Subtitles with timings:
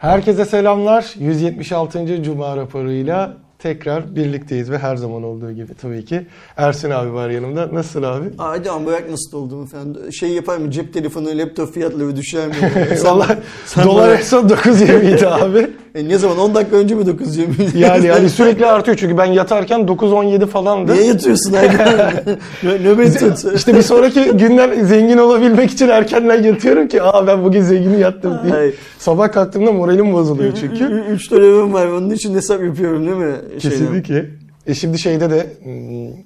[0.00, 1.14] Herkese selamlar.
[1.18, 2.22] 176.
[2.22, 6.26] Cuma raporuyla tekrar birlikteyiz ve her zaman olduğu gibi tabii ki
[6.56, 7.68] Ersin abi var yanımda.
[7.72, 8.26] Nasılsın abi?
[8.38, 10.10] Ama bırak nasıl olduğumu falan.
[10.10, 10.70] Şey yapar mı?
[10.70, 12.54] Cep telefonu, laptop fiyatları düşer mi?
[13.04, 13.38] Valla
[13.84, 15.70] dolar en son 9.20 idi abi.
[15.94, 16.38] E ne zaman?
[16.38, 17.54] 10 dakika önce mi 920?
[17.74, 20.92] Yani yani sürekli artıyor çünkü ben yatarken 9.17 falandı.
[20.92, 21.52] Niye yatıyorsun?
[22.62, 23.54] Nö- Nöbet tut.
[23.54, 28.38] İşte bir sonraki günden zengin olabilmek için erkenden yatıyorum ki aa ben bugün zengin yattım
[28.44, 28.54] diye.
[28.54, 28.72] Ay.
[28.98, 31.04] Sabah kalktığımda moralim bozuluyor çünkü.
[31.10, 31.86] 3 dönemim var.
[31.86, 33.34] Onun için hesap yapıyorum değil mi?
[33.62, 33.78] Şeyden.
[33.78, 34.26] Kesinlikle.
[34.66, 36.24] E şimdi şeyde de hmm,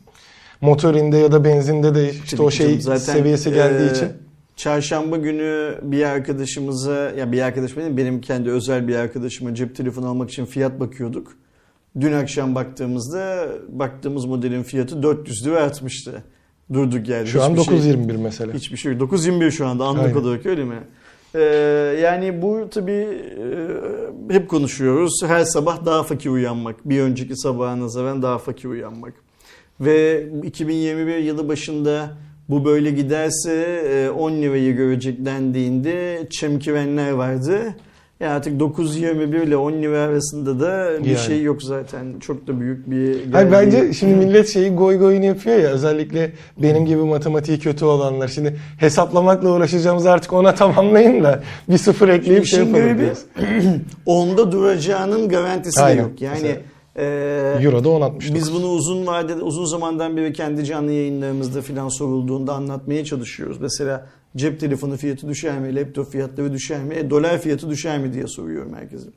[0.60, 4.08] motorinde ya da benzinde de işte o şey Zaten, seviyesi geldiği e, için.
[4.56, 10.08] Çarşamba günü bir arkadaşımıza, ya bir arkadaşım benim, benim kendi özel bir arkadaşıma cep telefonu
[10.08, 11.32] almak için fiyat bakıyorduk.
[12.00, 16.22] Dün akşam baktığımızda baktığımız modelin fiyatı 400 lira artmıştı.
[16.72, 17.26] Durduk yerde.
[17.26, 18.52] Şu an Hiçbir şey- 9.21 mesela.
[18.52, 19.00] Hiçbir şey yok.
[19.00, 20.14] 9.21 şu anda anlık Aynen.
[20.16, 20.78] olarak öyle mi?
[21.34, 21.40] Ee,
[22.02, 22.92] yani bu tabii
[24.30, 25.22] e, hep konuşuyoruz.
[25.26, 26.88] Her sabah daha fakir uyanmak.
[26.88, 29.14] Bir önceki sabaha nazaran daha fakir uyanmak.
[29.80, 32.16] Ve 2021 yılı başında
[32.48, 33.52] bu böyle giderse
[33.90, 37.74] e, 10 lirayı görecek dendiğinde çemkirenler vardı.
[38.20, 41.18] Ya artık 9.21 ile 10 lira arasında da bir Yani.
[41.18, 42.18] şey yok zaten.
[42.20, 43.32] Çok da büyük bir...
[43.32, 48.28] Hayır, bence şimdi millet şeyi goy goyunu yapıyor ya özellikle benim gibi matematiği kötü olanlar.
[48.28, 53.10] Şimdi hesaplamakla uğraşacağımız artık ona tamamlayın da bir sıfır ekleyip şey İşin yapalım
[54.06, 56.20] onda duracağının garantisi de yok.
[56.20, 56.56] Yani Mesela
[56.96, 58.34] e, Euro'da 10.69.
[58.34, 63.60] biz bunu uzun vadede uzun zamandan beri kendi canlı yayınlarımızda filan sorulduğunda anlatmaya çalışıyoruz.
[63.60, 64.06] Mesela
[64.36, 68.26] cep telefonu fiyatı düşer mi, laptop fiyatları düşer mi, e, dolar fiyatı düşer mi diye
[68.26, 69.08] soruyorum herkese.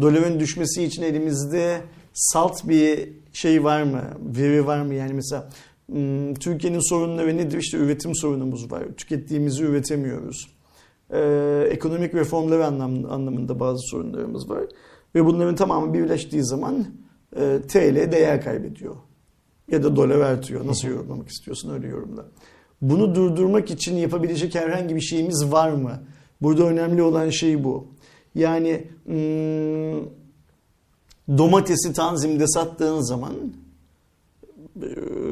[0.00, 1.80] Doların düşmesi için elimizde
[2.12, 4.02] salt bir şey var mı,
[4.38, 4.94] veri var mı?
[4.94, 5.48] Yani mesela
[5.92, 7.58] hmm, Türkiye'nin sorunları nedir?
[7.58, 8.82] İşte üretim sorunumuz var.
[8.96, 10.48] Tükettiğimizi üretemiyoruz.
[11.10, 14.64] Ee, ekonomik reformlar anlam, anlamında bazı sorunlarımız var.
[15.14, 16.86] Ve bunların tamamı birleştiği zaman
[17.36, 18.96] e, TL değer kaybediyor.
[19.70, 20.66] Ya da dolar artıyor.
[20.66, 22.26] Nasıl yorumlamak istiyorsun öyle yorumla.
[22.80, 26.02] Bunu durdurmak için yapabilecek herhangi bir şeyimiz var mı?
[26.42, 27.86] Burada önemli olan şey bu.
[28.34, 30.08] Yani hmm,
[31.38, 33.34] domatesi tanzimde sattığın zaman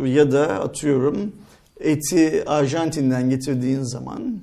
[0.04, 1.32] ya da atıyorum
[1.80, 4.40] eti Arjantin'den getirdiğin zaman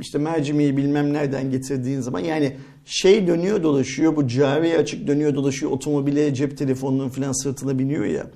[0.00, 2.56] işte mercimeği bilmem nereden getirdiğin zaman yani
[2.86, 4.16] şey dönüyor dolaşıyor.
[4.16, 5.72] Bu cari açık dönüyor dolaşıyor.
[5.72, 8.26] Otomobile cep telefonunun falan sırtına biniyor ya.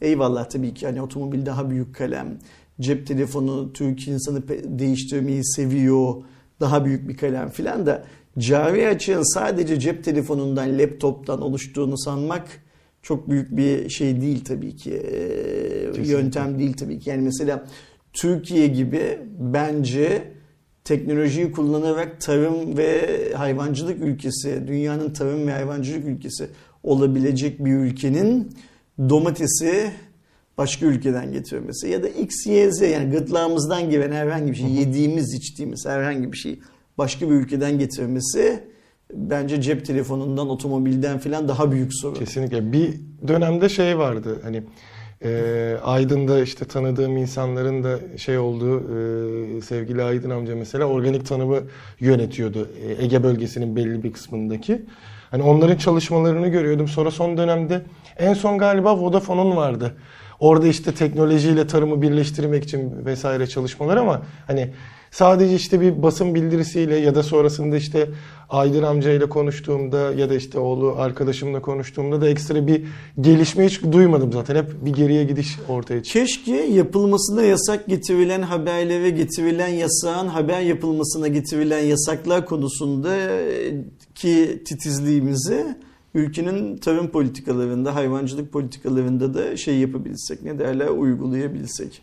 [0.00, 0.86] Eyvallah tabii ki.
[0.86, 2.38] Hani otomobil daha büyük kalem.
[2.80, 4.42] Cep telefonu Türk insanı
[4.78, 6.14] değiştirmeyi seviyor.
[6.60, 8.04] Daha büyük bir kalem filan da
[8.38, 12.48] cari açığın sadece cep telefonundan laptoptan oluştuğunu sanmak
[13.02, 14.92] çok büyük bir şey değil tabii ki.
[14.92, 17.10] Ee, yöntem değil tabii ki.
[17.10, 17.66] Yani mesela
[18.12, 20.32] Türkiye gibi bence
[20.90, 26.46] teknolojiyi kullanarak tarım ve hayvancılık ülkesi, dünyanın tarım ve hayvancılık ülkesi
[26.82, 28.52] olabilecek bir ülkenin
[28.98, 29.90] domatesi
[30.58, 35.34] başka ülkeden getirmesi ya da X, Y, Z yani gırtlağımızdan giren herhangi bir şey, yediğimiz,
[35.34, 36.60] içtiğimiz herhangi bir şey
[36.98, 38.64] başka bir ülkeden getirmesi
[39.14, 42.14] bence cep telefonundan, otomobilden falan daha büyük sorun.
[42.14, 42.72] Kesinlikle.
[42.72, 42.94] Bir
[43.28, 44.62] dönemde şey vardı hani
[45.24, 51.60] e, Aydın'da işte tanıdığım insanların da şey olduğu e, sevgili Aydın amca mesela organik tanımı
[52.00, 54.82] yönetiyordu e, Ege bölgesinin belli bir kısmındaki.
[55.30, 56.88] Hani onların çalışmalarını görüyordum.
[56.88, 57.82] Sonra son dönemde
[58.18, 59.94] en son galiba Vodafone'un vardı.
[60.40, 64.70] Orada işte teknolojiyle tarımı birleştirmek için vesaire çalışmalar ama hani
[65.10, 68.08] sadece işte bir basın bildirisiyle ya da sonrasında işte
[68.50, 72.84] Aydın amcayla konuştuğumda ya da işte oğlu arkadaşımla konuştuğumda da ekstra bir
[73.20, 74.56] gelişme hiç duymadım zaten.
[74.56, 76.20] Hep bir geriye gidiş ortaya çıktı.
[76.20, 83.16] Keşke yapılmasına yasak getirilen haberlere getirilen yasağın haber yapılmasına getirilen yasaklar konusunda
[84.14, 85.76] ki titizliğimizi
[86.14, 92.02] ülkenin tarım politikalarında, hayvancılık politikalarında da şey yapabilsek, ne derler uygulayabilsek.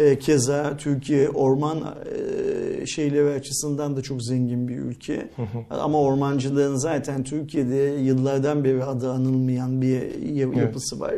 [0.00, 5.28] E, Keza Türkiye orman e, şeyleri açısından da çok zengin bir ülke.
[5.70, 10.00] Ama ormancılığın zaten Türkiye'de yıllardan beri adı anılmayan bir
[10.34, 10.56] yap- Evet.
[10.56, 11.14] yapısı var.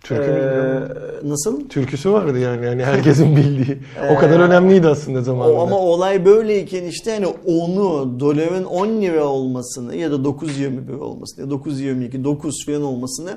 [0.00, 1.68] Türkü Ee, nasıl?
[1.68, 3.78] Türküsü vardı yani yani herkesin bildiği.
[4.16, 5.60] O kadar Ee, önemliydi aslında zamanında.
[5.60, 11.50] Ama olay böyleyken işte hani onu doların 10 lira olmasını ya da 9.21 olmasını ya
[11.56, 13.30] 9.22 9 falan olmasını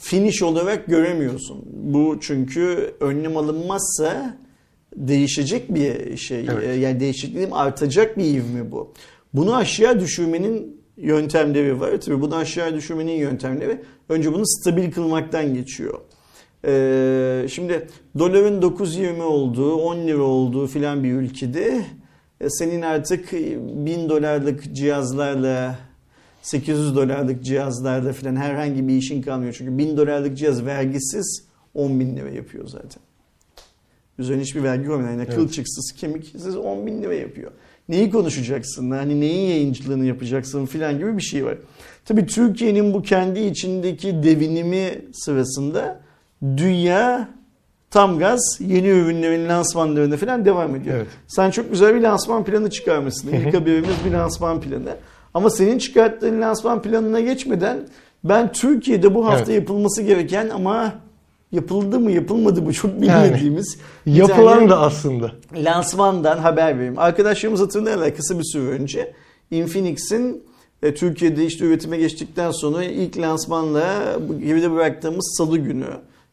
[0.00, 1.64] finish olarak göremiyorsun.
[1.72, 4.36] Bu çünkü önlem alınmazsa
[4.96, 6.46] değişecek bir şey.
[6.52, 6.64] Evet.
[6.64, 8.92] Ee, Yani değişikliğim artacak bir ivme bu.
[9.34, 12.00] Bunu aşağı düşürmenin yöntemleri var.
[12.00, 16.00] Tabii bunu aşağı düşürmenin yöntemleri önce bunu stabil kılmaktan geçiyor.
[16.64, 17.88] Ee, şimdi
[18.18, 21.84] doların 9.20 olduğu, 10 lira olduğu filan bir ülkede
[22.40, 25.78] e, senin artık 1000 dolarlık cihazlarla
[26.46, 29.54] 800 dolarlık cihazlarda falan herhangi bir işin kalmıyor.
[29.58, 31.44] Çünkü 1000 dolarlık cihaz vergisiz
[31.74, 33.02] 10 bin lira yapıyor zaten.
[34.18, 35.34] Üzerine hiçbir vergi olmayan yani Evet.
[35.34, 37.50] kılçıksız kemiksiz 10 bin lira yapıyor.
[37.88, 38.90] Neyi konuşacaksın?
[38.90, 41.58] Hani neyin yayıncılığını yapacaksın filan gibi bir şey var.
[42.04, 46.00] Tabii Türkiye'nin bu kendi içindeki devinimi sırasında
[46.42, 47.28] dünya
[47.90, 50.96] tam gaz yeni ürünlerin lansmanlarına falan devam ediyor.
[50.96, 51.06] Evet.
[51.26, 53.28] Sen çok güzel bir lansman planı çıkarmışsın.
[53.32, 54.96] İlk haberimiz bir lansman planı.
[55.36, 57.78] Ama senin çıkarttığın lansman planına geçmeden
[58.24, 59.60] ben Türkiye'de bu hafta Evet.
[59.62, 60.92] yapılması gereken ama
[61.52, 65.32] yapıldı mı yapılmadı mı çok Yani, bilmediğimiz bir Yapılan da aslında.
[65.54, 66.98] lansmandan haber vereyim.
[66.98, 69.12] Arkadaşlarımız hatırlarlar kısa bir süre önce
[69.50, 70.42] Infinix'in
[70.82, 75.86] e, Türkiye'de işte üretime geçtikten sonra ilk lansmanla geride bıraktığımız salı günü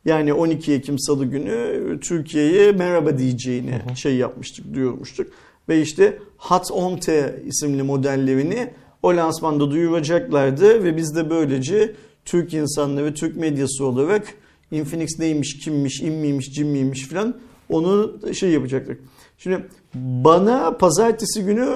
[0.06, 5.28] yani 12 Ekim salı günü Türkiye'ye merhaba diyeceğini şey yapmıştık, duyurmuştuk.
[5.70, 8.70] Ve işte Hot 10T isimli modellerini
[9.04, 11.96] o lansmanda duyuracaklardı ve biz de böylece
[12.26, 14.28] Türk insanları, Türk medyası olarak
[14.72, 17.36] Infinix neymiş, kimmiş, in miymiş, cin miymiş falan
[17.70, 19.00] onu şey yapacaktık.
[19.38, 21.70] Şimdi bana pazartesi günü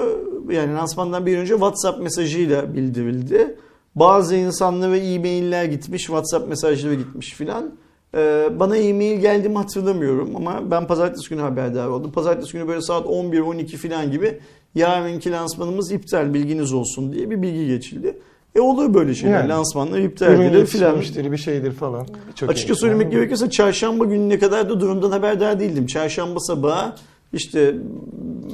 [0.50, 3.56] yani lansmandan bir önce WhatsApp mesajıyla bildirildi.
[3.94, 7.72] Bazı insanlara e-mailler gitmiş, WhatsApp mesajları gitmiş filan.
[8.18, 12.12] Ee, bana e-mail geldi mi hatırlamıyorum ama ben pazartesi günü haberdar oldum.
[12.12, 14.38] Pazartesi günü böyle saat 11-12 filan gibi
[14.74, 18.18] yarınki lansmanımız iptal bilginiz olsun diye bir bilgi geçildi.
[18.54, 19.40] E olur böyle şeyler.
[19.40, 19.48] Yani.
[19.48, 21.00] Lansmanlar iptal edilir filan.
[21.32, 22.06] bir şeydir falan.
[22.34, 25.86] Çok Açıkça söylemek gerekirse çarşamba gününe kadar da durumdan haberdar değildim.
[25.86, 26.92] Çarşamba sabahı
[27.32, 27.74] işte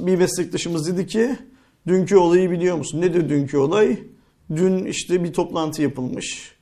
[0.06, 1.36] bir meslektaşımız dedi ki
[1.86, 3.00] dünkü olayı biliyor musun?
[3.00, 3.98] Nedir dünkü olay?
[4.56, 6.53] Dün işte bir toplantı yapılmış.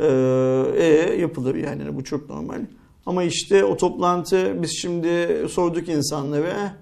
[0.00, 2.60] Ee, e, yapılır yani bu çok normal.
[3.06, 6.74] Ama işte o toplantı biz şimdi sorduk insanlara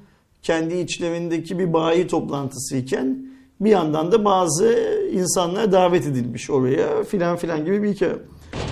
[0.42, 3.28] kendi içlerindeki bir bayi toplantısıyken
[3.60, 8.16] bir yandan da bazı insanlar davet edilmiş oraya filan filan gibi bir hikaye.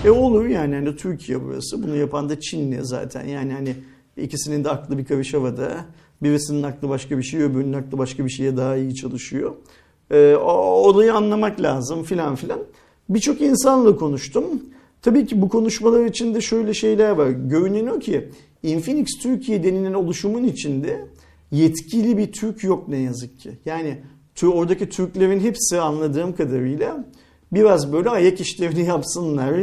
[0.05, 1.83] E olur yani hani Türkiye burası.
[1.83, 3.27] Bunu yapan da Çinli zaten.
[3.27, 3.75] Yani hani
[4.17, 5.85] ikisinin de aklı bir karış havada.
[6.23, 9.55] Birisinin aklı başka bir şey, öbürünün aklı başka bir şeye daha iyi çalışıyor.
[10.11, 12.59] E, olayı anlamak lazım filan filan.
[13.09, 14.45] Birçok insanla konuştum.
[15.01, 17.29] Tabii ki bu konuşmalar içinde şöyle şeyler var.
[17.29, 18.29] Görünen o ki
[18.63, 21.07] Infinix Türkiye denilen oluşumun içinde
[21.51, 23.51] yetkili bir Türk yok ne yazık ki.
[23.65, 23.97] Yani
[24.43, 27.05] oradaki Türklerin hepsi anladığım kadarıyla
[27.51, 29.53] biraz böyle ayak işlerini yapsınlar.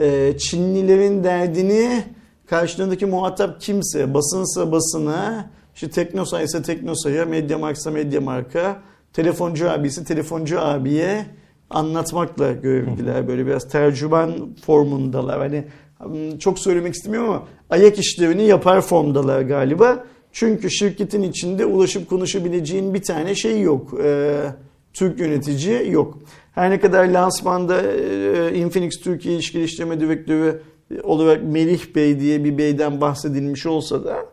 [0.00, 2.04] Ee, Çinlilerin derdini
[2.46, 8.82] karşılarındaki muhatap kimse, basınsa basına, işte Teknosa ise Teknosa'ya, Mediamarkt'sa Mediamarkt'a,
[9.12, 11.26] telefoncu abisi telefoncu abiye
[11.70, 13.28] anlatmakla görevliler.
[13.28, 14.32] Böyle biraz tercüman
[14.66, 15.38] formundalar.
[15.38, 15.64] Hani
[15.98, 20.04] hmm, çok söylemek istemiyorum ama ayak işlerini yapar formdalar galiba.
[20.32, 23.94] Çünkü şirketin içinde ulaşıp konuşabileceğin bir tane şey yok.
[24.04, 24.40] Ee,
[24.92, 26.18] Türk yönetici yok.
[26.54, 30.62] Her ne kadar lansmanda e, Infinix Türkiye İş Geliştirme Direktörü
[31.02, 34.26] olarak Melih Bey diye bir beyden bahsedilmiş olsa da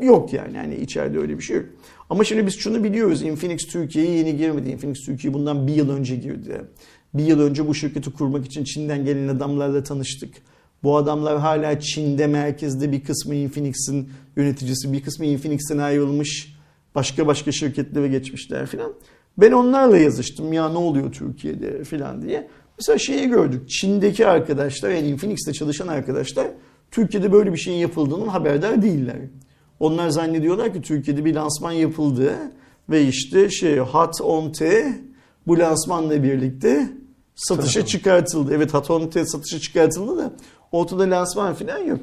[0.00, 0.56] yok yani.
[0.56, 1.66] yani içeride öyle bir şey yok.
[2.12, 3.22] Ama şimdi biz şunu biliyoruz.
[3.22, 4.70] Infinix Türkiye'ye yeni girmedi.
[4.70, 6.60] Infinix Türkiye bundan bir yıl önce girdi.
[7.14, 10.34] Bir yıl önce bu şirketi kurmak için Çin'den gelen adamlarla tanıştık.
[10.82, 16.56] Bu adamlar hala Çin'de merkezde bir kısmı Infinix'in yöneticisi, bir kısmı Infinix'ten ayrılmış.
[16.94, 18.92] Başka başka şirketlere geçmişler filan.
[19.38, 22.48] Ben onlarla yazıştım ya ne oluyor Türkiye'de filan diye.
[22.78, 23.68] Mesela şeyi gördük.
[23.70, 26.46] Çin'deki arkadaşlar yani Infinix'te çalışan arkadaşlar
[26.90, 29.18] Türkiye'de böyle bir şeyin yapıldığının haberdar değiller.
[29.82, 32.34] Onlar zannediyorlar ki Türkiye'de bir lansman yapıldı
[32.90, 34.92] ve işte şey Hot 10T
[35.46, 36.92] bu lansmanla birlikte
[37.34, 38.54] satışa çıkartıldı.
[38.54, 40.32] Evet Hot 10T satışa çıkartıldı da
[40.72, 42.00] ortada lansman falan yok.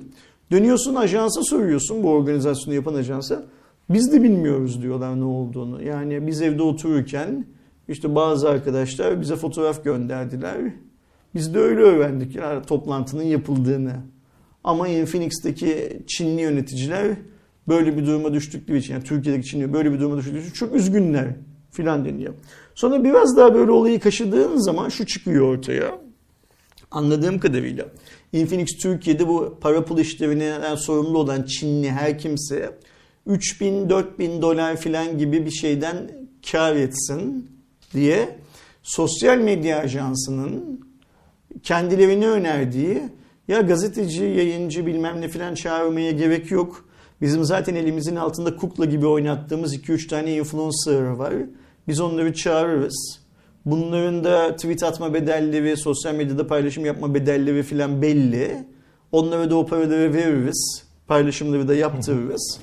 [0.52, 3.44] Dönüyorsun ajansa soruyorsun bu organizasyonu yapan ajansa.
[3.90, 5.84] Biz de bilmiyoruz diyorlar ne olduğunu.
[5.84, 7.46] Yani biz evde otururken
[7.88, 10.58] işte bazı arkadaşlar bize fotoğraf gönderdiler.
[11.36, 13.96] Biz de öyle öğrendik yani toplantının yapıldığını.
[14.64, 17.18] Ama Infinix'teki Çinli yöneticiler
[17.70, 21.28] böyle bir duruma düştükleri için yani Türkiye'deki Çinli böyle bir duruma düştükleri için çok üzgünler
[21.72, 22.34] filan deniyor.
[22.76, 26.00] Sonra biraz daha böyle olayı kaşıdığın zaman şu çıkıyor ortaya.
[26.92, 27.86] Anladığım kadarıyla
[28.34, 32.78] Infinix Türkiye'de bu para pul işlerinden sorumlu olan Çinli her kimse
[33.28, 36.12] 3000-4000 dolar filan gibi bir şeyden
[36.52, 37.50] kar etsin
[37.94, 38.40] diye
[38.84, 40.86] sosyal medya ajansının
[41.64, 43.02] kendilerine önerdiği
[43.48, 46.89] ya gazeteci, yayıncı bilmem ne filan çağırmaya gerek yok.
[47.22, 51.34] Bizim zaten elimizin altında kukla gibi oynattığımız 2-3 tane influencer var.
[51.88, 53.20] Biz onları çağırırız.
[53.66, 58.66] Bunların da tweet atma bedelleri, sosyal medyada paylaşım yapma bedelleri filan belli.
[59.12, 60.84] Onlara da o paraları veririz.
[61.08, 62.60] Paylaşımları da yaptırırız.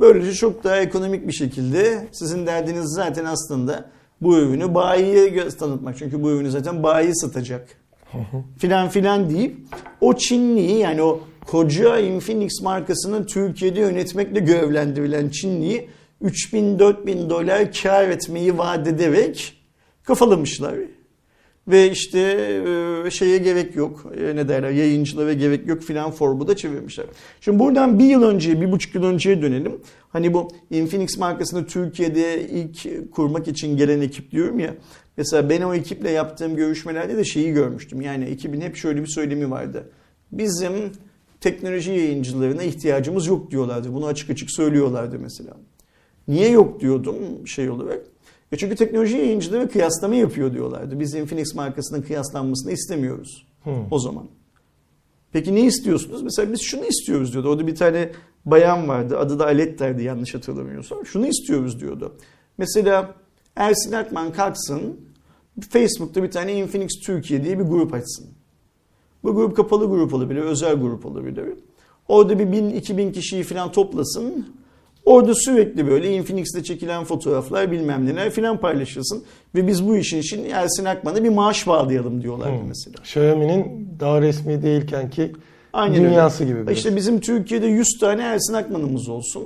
[0.00, 5.98] Böylece çok daha ekonomik bir şekilde sizin derdiniz zaten aslında Bu ürünü bayiye tanıtmak.
[5.98, 7.68] Çünkü bu ürünü zaten bayi satacak.
[8.58, 9.56] filan filan deyip
[10.00, 15.88] o Çinliyi yani o koca Infinix markasını Türkiye'de yönetmekle görevlendirilen Çinliyi
[16.22, 19.60] 3000-4000 dolar kar etmeyi vaat ederek
[20.04, 20.74] kafalamışlar.
[21.68, 22.20] Ve işte
[23.06, 24.12] e, şeye gerek yok.
[24.20, 27.06] E, Ne derler yayıncılara gerek yok filan formu da çevirmişler.
[27.40, 29.80] Şimdi buradan bir yıl önce, bir buçuk yıl önceye dönelim.
[30.08, 34.74] Hani bu Infinix markasını Türkiye'de ilk kurmak için gelen ekip diyorum ya.
[35.16, 38.00] Mesela ben o ekiple yaptığım görüşmelerde de şeyi görmüştüm.
[38.00, 39.90] Yani ekibin hep şöyle bir söylemi vardı.
[40.32, 40.72] Bizim
[41.44, 43.94] teknoloji yayıncılarına ihtiyacımız yok diyorlardı.
[43.94, 45.56] Bunu açık açık söylüyorlardı mesela.
[46.28, 48.00] Niye yok diyordum şey olarak.
[48.52, 51.00] E çünkü teknoloji yayıncıları kıyaslama yapıyor diyorlardı.
[51.00, 53.72] Biz Infinix markasının kıyaslanmasını istemiyoruz Hmm.
[53.90, 54.26] o zaman.
[55.32, 56.22] Peki ne istiyorsunuz?
[56.22, 57.48] Mesela biz şunu istiyoruz diyordu.
[57.48, 58.10] Orada bir tane
[58.44, 59.18] bayan vardı.
[59.18, 61.06] Adı da Aletter'di yanlış hatırlamıyorsam.
[61.06, 62.16] Şunu istiyoruz diyordu.
[62.58, 63.14] Mesela
[63.56, 65.00] Ersin Akman kalksın
[65.70, 68.26] Facebook'ta bir tane Infinix Türkiye diye bir grup açsın.
[69.24, 71.44] Bu grup kapalı grup olabilir, özel grup olabilir.
[72.08, 74.46] Orada bir 1000-2000 kişiyi falan toplasın.
[75.04, 79.22] Orada sürekli böyle Infinix'te çekilen fotoğraflar bilmem neler filan paylaşılsın.
[79.54, 82.68] Ve biz bu işin için Ersin Akman'a bir maaş bağlayalım diyorlardı Hmm.
[82.68, 82.94] mesela.
[83.02, 85.32] Xiaomi'nin daha resmi değilken ki
[85.72, 86.52] Aynen dünyası öyle.
[86.54, 86.66] gibi.
[86.66, 86.76] biraz.
[86.76, 89.44] İşte bizim Türkiye'de 100 tane Ersin Akman'ımız olsun.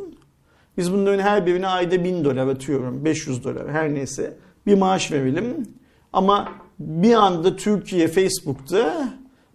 [0.77, 5.67] Biz bunların her birine ayda 1000 dolar atıyorum, 500 dolar her neyse bir maaş verelim.
[6.13, 9.09] Ama bir anda Türkiye Facebook'ta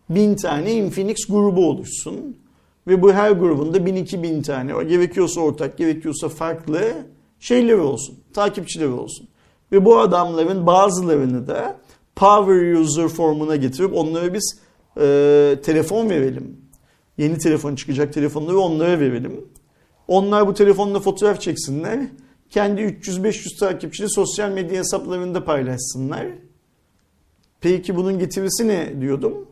[0.10, 2.38] 1000 tane Infinix grubu oluşsun.
[2.88, 6.94] Ve bu her grubunda 1000-2000 tane, o gerekiyorsa ortak, gerekiyorsa farklı
[7.40, 9.28] şeyleri olsun, takipçileri olsun.
[9.72, 11.80] Ve bu adamların bazılarını da
[12.16, 14.60] power user formuna getirip onlara biz
[14.98, 16.58] e, telefon verelim.
[17.18, 19.46] Yeni telefon çıkacak telefonları onlara verelim.
[20.08, 22.00] Onlar bu telefonla fotoğraf çeksinler.
[22.50, 26.28] Kendi 300-500 takipçili sosyal medya hesaplarında paylaşsınlar.
[27.62, 29.48] Peki bunun getirisi ne diyordum.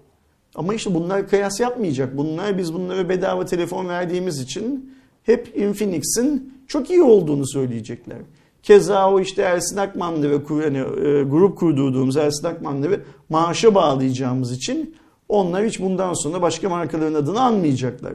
[0.55, 2.17] Ama işte bunlar kıyas yapmayacak.
[2.17, 4.93] Bunlar biz bunlara bedava telefon verdiğimiz için
[5.23, 8.17] hep Infinix'in çok iyi olduğunu söyleyecekler.
[8.63, 14.51] Keza o işte Ersin Akman'la ve hani, e, grup kurdurduğumuz Ersin Akman'la ve maaşa bağlayacağımız
[14.51, 14.95] için
[15.29, 18.13] onlar hiç bundan sonra başka markaların adını anmayacaklar.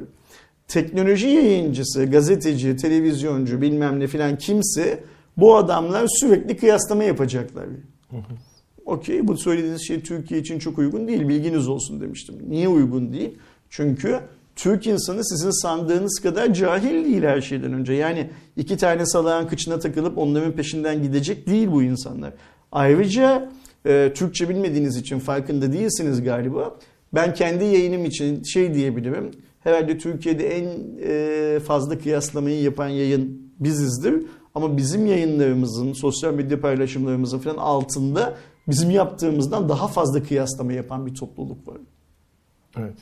[0.69, 5.05] Teknoloji yayıncısı, gazeteci, televizyoncu bilmem ne filan kimse
[5.37, 7.67] bu adamlar sürekli kıyaslama yapacaklar.
[8.87, 12.35] Okey bu söylediğiniz şey Türkiye için çok uygun değil bilginiz olsun demiştim.
[12.49, 13.39] Niye uygun değil?
[13.71, 14.21] Çünkü
[14.57, 17.93] Türk insanı sizin sandığınız kadar cahil değil her şeyden önce.
[17.93, 22.33] Yani iki tane salağın kıçına takılıp onların peşinden gidecek değil bu insanlar.
[22.73, 23.51] Ayrıca
[23.87, 26.79] e, Türkçe bilmediğiniz için farkında değilsiniz galiba.
[27.15, 29.31] Ben kendi yayınım için şey diyebilirim.
[29.61, 30.69] Herhalde Türkiye'de en
[31.03, 34.23] e, fazla kıyaslamayı yapan yayın bizizdir.
[34.55, 38.37] Ama bizim yayınlarımızın, sosyal medya paylaşımlarımızın falan altında
[38.69, 41.79] bizim yaptığımızdan daha fazla kıyaslama yapan bir topluluk var.
[42.79, 42.97] Evet.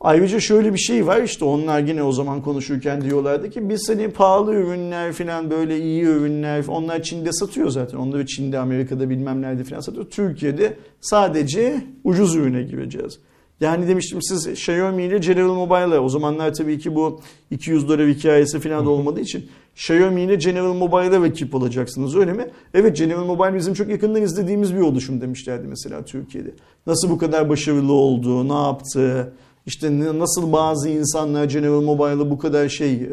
[0.00, 4.10] Ayrıca şöyle bir şey var işte onlar yine o zaman konuşurken diyorlardı ki biz hani
[4.10, 7.98] pahalı ürünler falan böyle iyi ürünler onlar Çin'de satıyor zaten.
[7.98, 10.10] Onları Çin'de Amerika'da bilmem nerede falan satıyor.
[10.10, 13.18] Türkiye'de sadece ucuz ürüne gireceğiz.
[13.60, 17.20] Yani demiştim siz Xiaomi ile General Mobile'la o zamanlar tabii ki bu
[17.50, 22.50] 200 dolar hikayesi falan da olmadığı için Xiaomi ile General Mobile'a rakip olacaksınız öyle mi?
[22.74, 26.50] Evet General Mobile bizim çok yakından izlediğimiz bir oluşum demişlerdi mesela Türkiye'de.
[26.86, 29.32] Nasıl bu kadar başarılı oldu, ne yaptı,
[29.66, 33.06] işte nasıl bazı insanlar General Mobile'ı bu kadar şey e,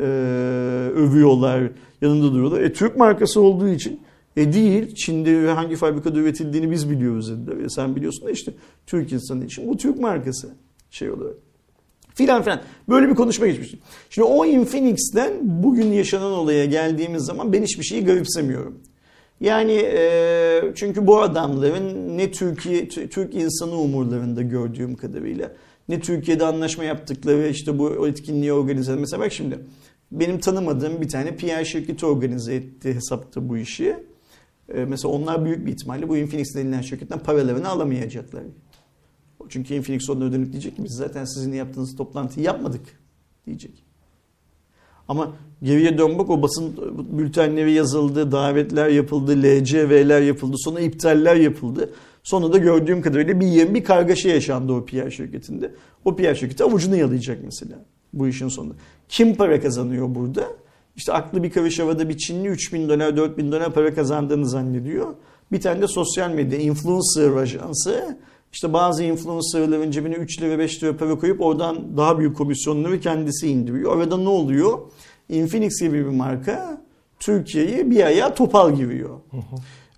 [0.95, 1.71] övüyorlar,
[2.01, 2.62] yanında duruyorlar.
[2.62, 4.00] E Türk markası olduğu için
[4.38, 7.70] e değil, Çin'de hangi fabrikada üretildiğini biz biliyoruz dediler.
[7.70, 8.54] Sen biliyorsun da işte
[8.88, 10.50] Türk insanı için bu Türk markası
[10.92, 11.36] şey olarak.
[12.13, 12.62] Filan filan.
[12.90, 13.80] Böyle bir konuşma geçmiştim.
[14.10, 18.80] Şimdi o Infinix'ten bugün yaşanan olaya geldiğimiz zaman ben hiçbir şeyi garipsemiyorum.
[19.42, 25.52] Yani e, çünkü bu adamların ne Türkiye Türk insanı umurlarında gördüğüm kadarıyla
[25.90, 29.60] ne Türkiye'de anlaşma yaptıkları işte bu etkinliği organize mesela bak şimdi
[30.12, 33.96] benim tanımadığım bir tane PR şirketi organize etti hesapta bu işi.
[34.70, 38.43] E, mesela onlar büyük bir ihtimalle bu Infinix denilen şirketten paralarını alamayacaklar.
[39.50, 42.82] Çünkü Infinix onlara dönüp diyecek ki biz zaten sizin yaptığınız toplantıyı yapmadık
[43.46, 43.84] diyecek.
[45.08, 46.75] Ama geriye dön o basın
[47.17, 51.93] bültenleri yazıldı, davetler yapıldı, LCV'ler yapıldı, sonra iptaller yapıldı.
[52.24, 55.74] Sonra da gördüğüm kadarıyla bir yem bir kargaşa yaşandı o PR şirketinde.
[56.05, 58.75] O PR şirketi avucunu yalayacak mesela bu işin sonunda.
[59.10, 60.48] Kim para kazanıyor burada?
[60.95, 65.13] İşte aklı bir karış havada bir Çinli 3000 dolar 4000 dolar para kazandığını zannediyor.
[65.51, 68.17] Bir tane de sosyal medya influencer ajansı
[68.53, 73.47] işte bazı influencerların cebine 3 lira 5 lira para koyup oradan daha büyük komisyonları kendisi
[73.47, 73.95] indiriyor.
[73.95, 74.79] Orada ne oluyor?
[75.29, 76.81] Infinix gibi bir marka
[77.19, 79.19] Türkiye'yi bir ayağa topal giriyor.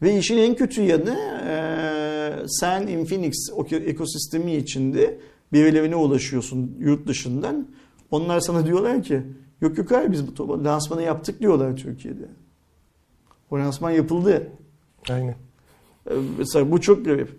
[0.01, 1.17] Ve işin en kötü yanı
[1.49, 3.33] e, sen Infinix
[3.71, 5.19] ekosistemi içinde
[5.53, 7.67] birilerine ulaşıyorsun yurt dışından.
[8.11, 9.21] Onlar sana diyorlar ki
[9.65, 12.25] yok yok hayır biz bu topa- lansmanı yaptık diyorlar Türkiye'de.
[13.51, 14.47] O lansman yapıldı.
[15.09, 15.35] Aynen.
[16.09, 17.29] Ee, Mesela bu çok garip.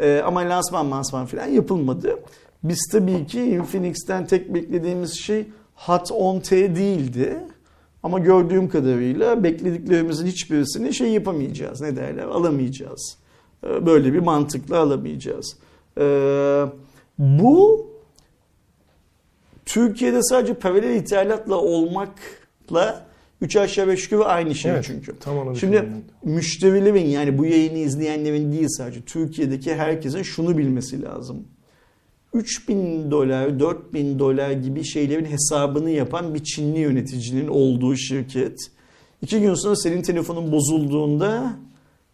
[0.00, 2.18] Ee, ama lansman lansman falan yapılmadı.
[2.64, 7.38] Biz tabii ki Infinix'ten tek beklediğimiz şey Hot 10T değildi.
[8.02, 11.80] Ama gördüğüm kadarıyla beklediklerimizin hiçbirisini şey yapamayacağız.
[11.80, 12.24] Ne derler?
[12.24, 13.16] Alamayacağız.
[13.64, 15.56] Ee, Böyle bir mantıkla alamayacağız.
[15.98, 16.64] Ee,
[17.18, 17.86] Bu
[19.72, 23.06] Türkiye'de sadece paralel ithalatla olmakla
[23.40, 25.18] 3 aşağı 5 yukarı aynı şey Evet, çünkü.
[25.18, 31.44] tam Şimdi düşünüyorum müşterilerin yani bu yayını izleyenlerin değil sadece Türkiye'deki herkesin şunu bilmesi lazım.
[32.34, 38.58] 3000 dolar, 4000 dolar gibi şeylerin hesabını yapan bir Çinli yöneticinin olduğu şirket
[39.22, 41.52] iki gün sonra senin telefonun bozulduğunda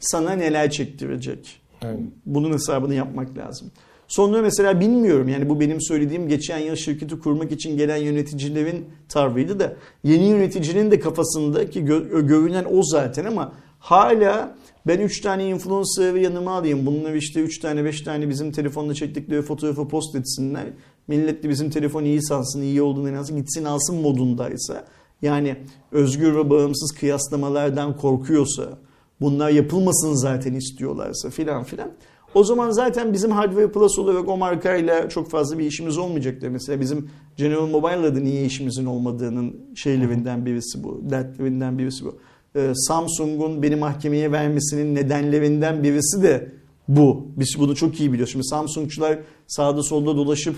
[0.01, 1.61] sana neler çektirecek?
[1.83, 2.11] Aynen.
[2.27, 3.71] Bunun hesabını yapmak lazım.
[4.09, 9.61] Sonra mesela bilmiyorum yani bu benim söylediğim geçen yıl şirketi kurmak için gelen yöneticilerin tavrıydı
[9.61, 16.19] da yeni yöneticinin de kafasındaki gö- görünen o zaten ama hala ben 3 tane influencer'ı
[16.19, 16.87] yanıma alayım.
[16.87, 20.65] Bunlar işte 3 tane 5 tane bizim telefonla çektikleri fotoğrafı post etsinler.
[21.09, 24.85] Millet de bizim telefon iyi sansın, iyi olduğunu inansın, gitsin alsın modundaysa.
[25.23, 25.57] Yani
[25.93, 28.79] özgür ve bağımsız kıyaslamalardan korkuyorsa,
[29.21, 31.91] bunlar yapılmasın zaten istiyorlarsa filan filan.
[32.35, 36.49] O zaman zaten bizim Hardware Plus olarak o markayla çok fazla bir işimiz olmayacaktır.
[36.49, 42.19] Mesela bizim General Mobile'la da niye işimizin olmadığının şeylerinden birisi bu, dertlerinden birisi bu.
[42.57, 46.53] Ee, Samsung'un beni mahkemeye vermesinin nedenlerinden birisi de
[46.89, 47.27] bu.
[47.37, 48.33] Biz bunu çok iyi biliyoruz.
[48.33, 50.57] Şimdi Samsungçular sağda solda dolaşıp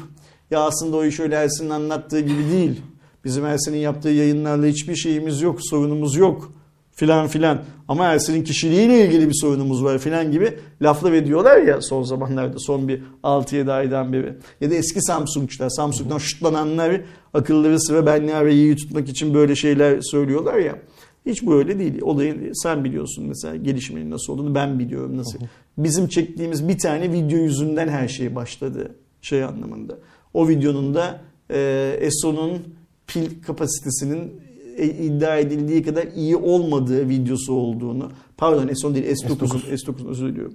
[0.51, 2.81] ya aslında o iş öyle Ersin'in anlattığı gibi değil.
[3.25, 6.53] Bizim Ersin'in yaptığı yayınlarla hiçbir şeyimiz yok, sorunumuz yok
[7.01, 7.63] filan filan.
[7.89, 12.89] Ama Ersin'in kişiliğiyle ilgili bir sorunumuz var filan gibi laflar ediyorlar ya son zamanlarda son
[12.89, 14.37] bir 6-7 aydan beri.
[14.61, 17.01] Ya da eski Samsungçular, Samsung'dan şutlananlar
[17.35, 20.79] akılları sıra benle arayı tutmak için böyle şeyler söylüyorlar ya.
[21.27, 22.03] Hiç bu öyle değil.
[22.03, 25.39] Olayı sen biliyorsun mesela gelişmenin nasıl olduğunu ben biliyorum nasıl.
[25.79, 29.99] Bizim çektiğimiz bir tane video yüzünden her şey başladı şey anlamında.
[30.35, 31.21] O videonun da
[31.51, 32.59] e, ESO'nun
[33.07, 34.50] pil kapasitesinin
[34.87, 38.11] iddia edildiği kadar iyi olmadığı videosu olduğunu.
[38.37, 40.55] Pardon S10 değil S9'un S9'un özür diliyorum.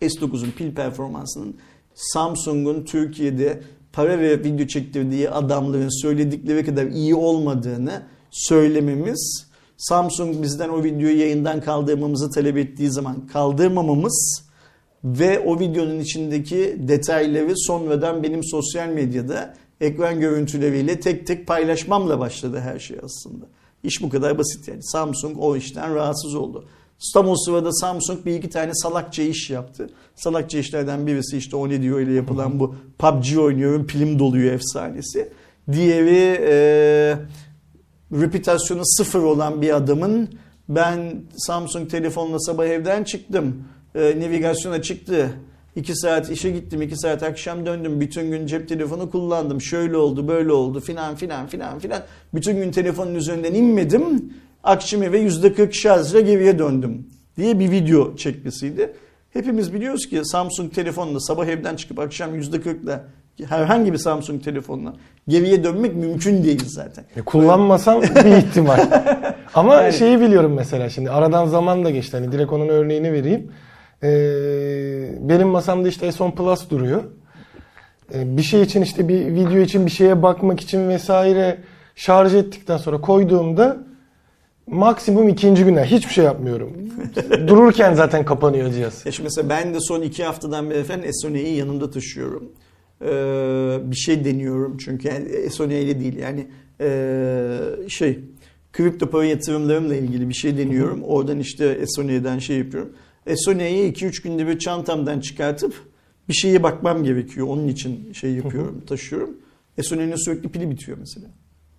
[0.00, 1.54] S9'un pil performansının
[1.94, 10.84] Samsung'un Türkiye'de para verip video çektirdiği adamların söyledikleri kadar iyi olmadığını söylememiz Samsung bizden o
[10.84, 14.44] videoyu yayından kaldırmamızı talep ettiği zaman kaldırmamamız
[15.04, 22.60] ve o videonun içindeki detayları sonradan benim sosyal medyada ekran görüntüleriyle tek tek paylaşmamla başladı
[22.60, 23.44] her şey aslında.
[23.82, 24.82] İş bu kadar basit yani.
[24.82, 26.64] Samsung o işten rahatsız oldu.
[27.14, 29.90] Tam o sırada Samsung bir iki tane salakça iş yaptı.
[30.14, 35.32] Salakça işlerden birisi işte o ne diyor ile yapılan bu PUBG oynuyorum pilim doluyor efsanesi.
[35.72, 36.54] Diğeri e,
[38.12, 40.28] reputasyonu sıfır olan bir adamın
[40.68, 43.64] ben Samsung telefonla sabah evden çıktım.
[43.94, 45.30] E, navigasyona çıktı.
[45.78, 48.00] 2 saat işe gittim, 2 saat akşam döndüm.
[48.00, 49.60] Bütün gün cep telefonu kullandım.
[49.60, 52.02] Şöyle oldu, böyle oldu filan filan filan filan.
[52.34, 54.32] Bütün gün telefonun üzerinden inmedim.
[54.64, 58.92] Akşam eve %40 şarjla geriye döndüm diye bir video çekmesiydi.
[59.32, 63.04] Hepimiz biliyoruz ki Samsung telefonla sabah evden çıkıp akşam %40'la
[63.48, 64.94] herhangi bir Samsung telefonla
[65.28, 67.04] geriye dönmek mümkün değil zaten.
[67.16, 68.86] E, kullanmasam bir ihtimal.
[69.54, 72.16] Ama Yani- şeyi biliyorum mesela şimdi aradan zaman da geçti.
[72.16, 73.50] Hani direkt onun örneğini vereyim.
[74.02, 74.08] Ee,
[75.20, 77.04] benim masamda işte S10 Plus duruyor.
[78.14, 81.58] Ee, bir şey için işte bir video için bir şeye bakmak için vesaire
[81.94, 83.76] şarj ettikten sonra koyduğumda
[84.66, 86.72] maksimum ikinci güne hiçbir şey yapmıyorum.
[87.46, 89.06] Dururken zaten kapanıyor cihaz.
[89.06, 92.52] Ya şimdi mesela ben de son iki haftadan beri efendim Esone'yi yanımda taşıyorum.
[93.02, 96.46] Ee, bir şey deniyorum çünkü yani Esone ile değil yani
[96.80, 97.58] ee,
[97.88, 98.18] şey
[98.72, 101.02] kripto para yatırımlarımla ilgili bir şey deniyorum.
[101.02, 102.92] Oradan işte Esone'den şey yapıyorum.
[103.28, 105.74] Esone'yi 2-3 günde bir çantamdan çıkartıp
[106.28, 107.46] bir şeye bakmam gerekiyor.
[107.46, 109.36] Onun için şey yapıyorum, taşıyorum.
[109.78, 111.26] Esone'nin sürekli pili bitiyor mesela.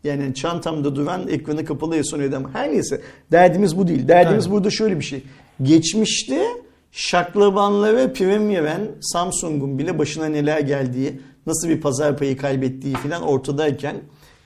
[0.04, 2.46] Yani çantamda duran ekranı kapalı Esone'den.
[2.54, 4.08] Her neyse derdimiz bu değil.
[4.08, 4.56] Derdimiz Aynen.
[4.56, 5.24] burada şöyle bir şey.
[5.62, 6.44] Geçmişte
[6.92, 13.96] şaklabanlara prim veren Samsung'un bile başına neler geldiği, nasıl bir pazar payı kaybettiği falan ortadayken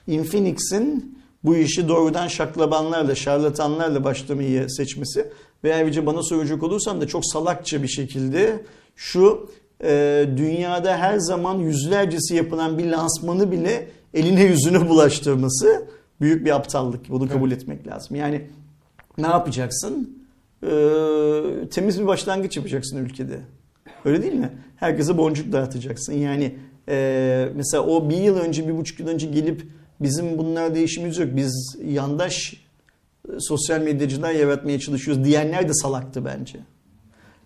[0.06, 5.30] Infinix'in bu işi doğrudan şaklabanlarla, şarlatanlarla başlamayı seçmesi
[5.64, 8.62] ve ayrıca bana soracak olursan da çok salakça bir şekilde
[8.96, 9.50] şu
[9.84, 15.86] e, dünyada her zaman yüzlercesi yapılan bir lansmanı bile eline yüzüne bulaştırması
[16.20, 17.08] büyük bir aptallık.
[17.08, 18.16] Bunu kabul etmek lazım.
[18.16, 18.46] Yani
[19.18, 20.18] ne yapacaksın?
[20.62, 20.68] Ee,
[21.70, 23.40] temiz bir başlangıç yapacaksın ülkede.
[24.04, 24.52] Öyle değil mi?
[24.76, 26.12] Herkese boncuk dağıtacaksın.
[26.12, 26.54] Yani
[26.88, 29.66] e, mesela o bir yıl önce, bir buçuk yıl önce gelip
[30.00, 31.28] bizim bunlar değişimimiz yok.
[31.36, 32.63] Biz yandaş e,
[33.38, 36.58] sosyal medyacılar yaratmaya çalışıyoruz diyenler de salaktı bence.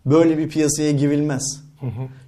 [0.07, 1.69] Böyle bir piyasaya girilmez.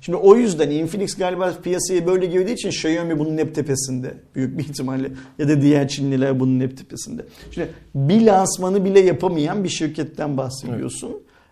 [0.01, 4.15] Şimdi o yüzden Infinix galiba piyasaya böyle girdiği için Xiaomi bunun hep tepesinde.
[4.35, 5.13] Büyük bir ihtimalle.
[5.39, 7.27] Ya da diğer Çinliler bunun hep tepesinde.
[7.51, 11.11] Şimdi bir lansmanı bile yapamayan bir şirketten bahsediyorsun.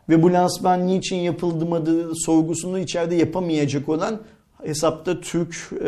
[0.09, 4.21] Ve bu lansman niçin yapılmadığı sorgusunu içeride yapamayacak olan
[4.65, 5.87] hesapta Türk e,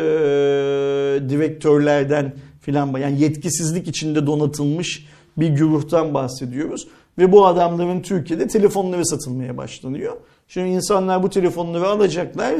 [1.29, 5.05] direktörlerden filan yani yetkisizlik içinde donatılmış
[5.37, 6.87] bir güruhtan bahsediyoruz.
[7.17, 10.17] Ve bu adamların Türkiye'de telefonları satılmaya başlanıyor.
[10.47, 12.55] Şimdi insanlar bu telefonları alacaklar.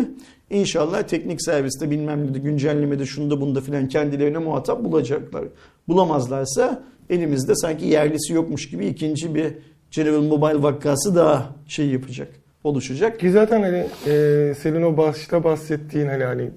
[0.49, 5.43] İnşallah teknik serviste bilmem ne de güncellemede şunda bunda filan kendilerine muhatap bulacaklar.
[5.87, 9.53] Bulamazlarsa elimizde sanki yerlisi yokmuş gibi ikinci bir
[9.91, 12.27] General Mobile vakası daha şey yapacak,
[12.63, 13.19] oluşacak.
[13.19, 16.49] Ki zaten hani e, senin o başta bahsettiğin hani hani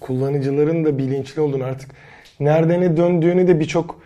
[0.00, 1.90] kullanıcıların da bilinçli olduğunu artık
[2.40, 3.99] nerede ne döndüğünü de birçok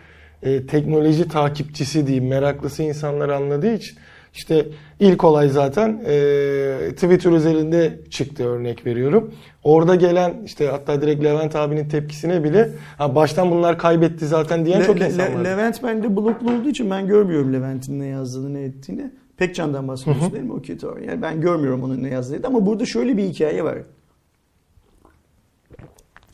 [0.45, 3.97] e, teknoloji takipçisi diyeyim meraklısı insanlar anladığı için
[4.33, 4.67] işte
[4.99, 9.33] ilk olay zaten e, Twitter üzerinde çıktı örnek veriyorum.
[9.63, 14.81] Orada gelen işte hatta direkt Levent abinin tepkisine bile ha, baştan bunlar kaybetti zaten diyen
[14.81, 15.43] Le- çok Le- insan var.
[15.43, 19.11] Levent bende bloklu olduğu için ben görmüyorum Levent'in ne yazdığını ne ettiğini.
[19.37, 20.53] Pekcan'dan bahsediyorsun değil mi?
[20.53, 21.03] Okey tamam.
[21.03, 23.77] Yani ben görmüyorum onun ne yazdığını ama burada şöyle bir hikaye var.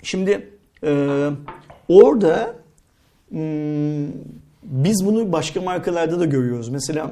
[0.03, 0.49] Şimdi
[0.83, 1.29] e,
[1.89, 2.60] orada
[4.63, 6.69] biz bunu başka markalarda da görüyoruz.
[6.69, 7.11] Mesela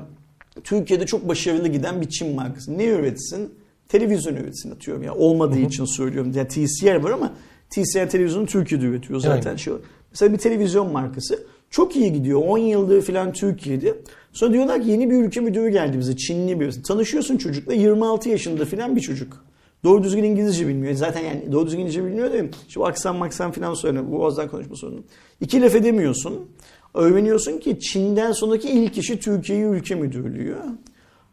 [0.64, 2.78] Türkiye'de çok başarılı giden bir Çin markası.
[2.78, 3.50] Ne üretsin?
[3.88, 5.16] Televizyon üretsin atıyorum ya.
[5.16, 6.32] Olmadığı için söylüyorum.
[6.36, 7.34] Yani TCR var ama
[7.70, 9.50] TCR televizyonu Türkiye'de üretiyor zaten.
[9.50, 9.58] Aynen.
[9.58, 9.74] Şey,
[10.12, 12.42] mesela bir televizyon markası çok iyi gidiyor.
[12.48, 13.96] 10 yıldır falan Türkiye'de.
[14.34, 16.18] Sonra diyorlar ki yeni bir ülke müdürü geldi bize.
[16.18, 16.84] Çinli bir.
[16.84, 19.46] Tanışıyorsun çocukla 26 yaşında falan bir çocuk.
[19.84, 20.94] Doğru düzgün İngilizce bilmiyor.
[20.94, 22.50] Zaten yani doğru düzgün İngilizce bilmiyor değil mi?
[22.70, 24.06] Şu aksan maksan falan söylüyor.
[24.08, 25.00] Bu boğazdan konuşma sorunu.
[25.42, 26.50] İki laf edemiyorsun.
[26.94, 30.58] Öğreniyorsun ki Çin'den sonraki ilk işi Türkiye'yi ülke müdürlüğü.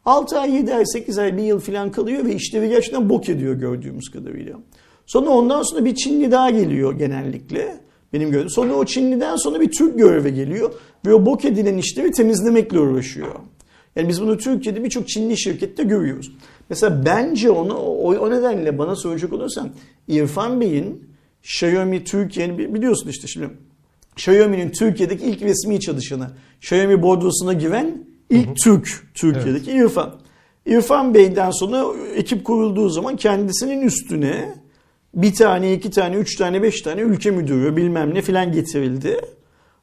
[0.04, 3.54] 6 ay, 7 ay, 8 ay, 1 yıl falan kalıyor ve işleri gerçekten bok ediyor
[3.54, 4.56] gördüğümüz kadarıyla.
[5.06, 7.80] Sonra ondan sonra bir Çinli daha geliyor genellikle.
[8.12, 8.50] Benim gördüğüm.
[8.50, 10.72] Sonra o Çinliden sonra bir Türk göreve geliyor
[11.06, 13.34] ve o bok edilen işleri temizlemekle uğraşıyor.
[13.96, 16.32] Yani biz bunu Türkiye'de birçok Çinli şirkette görüyoruz.
[16.70, 19.70] Mesela bence onu o, o nedenle bana soracak olursan
[20.08, 23.50] İrfan Bey'in Xiaomi Türkiye'nin biliyorsun işte şimdi
[24.16, 26.30] Xiaomi'nin Türkiye'deki ilk resmi çalışanı.
[26.60, 30.14] Xiaomi bordrosuna giren ilk Türk Türkiye'deki İrfan.
[30.66, 34.54] İrfan Bey'den sonra ekip kurulduğu zaman kendisinin üstüne
[35.14, 39.20] bir tane, iki tane, üç tane, beş tane ülke müdürü bilmem ne filan getirildi.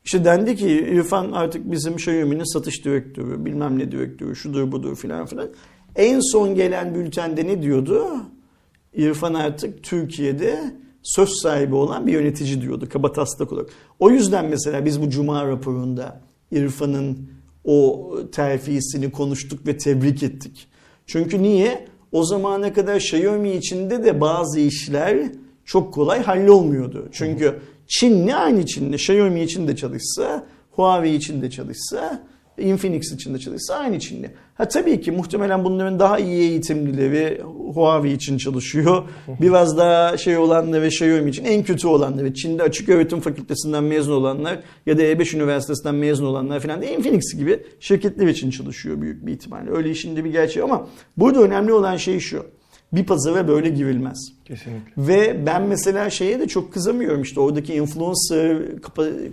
[0.05, 5.25] İşte dendi ki İrfan artık bizim Xiaomi'nin satış direktörü, bilmem ne direktörü, şudur budur filan
[5.25, 5.49] filan.
[5.95, 8.07] En son gelen bültende ne diyordu?
[8.93, 10.59] İrfan artık Türkiye'de
[11.03, 13.69] söz sahibi olan bir yönetici diyordu kabataslak olarak.
[13.99, 17.29] O yüzden mesela biz bu Cuma raporunda İrfan'ın
[17.63, 20.67] o terfisini konuştuk ve tebrik ettik.
[21.05, 21.87] Çünkü niye?
[22.11, 25.17] O zamana kadar Xiaomi içinde de bazı işler
[25.65, 27.09] çok kolay hallolmuyordu.
[27.11, 28.95] Çünkü Çinli aynı Çinli.
[28.95, 32.27] Xiaomi için de çalışsa, Huawei için de çalışsa,
[32.57, 34.31] Infinix için de çalışsa aynı Çinli.
[34.55, 37.41] Ha tabii ki muhtemelen bunların daha iyi eğitimlileri
[37.73, 39.03] Huawei için çalışıyor.
[39.41, 42.33] Biraz daha şey olanlar ve Xiaomi için en kötü olanlar.
[42.33, 47.37] Çin'de açık öğretim fakültesinden mezun olanlar ya da E5 üniversitesinden mezun olanlar falan da Infinix
[47.37, 49.71] gibi şirketler için çalışıyor büyük bir ihtimalle.
[49.71, 50.87] Öyle işin de bir gerçeği ama
[51.17, 52.45] burada önemli olan şey şu.
[52.93, 54.17] Bir pazara böyle girilmez.
[54.45, 54.91] Kesinlikle.
[54.97, 58.57] Ve ben mesela şeye de çok kızamıyorum işte oradaki influencer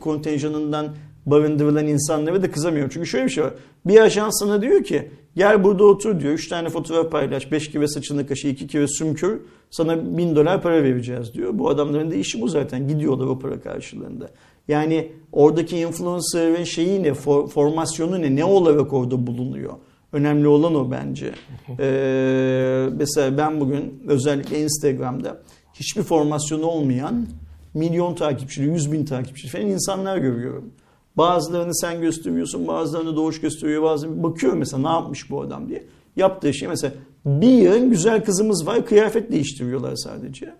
[0.00, 0.94] kontenjanından
[1.26, 2.90] barındırılan insanlara da kızamıyorum.
[2.94, 3.54] Çünkü şöyle bir şey var.
[3.86, 6.32] Bir ajans sana diyor ki gel burada otur diyor.
[6.32, 7.52] Üç tane fotoğraf paylaş.
[7.52, 9.40] Beş kere saçını kaşı, iki kere sümkür.
[9.70, 11.58] Sana bin dolar para vereceğiz diyor.
[11.58, 12.88] Bu adamların da işi bu zaten.
[12.88, 14.30] Gidiyorlar o para karşılığında.
[14.68, 19.72] Yani oradaki influencer'ın şeyi ne, for, formasyonu ne, ne olarak orada bulunuyor?
[20.12, 21.30] Önemli olan o bence.
[21.80, 25.42] Ee, mesela ben bugün özellikle Instagram'da
[25.74, 27.26] hiçbir formasyonu olmayan
[27.74, 30.70] milyon takipçili, yüz bin takipçili falan insanlar görüyorum.
[31.20, 35.84] Bazılarını sen gösteriyorsun, bazılarını Doğuş gösteriyor, bazılarını bakıyorum mesela ne yapmış bu adam diye.
[36.16, 40.54] Yaptığı şey mesela bir yığın güzel kızımız var, kıyafet değiştiriyorlar sadece.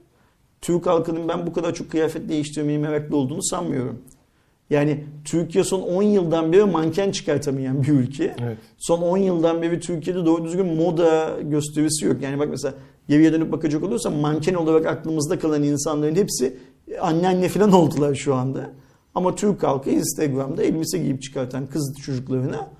[0.60, 3.98] Türk halkının ben bu kadar çok kıyafet değiştirmeyi meraklı olduğunu sanmıyorum.
[4.70, 8.36] Yani Türkiye son 10 yıldan beri manken çıkartamayan bir ülke.
[8.42, 8.58] Evet.
[8.78, 12.22] Son 10 yıldan beri Türkiye'de doğru düzgün moda gösterisi yok.
[12.22, 12.74] Yani bak mesela
[13.08, 16.56] geriye dönüp bakacak olursa manken olarak aklımızda kalan insanların hepsi
[17.00, 18.70] anneanne falan oldular şu anda.
[19.14, 22.70] Ama Türk halkı Instagram'da elbise giyip çıkartan kız çocuklarına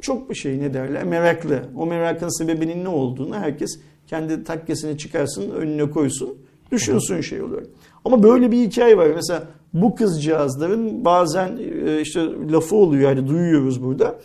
[0.00, 1.62] çok bir şey ne derler meraklı.
[1.76, 6.38] O merakın sebebinin ne olduğunu herkes kendi takkesini çıkarsın önüne koysun
[6.72, 7.62] düşünsün şey oluyor.
[8.04, 9.06] Ama böyle bir hikaye var.
[9.14, 12.20] Mesela bu kızcağızların bazen e, işte
[12.52, 14.18] lafı oluyor yani duyuyoruz burada.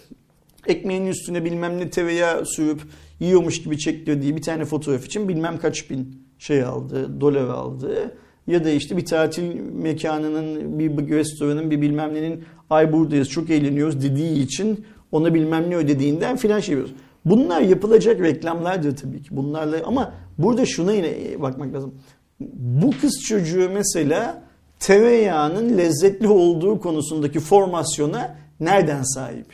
[0.68, 2.82] Ekmeğin üstüne bilmem ne tereyağı sürüp
[3.20, 8.16] yiyormuş gibi çektirdiği bir tane fotoğraf için bilmem kaç bin şey aldı, dolar aldı.
[8.48, 14.04] Ya da işte bir tatil mekanının, bir restoranın, bir bilmem nenin ay buradayız çok eğleniyoruz
[14.04, 16.96] dediği için ona bilmem ne ödediğinden filan şey yapıyoruz.
[17.26, 19.30] Bunlar yapılacak reklamlardır tabii ki.
[19.32, 21.96] Bunlarla ama burada şuna yine bakmak lazım.
[22.56, 24.44] Bu kız çocuğu mesela
[24.80, 29.48] tereyağının lezzetli olduğu konusundaki formasyona nereden sahip?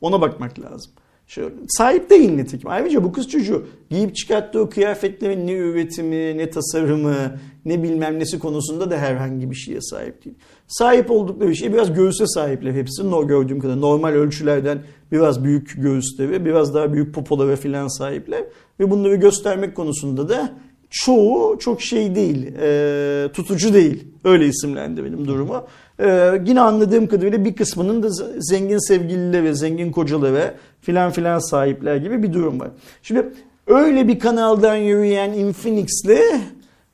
[0.00, 0.92] Ona bakmak lazım.
[1.26, 2.70] Şöyle, sahip değil nitekim.
[2.70, 7.16] Ayrıca bu kız çocuğu giyip çıkarttığı kıyafetlerin ne üretimi, ne tasarımı,
[7.64, 10.36] ne bilmem nesi konusunda da herhangi bir şeye sahip değil.
[10.68, 13.10] Sahip oldukları şey biraz göğüse sahipler hepsi.
[13.10, 14.82] No, gördüğüm kadar normal ölçülerden
[15.12, 18.44] biraz büyük göğüsleri, biraz daha büyük popolara filan sahipler.
[18.80, 20.52] Ve bunları göstermek konusunda da
[20.94, 24.04] çoğu çok şey değil, e, tutucu değil.
[24.24, 25.66] Öyle isimlendirelim durumu.
[25.98, 32.22] E, yine anladığım kadarıyla bir kısmının da zengin sevgilileri, zengin kocaları filan filan sahipler gibi
[32.22, 32.68] bir durum var.
[33.02, 33.28] Şimdi
[33.66, 36.40] öyle bir kanaldan yürüyen Infinix'le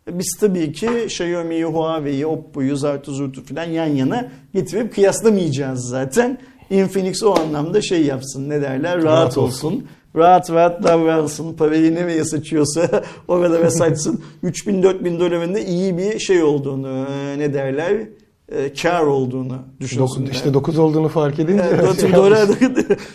[0.09, 6.39] biz tabii ki Xiaomi'yi, Huawei'yi, Oppo'yu, Zartu Zurtu filan yan yana getirip kıyaslamayacağız zaten.
[6.71, 9.69] Infinix o anlamda şey yapsın ne derler rahat, rahat olsun.
[9.69, 11.53] olsun rahat rahat davransın.
[11.53, 14.23] Parayı nereye saçıyorsa orada saçsın.
[14.45, 17.07] 3000-4000 dolarında iyi bir şey olduğunu
[17.39, 18.07] ne derler
[18.53, 20.27] e, kar olduğunu düşünsün.
[20.27, 21.65] İşte 9 olduğunu fark edince.
[21.75, 22.49] Evet, şey dolar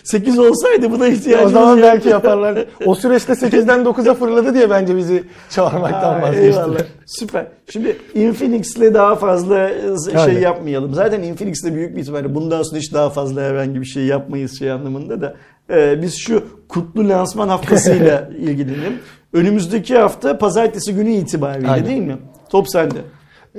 [0.04, 2.66] 8 olsaydı buna ihtiyacımız O zaman belki yaparlar.
[2.86, 6.86] O süreçte 8'den 9'a fırladı diye bence bizi çağırmaktan vazgeçtiler.
[7.06, 7.48] Süper.
[7.70, 9.70] Şimdi Infinix'le daha fazla
[10.06, 10.40] şey Aynen.
[10.40, 10.94] yapmayalım.
[10.94, 14.72] Zaten Infinix'le büyük bir ihtimalle bundan sonra hiç daha fazla herhangi bir şey yapmayız şey
[14.72, 15.36] anlamında da.
[15.70, 19.00] Ee, biz şu kutlu lansman haftasıyla ilgilenelim.
[19.34, 21.86] Önümüzdeki hafta pazartesi günü itibariyle Aynen.
[21.88, 22.18] değil mi?
[22.50, 22.98] Top sende.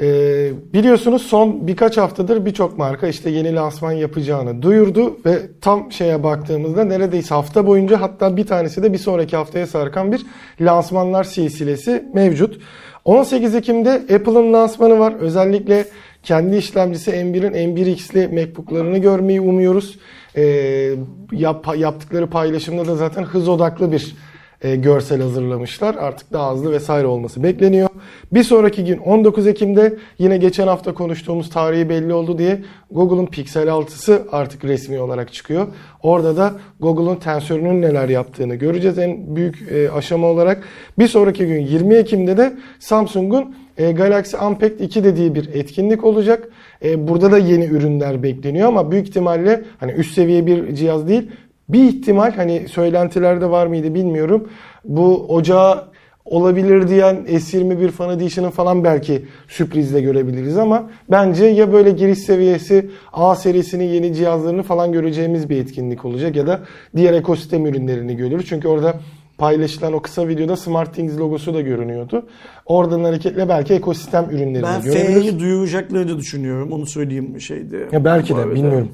[0.01, 6.23] Ee, biliyorsunuz son birkaç haftadır birçok marka işte yeni lansman yapacağını duyurdu ve tam şeye
[6.23, 10.27] baktığımızda neredeyse hafta boyunca hatta bir tanesi de bir sonraki haftaya sarkan bir
[10.61, 12.61] lansmanlar silsilesi mevcut.
[13.05, 15.15] 18 Ekim'de Apple'ın lansmanı var.
[15.21, 15.85] Özellikle
[16.27, 19.99] kendi işlemcisi M1'in M1X'li MacBook'larını görmeyi umuyoruz.
[20.37, 20.91] Ee,
[21.33, 24.17] yap, yaptıkları paylaşımda da zaten hız odaklı bir
[24.63, 25.95] e, görsel hazırlamışlar.
[25.95, 27.89] Artık daha hızlı vesaire olması bekleniyor.
[28.33, 33.69] Bir sonraki gün 19 Ekim'de yine geçen hafta konuştuğumuz tarihi belli oldu diye Google'un Pixel
[33.69, 35.67] 6'sı artık resmi olarak çıkıyor.
[36.03, 40.63] Orada da Google'un tensörünün neler yaptığını göreceğiz en büyük e, aşama olarak.
[40.99, 46.49] Bir sonraki gün 20 Ekim'de de Samsung'un e, Galaxy Unpacked 2 dediği bir etkinlik olacak.
[46.85, 51.31] E, burada da yeni ürünler bekleniyor ama büyük ihtimalle hani üst seviye bir cihaz değil
[51.69, 54.49] bir ihtimal hani söylentilerde var mıydı bilmiyorum.
[54.85, 55.85] Bu ocağı
[56.25, 62.91] olabilir diyen S21 Fan Edition'ın falan belki sürprizle görebiliriz ama bence ya böyle giriş seviyesi
[63.13, 66.61] A serisinin yeni cihazlarını falan göreceğimiz bir etkinlik olacak ya da
[66.97, 68.47] diğer ekosistem ürünlerini görürüz.
[68.49, 68.95] Çünkü orada
[69.39, 72.27] paylaşılan o kısa videoda SmartThings logosu da görünüyordu.
[72.67, 75.17] Oradan hareketle belki ekosistem ürünlerini ben görebiliriz.
[75.17, 76.73] Ben F'yi duyuracaklarını düşünüyorum.
[76.73, 77.89] Onu söyleyeyim şeydi.
[77.93, 78.93] Ya belki de bilmiyorum.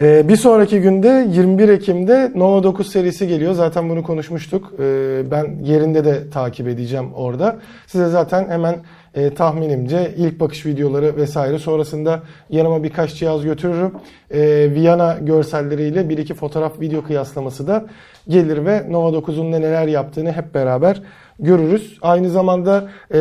[0.00, 3.52] Ee, bir sonraki günde 21 Ekim'de Nova 9 serisi geliyor.
[3.52, 4.72] Zaten bunu konuşmuştuk.
[4.78, 7.58] Ee, ben yerinde de takip edeceğim orada.
[7.86, 8.76] Size zaten hemen
[9.14, 13.92] e, tahminimce ilk bakış videoları vesaire sonrasında yanıma birkaç cihaz götürürüm.
[14.30, 17.86] E, Viyana görselleriyle bir iki fotoğraf video kıyaslaması da
[18.28, 21.02] gelir ve Nova 9'un neler yaptığını hep beraber
[21.38, 21.98] görürüz.
[22.02, 23.18] Aynı zamanda e,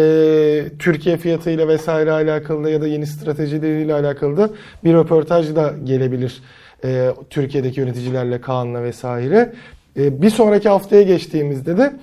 [0.79, 4.49] Türkiye fiyatıyla vesaire alakalı ya da yeni stratejileriyle alakalı da
[4.83, 6.41] bir röportaj da gelebilir
[6.83, 9.53] e, Türkiye'deki yöneticilerle Kaan'la vesaire.
[9.97, 11.93] E, bir sonraki haftaya geçtiğimizde de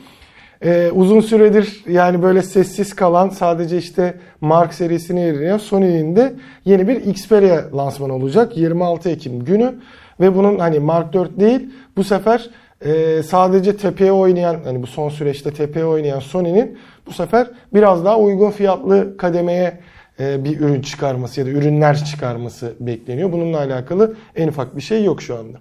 [0.65, 6.33] e, uzun süredir yani böyle sessiz kalan sadece işte Mark serisini yayınlayan Sony'nin de
[6.65, 9.75] yeni bir Xperia lansmanı olacak 26 Ekim günü
[10.21, 12.51] ve bunun hani Mark 4 değil bu sefer
[12.85, 18.19] e, sadece tepeye oynayan hani bu son süreçte tepeye oynayan Sony'nin bu sefer biraz daha
[18.19, 19.81] uygun fiyatlı kademeye
[20.21, 23.33] e, bir ürün çıkarması ya da ürünler çıkarması bekleniyor.
[23.33, 25.59] Bununla alakalı en ufak bir şey yok şu anda.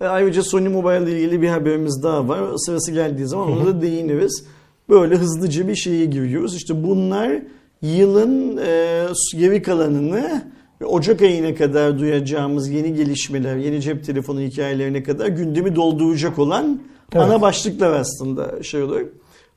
[0.00, 2.40] E, ayrıca Sony Mobile ile ilgili bir haberimiz daha var.
[2.56, 4.44] Sırası geldiği zaman ona da değiniriz.
[4.88, 6.56] Böyle hızlıca bir şeye giriyoruz.
[6.56, 7.42] İşte bunlar
[7.82, 9.06] yılın e,
[9.36, 10.42] geri kalanını
[10.80, 16.80] ve Ocak ayına kadar duyacağımız yeni gelişmeler, yeni cep telefonu hikayelerine kadar gündemi dolduracak olan
[17.12, 17.24] evet.
[17.24, 19.00] ana başlıklar aslında şey olur.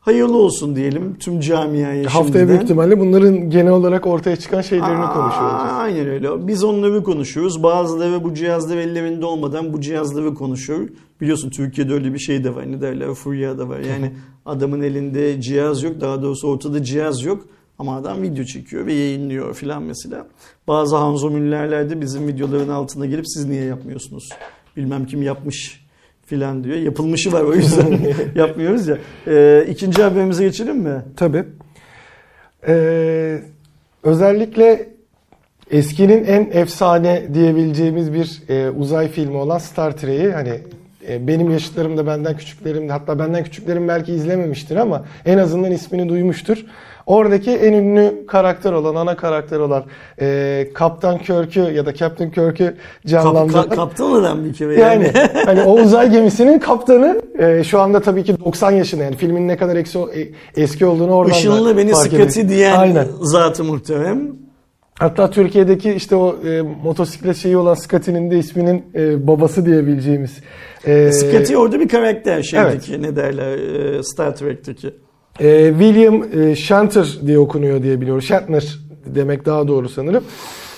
[0.02, 2.48] Hayırlı olsun diyelim tüm camiaya Haftaya şimdiden.
[2.48, 5.72] büyük ihtimalle bunların genel olarak ortaya çıkan şeylerini Aa, konuşuyor olacağız.
[5.74, 6.48] Aynen öyle.
[6.48, 7.64] Biz onları konuşuyoruz.
[7.64, 10.90] Bazıları bu cihazları ellerinde olmadan bu cihazları konuşuyor.
[11.22, 12.72] Biliyorsun Türkiye'de öyle bir şey de var.
[12.72, 13.14] Ne derler?
[13.14, 13.80] Furya da var.
[13.80, 14.12] Yani
[14.46, 16.02] adamın elinde cihaz yok.
[16.02, 17.46] Daha doğrusu ortada cihaz yok.
[17.80, 20.28] Ama adam video çekiyor ve yayınlıyor filan mesela.
[20.68, 24.30] Bazı Hanzo Müller'ler de bizim videoların altına gelip siz niye yapmıyorsunuz?
[24.78, 25.81] Bilmem kim yapmış
[26.32, 26.78] filan diyor.
[26.78, 28.00] Yapılmışı var o yüzden
[28.36, 28.98] yapmıyoruz ya.
[29.28, 31.02] Ee, ikinci haberimize geçelim mi?
[31.17, 31.44] Tabii.
[32.67, 33.39] Ee,
[34.04, 34.89] özellikle
[35.72, 40.60] eskinin en efsane diyebileceğimiz bir e, uzay filmi olan Star Trek'i hani
[41.08, 45.72] e, benim yaşıtlarım da benden küçüklerim de hatta benden küçüklerim belki izlememiştir ama en azından
[45.72, 46.65] ismini duymuştur.
[47.06, 49.84] Oradaki en ünlü karakter olan, ana karakter olan
[50.22, 52.76] e, Kaptan Kirk'ü ya da Captain Kirk'ü Kap,
[53.08, 55.30] canlandıran ka- kaptan adam bir kere yani yani.
[55.46, 59.58] hani o uzay gemisinin kaptanı e, şu anda tabii ki 90 yaşında yani filmin ne
[59.58, 60.30] kadar eski, e,
[60.62, 62.50] eski olduğunu oradan da Işınlı beni fark sıkıntı ediyoruz.
[62.50, 63.08] diyen Aynen.
[63.22, 64.22] zatı muhterem.
[65.00, 70.32] Hatta Türkiye'deki işte o e, motosiklet şeyi olan Scotty'nin de isminin e, babası diyebileceğimiz.
[70.86, 73.58] E, Scotty orada bir karakter şeydeki ne derler
[73.98, 74.94] e, Star Trek'teki.
[75.39, 78.22] E, William e, Shatner diye okunuyor diye biliyorum.
[78.22, 80.24] Shatner demek daha doğru sanırım.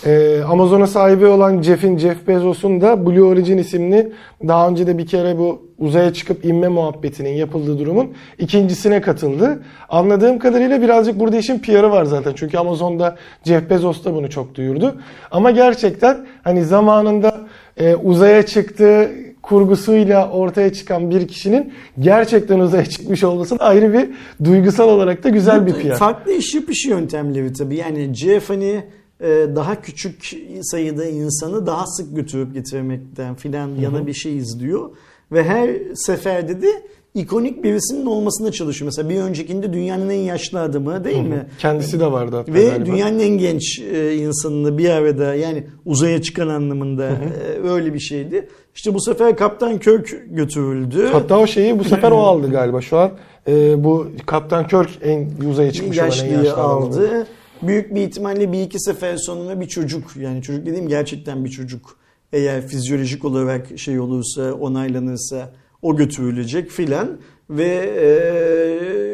[0.06, 4.12] E, Amazon'a sahibi olan Jeff'in, Jeff Bezos'un da Blue Origin isimli
[4.48, 9.64] daha önce de bir kere bu uzaya çıkıp inme muhabbetinin yapıldığı durumun ikincisine katıldı.
[9.90, 12.34] Anladığım kadarıyla birazcık burada işin PR'ı var zaten.
[12.36, 14.96] Çünkü Amazon'da Jeff Bezos da bunu çok duyurdu.
[15.32, 17.38] Ama gerçekten hani zamanında
[17.78, 19.12] e, uzaya çıktığı
[19.44, 24.10] kurgusuyla ortaya çıkan bir kişinin gerçekten uzaya çıkmış olması ayrı bir
[24.46, 25.96] duygusal olarak da güzel bir PR.
[25.96, 27.76] Farklı iş yapış yöntemleri tabii.
[27.76, 28.84] Yani Jeff hani
[29.22, 34.90] e, daha küçük sayıda insanı daha sık götürüp getirmekten filan yana bir şey izliyor.
[35.32, 36.68] Ve her seferde de
[37.16, 38.86] ikonik birisinin olmasına çalışıyor.
[38.86, 41.48] Mesela bir öncekinde dünyanın en yaşlı adamı değil mi?
[41.60, 42.86] Kendisi de vardı hatta Ve galiba.
[42.86, 48.48] dünyanın en genç e, insanını bir arada yani uzaya çıkan anlamında e, öyle bir şeydi.
[48.76, 51.08] İşte bu sefer Kaptan Kirk götürüldü.
[51.12, 52.82] Hatta o şeyi bu sefer o aldı galiba.
[52.82, 53.12] Şu an
[53.48, 57.28] e, bu Kaptan Kirk en uzaya çıkmış olan en yaşlıyı yaşlı aldı.
[57.62, 61.98] Büyük bir ihtimalle bir iki sefer sonunda bir çocuk yani çocuk dediğim gerçekten bir çocuk
[62.34, 65.52] eğer fizyolojik olarak şey olursa onaylanırsa
[65.84, 67.08] o götürülecek filan
[67.50, 67.90] ve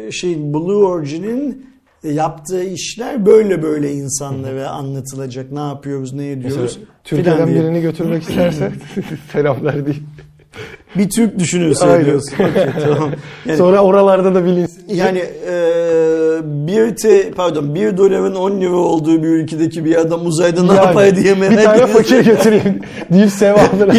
[0.08, 1.66] e, şey Blue Origin'in
[2.04, 5.52] yaptığı işler böyle böyle insanlara anlatılacak.
[5.52, 7.60] Ne yapıyoruz, ne ediyoruz Mesela Türkiye'den diye.
[7.60, 8.72] birini götürmek isterse
[9.32, 10.02] selamlar değil.
[10.96, 12.04] Bir Türk düşünüyorsun Aynen.
[12.04, 12.34] diyorsun.
[12.50, 13.10] Okey, tamam.
[13.46, 14.84] Yani, Sonra oralarda da bilinsin.
[14.88, 15.52] Yani e,
[16.44, 20.76] bir te, pardon bir doların 10 lira olduğu bir ülkedeki bir adam uzayda ne Yani,
[20.76, 22.80] yapar diye merak Bir tane fakir götüreyim
[23.12, 23.94] deyip sevabını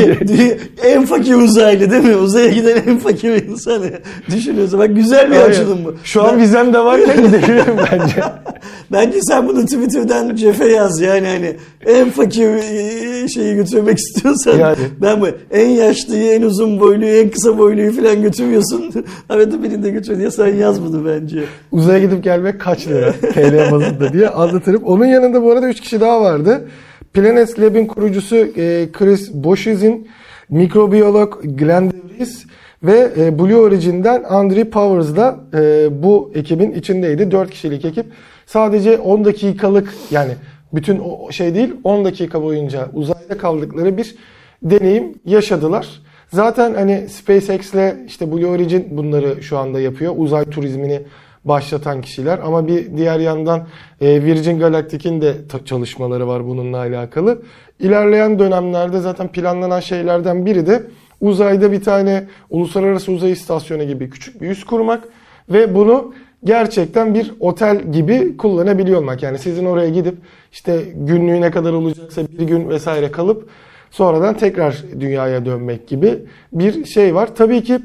[0.84, 2.16] en fakir uzaylı değil mi?
[2.16, 3.92] Uzaya giden en fakir insanı
[4.30, 4.80] düşünüyorsun.
[4.80, 5.50] Bak güzel bir Aynen.
[5.50, 5.96] açılım bu.
[6.04, 8.24] Şu an vizem de varken gidebilirim bence.
[8.92, 14.78] Bence sen bunu Twitter'dan Jeff'e yaz yani hani en fakir e, şeyi götürmek istiyorsan Yani.
[15.02, 18.92] ben bu en yaşlıyı en uzun boyluyu en kısa boyluyu falan götürmüyorsun.
[19.30, 21.44] Arada birini de götür diye sen yaz bunu bence.
[21.72, 24.84] Uzaya gidip gelmek kaç lira TL bazında diye anlatırım.
[24.84, 26.68] Onun yanında bu arada 3 kişi daha vardı.
[27.14, 30.08] Planet Lab'in kurucusu e, Chris Boshizin,
[30.50, 32.46] mikrobiyolog Glenn DeVries
[32.84, 37.32] ve e, Blue Origin'den Andre Powers da e, bu ekibin içindeydi.
[37.32, 38.06] 4 kişilik ekip.
[38.46, 40.32] Sadece 10 dakikalık yani
[40.74, 44.16] bütün o şey değil 10 dakika boyunca uzayda kaldıkları bir
[44.64, 45.88] deneyim yaşadılar.
[46.34, 50.14] Zaten hani SpaceX'le işte Blue Origin bunları şu anda yapıyor.
[50.18, 51.02] Uzay turizmini
[51.46, 53.68] başlatan kişiler ama bir diğer yandan
[54.02, 57.42] e, Virgin Galactic'in de çalışmaları var bununla alakalı.
[57.80, 60.84] İlerleyen dönemlerde zaten planlanan şeylerden biri de
[61.22, 65.04] uzayda bir tane uluslararası uzay istasyonu gibi küçük bir üs kurmak
[65.50, 69.24] ve bunu gerçekten bir otel gibi kullanabiliyor olmak.
[69.24, 70.16] Yani sizin oraya gidip
[70.52, 73.50] işte günlüğü ne kadar olacaksa bir gün vesaire kalıp
[73.92, 76.20] sonradan tekrar dünyaya dönmek gibi
[76.54, 77.36] bir şey var.
[77.36, 77.80] Tabii ki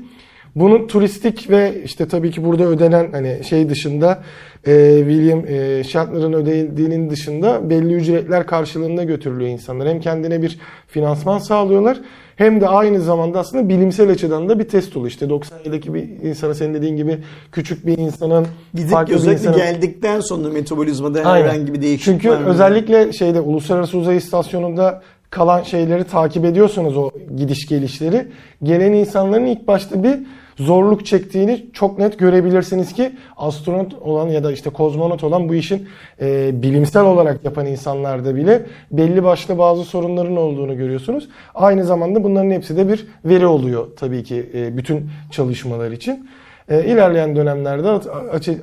[0.56, 4.22] bunun turistik ve işte tabii ki burada ödenen hani şey dışında
[4.66, 9.88] e, William e, Shatner'ın ödediğinin dışında belli ücretler karşılığında götürülüyor insanlar.
[9.88, 11.98] Hem kendine bir finansman sağlıyorlar
[12.36, 15.10] hem de aynı zamanda aslında bilimsel açıdan da bir test oluyor.
[15.10, 17.18] İşte 97'deki bir insanı senin dediğin gibi
[17.52, 21.48] küçük bir insanın Gidip farklı bir özellikle insanın geldikten sonra metabolizmada Aynen.
[21.48, 22.48] herhangi bir değişiklik Çünkü var mı?
[22.48, 28.26] özellikle şeyde Uluslararası Uzay İstasyonu'nda kalan şeyleri takip ediyorsanız o gidiş gelişleri
[28.62, 30.18] gelen insanların ilk başta bir
[30.56, 35.88] zorluk çektiğini çok net görebilirsiniz ki astronot olan ya da işte kozmonot olan bu işin
[36.20, 41.28] e, bilimsel olarak yapan insanlarda bile belli başlı bazı sorunların olduğunu görüyorsunuz.
[41.54, 46.26] Aynı zamanda bunların hepsi de bir veri oluyor tabii ki e, bütün çalışmalar için.
[46.68, 47.88] e, ilerleyen dönemlerde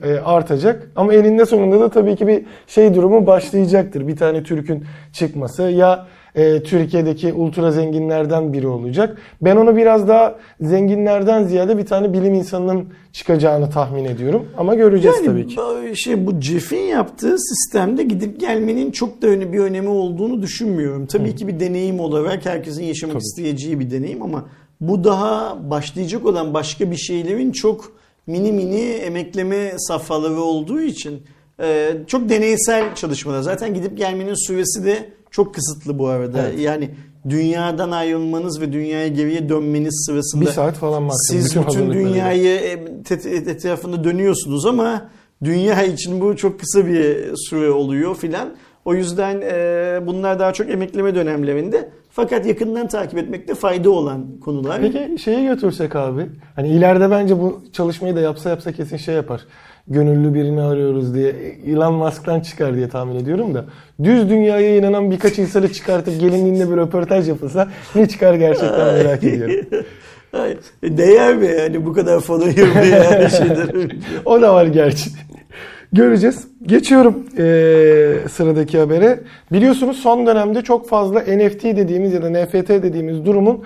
[0.03, 0.91] e, artacak.
[0.95, 4.07] Ama eninde sonunda da tabii ki bir şey durumu başlayacaktır.
[4.07, 9.17] Bir tane Türk'ün çıkması ya e, Türkiye'deki ultra zenginlerden biri olacak.
[9.41, 14.45] Ben onu biraz daha zenginlerden ziyade bir tane bilim insanının çıkacağını tahmin ediyorum.
[14.57, 15.57] Ama göreceğiz Yani tabii ki.
[15.57, 21.05] bu- şey bu Jeff'in yaptığı sistemde gidip gelmenin çok da öne bir önemi olduğunu düşünmüyorum.
[21.05, 23.23] Tabii ki bir deneyim olarak herkesin yaşamak Tabii.
[23.23, 24.45] isteyeceği bir deneyim ama
[24.81, 27.91] bu daha başlayacak olan başka bir şeylerin çok
[28.27, 31.21] mini mini emekleme safhaları olduğu için
[31.61, 33.41] e, çok deneysel çalışmalar.
[33.41, 36.47] Zaten gidip gelmenin süresi de çok kısıtlı bu arada.
[36.47, 36.59] Evet.
[36.59, 36.89] Yani
[37.29, 41.41] dünyadan ayrılmanız ve dünyaya geriye dönmeniz sırasında Bir saat falan maksimum.
[41.41, 41.99] siz bütün hazırlıkları.
[41.99, 42.59] dünyayı
[43.47, 45.09] etrafında dönüyorsunuz ama
[45.43, 48.49] dünya için bu çok kısa bir süre oluyor filan.
[48.85, 51.89] O yüzden e, bunlar daha çok emekleme dönemlerinde.
[52.15, 54.81] Fakat yakından takip etmekte fayda olan konular.
[54.81, 56.25] Peki şeyi götürsek abi.
[56.55, 59.41] Hani ileride bence bu çalışmayı da yapsa yapsa kesin şey yapar.
[59.87, 61.29] Gönüllü birini arıyoruz diye
[61.67, 63.65] Elon Musk'tan çıkar diye tahmin ediyorum da.
[64.03, 69.55] Düz dünyaya inanan birkaç insanı çıkartıp gelinliğinde bir röportaj yapılsa ne çıkar gerçekten merak ediyorum.
[70.33, 73.69] Ay, Değer mi yani bu kadar follower yani şeyler.
[74.25, 75.09] O da var gerçi.
[75.93, 76.47] Göreceğiz.
[76.65, 79.19] Geçiyorum eee, sıradaki habere.
[79.51, 83.63] Biliyorsunuz son dönemde çok fazla NFT dediğimiz ya da NFT dediğimiz durumun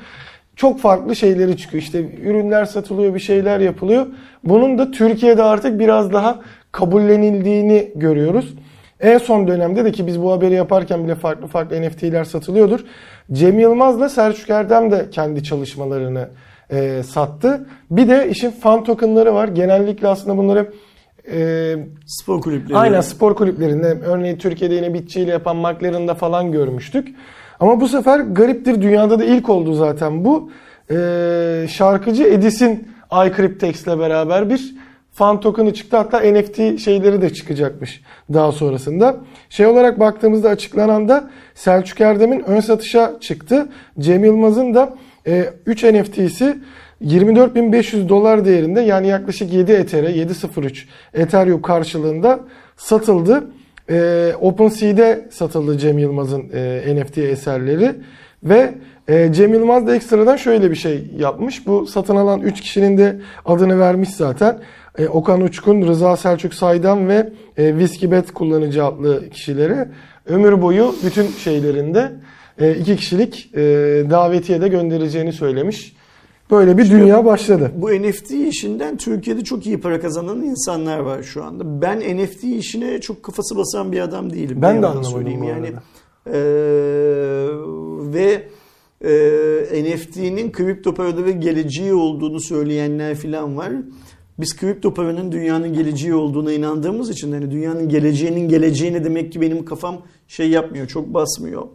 [0.55, 1.83] çok farklı şeyleri çıkıyor.
[1.83, 4.05] İşte ürünler satılıyor, bir şeyler yapılıyor.
[4.43, 6.39] Bunun da Türkiye'de artık biraz daha
[6.71, 8.53] kabullenildiğini görüyoruz.
[8.99, 12.79] En son dönemde de ki biz bu haberi yaparken bile farklı farklı NFT'ler satılıyordur.
[13.31, 16.29] Cem Yılmaz'la Selçuk Erdem de kendi çalışmalarını
[16.71, 17.65] eee, sattı.
[17.91, 19.47] Bir de işin fan tokenları var.
[19.47, 20.71] Genellikle aslında bunları
[21.27, 22.77] eee Spor kulüpleri.
[22.77, 27.15] Aynen spor kulüplerinde örneğin Türkiye'de yine bitçiyle yapan McLaren'da falan görmüştük.
[27.59, 30.51] Ama bu sefer gariptir dünyada da ilk oldu zaten bu.
[30.91, 32.87] Ee, şarkıcı Edis'in
[33.25, 34.75] iCryptex'le beraber bir
[35.13, 35.97] fan token'ı çıktı.
[35.97, 38.01] Hatta NFT şeyleri de çıkacakmış
[38.33, 39.17] daha sonrasında.
[39.49, 43.69] Şey olarak baktığımızda açıklanan da Selçuk Erdem'in ön satışa çıktı.
[43.99, 44.95] Cem Yılmaz'ın da
[45.27, 46.57] e, 3 NFT'si
[47.01, 50.83] 24.500 dolar değerinde yani yaklaşık 7 Ether'e 7.03
[51.13, 52.39] Ethereum karşılığında
[52.77, 53.47] satıldı.
[53.89, 57.95] Ee, OpenSea'de satıldı Cem Yılmaz'ın e, NFT eserleri
[58.43, 58.73] ve
[59.07, 61.67] e, Cem Yılmaz da ekstradan şöyle bir şey yapmış.
[61.67, 64.59] Bu satın alan 3 kişinin de adını vermiş zaten.
[64.97, 69.87] E, Okan Uçkun, Rıza Selçuk Saydam ve e, Whiskey Bet kullanıcı adlı kişilere
[70.25, 72.11] ömür boyu bütün şeylerinde
[72.61, 73.59] e, iki kişilik e,
[74.09, 75.96] davetiye de göndereceğini söylemiş.
[76.51, 77.71] Böyle bir dünya başladı.
[77.75, 81.81] Bu NFT işinden Türkiye'de çok iyi para kazanan insanlar var şu anda.
[81.81, 84.61] Ben NFT işine çok kafası basan bir adam değilim.
[84.61, 85.67] Ben de anlamadım bu yani.
[86.27, 86.39] Ee,
[88.13, 88.47] ve
[89.01, 93.71] e, NFT'nin kripto parada ve geleceği olduğunu söyleyenler falan var.
[94.39, 99.65] Biz kripto paranın dünyanın geleceği olduğuna inandığımız için hani dünyanın geleceğinin geleceğine demek ki benim
[99.65, 101.67] kafam şey yapmıyor, çok basmıyor.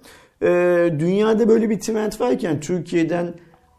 [0.43, 3.35] Ee, dünyada böyle bir trend varken Türkiye'den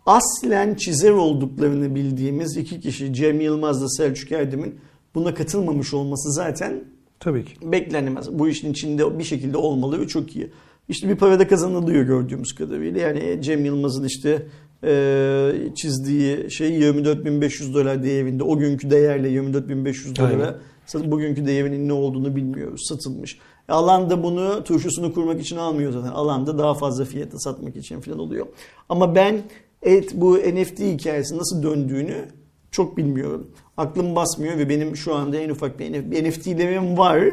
[0.05, 4.75] aslen çizer olduklarını bildiğimiz iki kişi Cem Yılmaz'la Selçuk Erdem'in
[5.15, 6.83] buna katılmamış olması zaten
[7.19, 7.71] Tabii ki.
[7.71, 8.39] beklenemez.
[8.39, 10.51] Bu işin içinde bir şekilde olmalı ve çok iyi.
[10.89, 13.01] İşte bir para da kazanılıyor gördüğümüz kadarıyla.
[13.01, 14.45] Yani Cem Yılmaz'ın işte
[14.83, 18.43] e, çizdiği şey 24.500 dolar değerinde.
[18.43, 20.37] O günkü değerle 24.500 Aynen.
[20.39, 22.81] dolara sat- bugünkü değerinin ne olduğunu bilmiyoruz.
[22.89, 23.37] Satılmış.
[23.67, 26.09] Alanda bunu turşusunu kurmak için almıyor zaten.
[26.11, 28.45] Alanda daha fazla fiyata satmak için falan oluyor.
[28.89, 29.41] Ama ben
[29.83, 32.25] evet bu NFT hikayesi nasıl döndüğünü
[32.71, 33.47] çok bilmiyorum.
[33.77, 37.23] Aklım basmıyor ve benim şu anda en ufak bir NF- bir NFT'lerim var.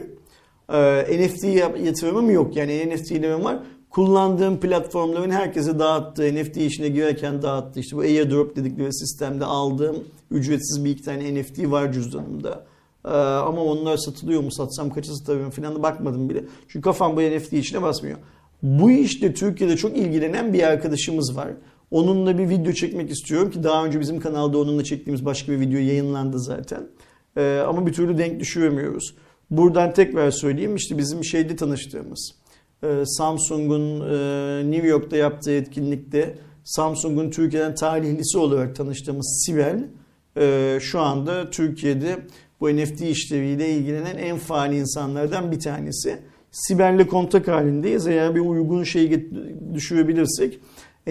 [0.72, 1.44] Ee, NFT
[1.84, 2.56] yatırımım yok.
[2.56, 3.58] Yani NFT'lerim var.
[3.90, 7.80] Kullandığım platformların herkese dağıttığı, NFT işine girerken dağıttı.
[7.80, 9.96] İşte bu airdrop dedikleri sistemde aldığım
[10.30, 12.66] ücretsiz bir iki tane NFT var cüzdanımda.
[13.04, 16.44] Ee, ama onlar satılıyor mu, satsam kaça satarım falan da bakmadım bile.
[16.68, 18.18] Çünkü kafam bu NFT işine basmıyor.
[18.62, 21.48] Bu işte Türkiye'de çok ilgilenen bir arkadaşımız var.
[21.90, 25.78] Onunla bir video çekmek istiyorum ki daha önce bizim kanalda onunla çektiğimiz başka bir video
[25.78, 26.86] yayınlandı zaten.
[27.36, 29.14] Ee, ama bir türlü denk düşüremiyoruz.
[29.50, 32.34] Buradan tekrar söyleyeyim işte bizim şeyde tanıştığımız
[32.82, 39.88] e, Samsung'un e, New York'ta yaptığı etkinlikte Samsung'un Türkiye'den talihlisi olarak tanıştığımız Sibel
[40.36, 42.16] e, şu anda Türkiye'de
[42.60, 46.18] bu NFT işleriyle ilgilenen en faal insanlardan bir tanesi.
[46.50, 48.06] Sibel'le kontak halindeyiz.
[48.06, 49.28] Eğer bir uygun şey
[49.74, 50.60] düşürebilirsek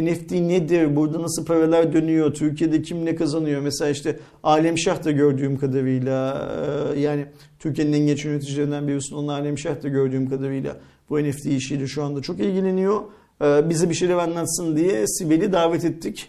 [0.05, 0.95] NFT nedir?
[0.95, 2.33] Burada nasıl paralar dönüyor?
[2.33, 3.61] Türkiye'de kim ne kazanıyor?
[3.61, 6.47] Mesela işte Alemşah da gördüğüm kadarıyla
[6.95, 7.25] e, yani
[7.59, 10.77] Türkiye'nin en genç yöneticilerinden birisi olan Alemşah da gördüğüm kadarıyla
[11.09, 13.01] bu NFT işiyle şu anda çok ilgileniyor.
[13.41, 16.27] E, Bize bir şeyler anlatsın diye Sibel'i davet ettik.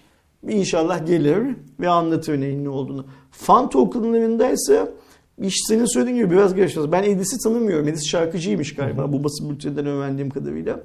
[0.48, 1.38] inşallah gelir
[1.80, 3.06] ve anlatır neyin ne olduğunu.
[3.30, 4.92] Fan tokenlarında ise
[5.42, 6.92] iş senin söylediğin gibi biraz geçeceğiz.
[6.92, 7.88] Ben Edis'i tanımıyorum.
[7.88, 10.80] Edis şarkıcıymış galiba bu basın bülteninden öğrendiğim kadarıyla.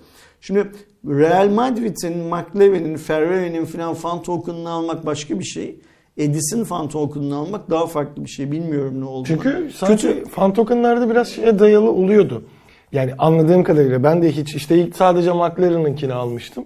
[0.46, 0.68] Şimdi
[1.08, 5.80] Real Madrid'in, McLaren'in, Ferrari'nin falan fan token'ını almak başka bir şey.
[6.18, 8.52] Edis'in fan token'ını almak daha farklı bir şey.
[8.52, 9.28] Bilmiyorum ne olduğunu.
[9.28, 12.44] Çünkü sanki fan token'larda biraz şeye dayalı oluyordu.
[12.92, 16.66] Yani anladığım kadarıyla ben de hiç işte ilk sadece McLaren'ınkini almıştım.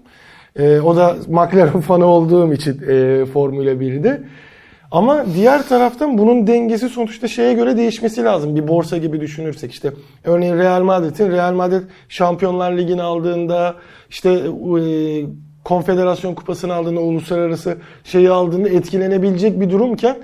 [0.56, 4.24] Ee, o da McLaren fanı olduğum için e, Formula 1'de.
[4.92, 8.56] Ama diğer taraftan bunun dengesi sonuçta şeye göre değişmesi lazım.
[8.56, 13.76] Bir borsa gibi düşünürsek işte örneğin Real Madrid'in Real Madrid Şampiyonlar Ligi'ni aldığında
[14.10, 14.82] işte e,
[15.64, 20.18] Konfederasyon Kupası'nı aldığında uluslararası şeyi aldığında etkilenebilecek bir durumken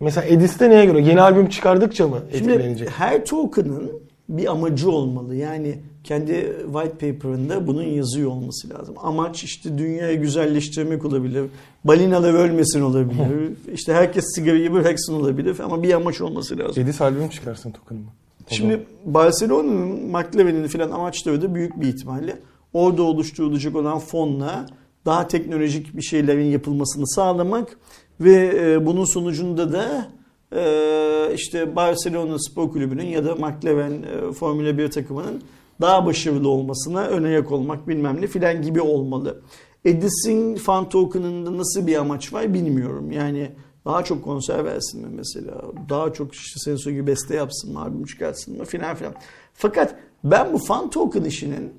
[0.00, 1.00] mesela Edis'te neye göre?
[1.00, 2.88] Yeni albüm çıkardıkça mı etkilenecek?
[2.88, 3.92] Şimdi her token'ın
[4.28, 5.34] bir amacı olmalı.
[5.34, 8.94] Yani kendi white paper'ında bunun yazıyor olması lazım.
[9.02, 11.44] Amaç işte dünyayı güzelleştirmek olabilir.
[11.84, 13.52] Balinalar ölmesin olabilir.
[13.72, 16.82] işte herkes sigarayı bıraksın olabilir ama bir amaç olması lazım.
[16.82, 18.06] Edis albüm çıkarsın token'ımı.
[18.48, 22.38] Şimdi Barcelona'nın McLaren'in filan amaçları da büyük bir ihtimalle
[22.72, 24.66] orada oluşturulacak olan fonla
[25.04, 27.78] daha teknolojik bir şeylerin yapılmasını sağlamak
[28.20, 30.08] ve e, bunun sonucunda da
[30.56, 35.42] e, işte Barcelona Spor Kulübü'nün ya da McLaren e, Formula 1 takımının
[35.80, 39.42] daha başarılı olmasına ön ayak olmak bilmem ne filan gibi olmalı.
[39.84, 43.12] Edis'in fan token'ında nasıl bir amaç var bilmiyorum.
[43.12, 43.50] Yani
[43.84, 45.62] daha çok konser versin mi mesela?
[45.88, 47.80] Daha çok işte söylediğin gibi beste yapsın mı?
[47.80, 48.64] Albüm çıkartsın mı?
[48.64, 49.14] Filan filan.
[49.54, 51.72] Fakat ben bu fan token işinin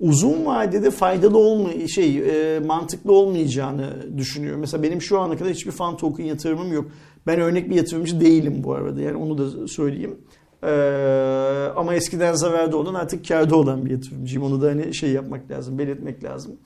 [0.00, 4.60] uzun vadede faydalı olma şey e, mantıklı olmayacağını düşünüyorum.
[4.60, 6.90] Mesela benim şu ana kadar hiçbir fan token yatırımım yok.
[7.26, 9.00] Ben örnek bir yatırımcı değilim bu arada.
[9.00, 10.18] Yani onu da söyleyeyim.
[10.64, 14.44] Ee, ama eskiden zararda olan artık karda olan bir yatırımcıyım.
[14.44, 16.56] Onu da hani şey yapmak lazım, belirtmek lazım.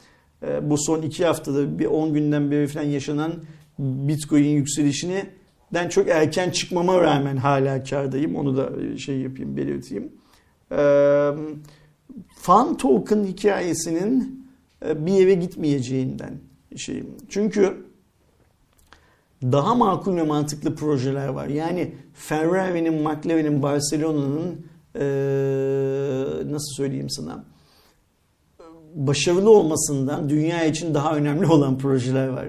[0.42, 3.32] Ee, bu son iki haftada bir 10 günden beri falan yaşanan
[3.78, 5.24] Bitcoin yükselişini
[5.74, 8.36] den çok erken çıkmama rağmen hala kardayım.
[8.36, 10.12] Onu da şey yapayım, belirteyim.
[10.72, 11.30] Ee,
[12.34, 14.47] fan token hikayesinin
[14.84, 16.34] bir yere gitmeyeceğinden
[16.76, 17.07] şeyim.
[17.28, 17.86] Çünkü
[19.53, 21.47] daha makul ve mantıklı projeler var.
[21.47, 24.66] Yani Ferrari'nin, McLaren'in, Barcelona'nın
[25.01, 27.44] ee, nasıl söyleyeyim sana
[28.94, 32.47] başarılı olmasından dünya için daha önemli olan projeler var.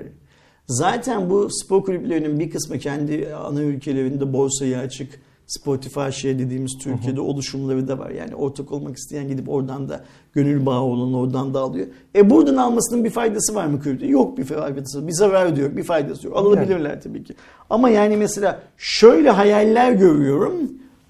[0.67, 7.21] Zaten bu spor kulüplerinin bir kısmı kendi ana ülkelerinde borsaya açık, Spotify şey dediğimiz Türkiye'de
[7.21, 8.09] oluşumları da var.
[8.09, 11.87] Yani ortak olmak isteyen gidip oradan da gönül bağı olan oradan da alıyor.
[12.15, 14.07] E buradan almasının bir faydası var mı kulüpte?
[14.07, 15.07] Yok bir faydası.
[15.07, 16.37] Bir zarar diyor, bir faydası yok.
[16.37, 17.35] Alabilirler tabii ki.
[17.69, 20.53] Ama yani mesela şöyle hayaller görüyorum.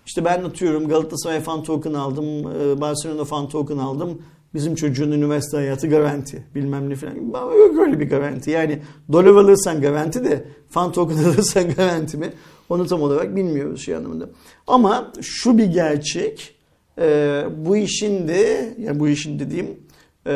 [0.05, 2.43] İşte ben atıyorum Galatasaray fan token aldım,
[2.81, 4.21] Barcelona fan token aldım.
[4.53, 7.15] Bizim çocuğun üniversite hayatı garanti bilmem ne falan.
[7.57, 8.51] Yok öyle bir garanti.
[8.51, 8.79] Yani
[9.11, 12.33] dolar alırsan garanti de fan token alırsan garanti mi?
[12.69, 14.29] Onu tam olarak bilmiyoruz şey anlamında.
[14.67, 16.55] Ama şu bir gerçek.
[16.99, 19.65] E, bu işin de yani bu işin dediğim
[20.25, 20.31] e,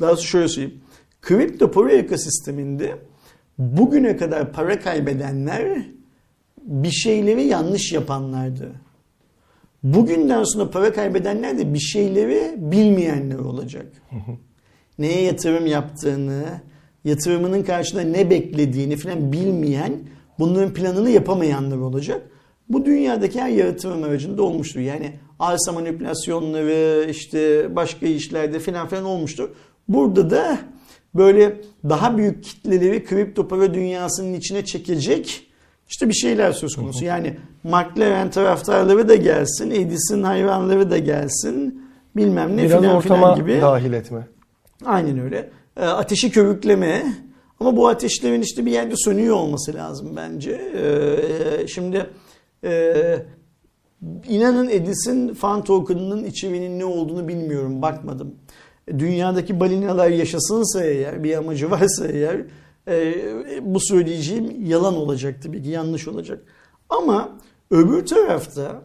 [0.00, 0.80] daha şöyle söyleyeyim.
[1.22, 2.98] Kripto para ekosisteminde
[3.58, 5.86] bugüne kadar para kaybedenler
[6.62, 8.72] bir şeyleri yanlış yapanlardı.
[9.82, 13.86] Bugünden sonra para kaybedenler de bir şeyleri bilmeyenler olacak.
[14.98, 16.44] Neye yatırım yaptığını,
[17.04, 19.92] yatırımının karşılığında ne beklediğini falan bilmeyen,
[20.38, 22.22] bunların planını yapamayanlar olacak.
[22.68, 24.80] Bu dünyadaki her yatırım aracında olmuştur.
[24.80, 29.48] Yani arsa manipülasyonları, işte başka işlerde falan filan olmuştur.
[29.88, 30.58] Burada da
[31.14, 35.46] böyle daha büyük kitleleri kripto para dünyasının içine çekecek
[35.88, 37.04] işte bir şeyler söz konusu.
[37.04, 41.82] Yani McLaren taraftarları da gelsin, Edison hayvanları da gelsin,
[42.16, 43.60] bilmem ne Biraz filan ortama filan gibi.
[43.60, 44.26] dahil etme.
[44.84, 45.50] Aynen öyle.
[45.76, 47.02] E, ateşi körükleme.
[47.60, 50.50] Ama bu ateşlerin işte bir yerde sönüyor olması lazım bence.
[50.52, 52.10] E, şimdi
[52.64, 52.94] e,
[54.28, 57.82] inanın Edison fan token'ının içeriğinin ne olduğunu bilmiyorum.
[57.82, 58.34] Bakmadım.
[58.88, 62.44] Dünyadaki balinalar yaşasınsa eğer, bir amacı varsa eğer
[62.88, 66.42] e, bu söyleyeceğim yalan olacak tabii ki yanlış olacak.
[66.88, 67.38] Ama
[67.70, 68.82] öbür tarafta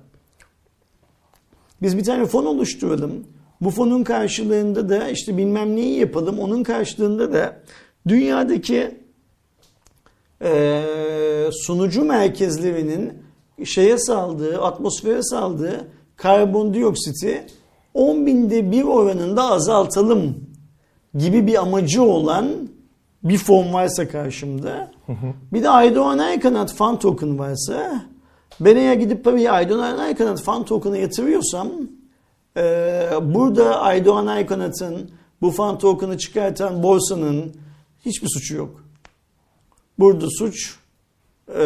[1.82, 3.28] biz bir tane fon oluşturalım.
[3.62, 6.40] Bu fonun karşılığında da işte bilmem neyi yapalım.
[6.40, 7.62] Onun karşılığında da
[8.08, 9.00] dünyadaki
[10.42, 13.14] e, sunucu merkezlerinin
[13.66, 17.46] şeye saldığı, atmosfere saldığı karbondioksiti
[17.94, 20.36] 10 binde bir oranında azaltalım
[21.18, 22.48] gibi bir amacı olan
[23.24, 24.92] bir fon varsa karşımda
[25.54, 28.06] bir de Aydoğan Aykanat fan token varsa
[28.60, 31.70] ben eğer gidip parayı Aydoğan Aykanat fan token'a yatırıyorsam
[32.58, 32.64] e,
[33.22, 37.54] burada Aydoğan Aykanat'ın bu fan token'ı çıkartan borsanın
[38.06, 38.84] hiçbir suçu yok.
[40.00, 40.76] Burada suç
[41.48, 41.64] e,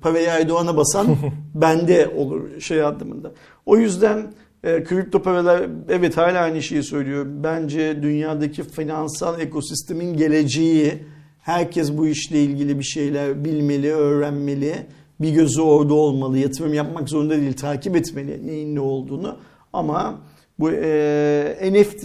[0.00, 1.16] parayı Aydoğan'a basan
[1.54, 3.32] bende olur şey anlamında.
[3.66, 4.32] O yüzden
[4.64, 7.26] e, kripto paralar evet hala aynı şeyi söylüyor.
[7.28, 11.02] Bence dünyadaki finansal ekosistemin geleceği
[11.40, 14.86] herkes bu işle ilgili bir şeyler bilmeli, öğrenmeli.
[15.20, 16.38] Bir gözü orada olmalı.
[16.38, 17.52] Yatırım yapmak zorunda değil.
[17.52, 19.36] Takip etmeli neyin ne olduğunu.
[19.72, 20.20] Ama
[20.58, 22.04] bu e, NFT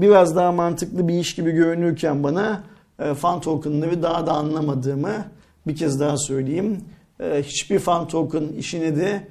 [0.00, 2.64] biraz daha mantıklı bir iş gibi görünürken bana
[2.98, 5.24] e, fan tokenları daha da anlamadığımı
[5.66, 6.80] bir kez daha söyleyeyim.
[7.20, 9.28] E, hiçbir fan token işine de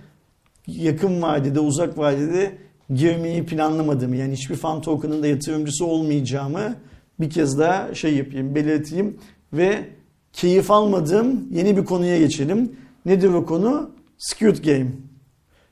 [0.67, 2.57] yakın vadede, uzak vadede
[2.93, 6.75] girmeyi planlamadığımı yani hiçbir fan token'ın da yatırımcısı olmayacağımı
[7.19, 9.17] bir kez daha şey yapayım, belirteyim
[9.53, 9.85] ve
[10.33, 12.71] keyif almadığım yeni bir konuya geçelim.
[13.05, 13.89] Nedir o konu?
[14.17, 14.91] Squid Game.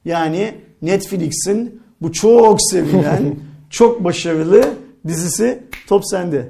[0.06, 3.36] Yani Netflix'in bu çok sevilen,
[3.70, 4.74] çok başarılı
[5.08, 6.48] dizisi Top Sende.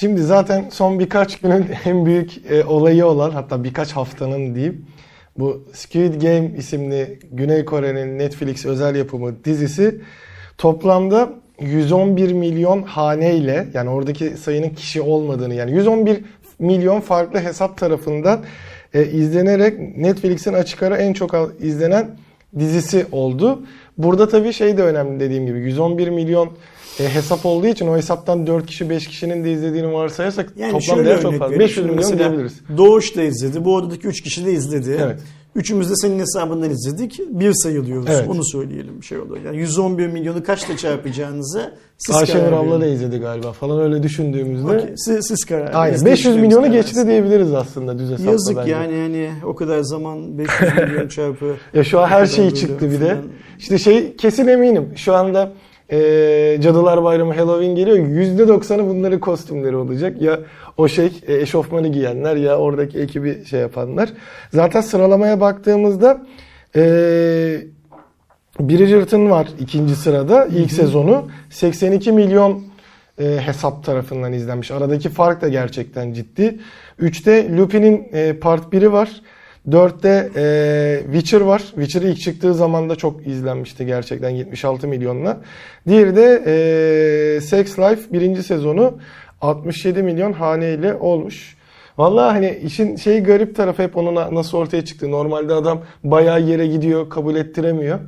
[0.00, 4.86] Şimdi zaten son birkaç günün en büyük e, olayı olan hatta birkaç haftanın diyeyim
[5.38, 10.00] bu Squid Game isimli Güney Kore'nin Netflix özel yapımı dizisi
[10.58, 16.24] toplamda 111 milyon haneyle yani oradaki sayının kişi olmadığını yani 111
[16.58, 18.44] milyon farklı hesap tarafından
[18.94, 22.10] e, izlenerek Netflix'in açık ara en çok izlenen
[22.58, 23.62] dizisi oldu.
[23.98, 26.50] Burada tabii şey de önemli dediğim gibi 111 milyon
[27.00, 31.04] e, hesap olduğu için o hesaptan 4 kişi 5 kişinin de izlediğini varsayarsak yani toplam
[31.04, 31.58] değer çok fazla.
[31.58, 32.60] 500 milyon diyebiliriz.
[32.76, 33.64] Doğuş da izledi.
[33.64, 34.98] Bu odadaki 3 kişi de izledi.
[35.04, 35.20] Evet.
[35.54, 37.20] Üçümüz de senin hesabından izledik.
[37.30, 38.08] Bir sayılıyoruz.
[38.10, 38.28] Evet.
[38.28, 39.44] Onu söyleyelim şey oluyor.
[39.44, 44.66] Yani 111 milyonu kaçla çarpacağınızı siz Ayşenur abla da izledi galiba falan öyle düşündüğümüzde.
[44.66, 45.70] Okey, Siz, siz karar.
[45.74, 48.70] Aynen Biz 500 de milyonu karar geçti diyebiliriz aslında düz hesapla Yazık bence.
[48.70, 51.54] yani hani o kadar zaman 500 milyon çarpı.
[51.74, 53.16] Ya şu an her şey çıktı bir de.
[53.58, 54.92] İşte şey kesin eminim.
[54.96, 55.52] Şu anda
[55.92, 57.98] e, Cadılar Bayramı Halloween geliyor.
[57.98, 60.22] %90'ı bunların kostümleri olacak.
[60.22, 60.40] Ya
[60.76, 64.08] o şey e, eşofmanı giyenler ya oradaki ekibi şey yapanlar.
[64.52, 66.26] Zaten sıralamaya baktığımızda
[66.76, 66.80] e,
[68.60, 71.28] Bridgerton var ikinci sırada ilk sezonu.
[71.50, 72.62] 82 milyon
[73.20, 74.70] e, hesap tarafından izlenmiş.
[74.70, 76.58] Aradaki fark da gerçekten ciddi.
[77.00, 79.10] 3'te Lupin'in e, part 1'i var.
[79.70, 81.58] 4'te e, Witcher var.
[81.58, 85.40] Witcher ilk çıktığı zaman da çok izlenmişti gerçekten 76 milyonla.
[85.88, 88.98] Diğeri de e, Sex Life birinci sezonu
[89.40, 91.56] 67 milyon haneyle olmuş.
[91.98, 95.10] Vallahi hani işin şey garip tarafı hep onun nasıl ortaya çıktı.
[95.10, 97.98] Normalde adam bayağı yere gidiyor, kabul ettiremiyor.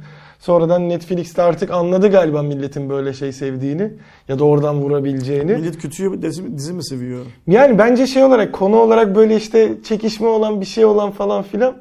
[0.41, 3.93] Sonradan Netflix'te artık anladı galiba milletin böyle şey sevdiğini
[4.29, 5.53] ya da oradan vurabileceğini.
[5.53, 7.27] Millet kötüyü dizi, dizi mi seviyor?
[7.47, 11.77] Yani bence şey olarak konu olarak böyle işte çekişme olan bir şey olan falan filan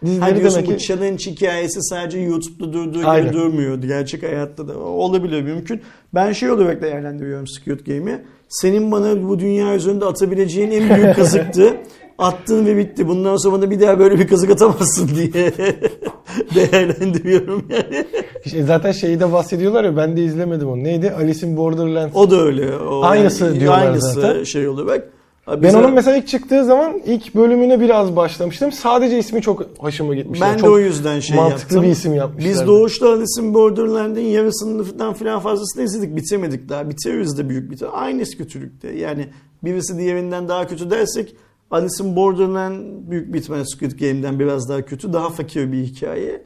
[0.00, 3.32] Ha dizileri diyorsun demek bu ki challenge hikayesi sadece YouTube'da durduğu gibi Aynen.
[3.32, 3.82] durmuyor.
[3.82, 5.82] Gerçek hayatta da olabilir mümkün.
[6.14, 8.18] Ben şey olarak değerlendiriyorum Squid Game'i.
[8.48, 11.76] Senin bana bu dünya üzerinde atabileceğin en büyük kazıktı.
[12.18, 13.08] Attın ve bitti.
[13.08, 15.52] Bundan sonra bana bir daha böyle bir kazık atamazsın diye
[16.54, 18.06] değerlendiriyorum yani.
[18.44, 20.84] İşte zaten şeyi de bahsediyorlar ya ben de izlemedim onu.
[20.84, 21.10] Neydi?
[21.10, 22.16] Alice in Borderlands.
[22.16, 22.76] O da öyle.
[22.78, 24.44] O Aynısı diyorlar aynısı zaten.
[24.44, 25.08] şey olarak.
[25.62, 28.72] Ben onun mesela ilk çıktığı zaman ilk bölümüne biraz başlamıştım.
[28.72, 30.46] Sadece ismi çok hoşuma gitmişti.
[30.46, 31.82] Ben de çok o yüzden şey mantıklı yaptım.
[31.82, 32.50] bir isim yapmışlar.
[32.50, 36.16] Biz Doğuş'ta Alice in Borderland'in yarısından falan fazlasını izledik.
[36.16, 36.90] Bitirmedik daha.
[36.90, 38.90] Bitiririz de büyük bir Aynısı kötülükte.
[38.90, 39.28] Yani
[39.64, 41.36] birisi diğerinden daha kötü dersek
[41.74, 45.12] Alice in Borderland büyük bir ihtimalle Squid Game'den biraz daha kötü.
[45.12, 46.42] Daha fakir bir hikaye.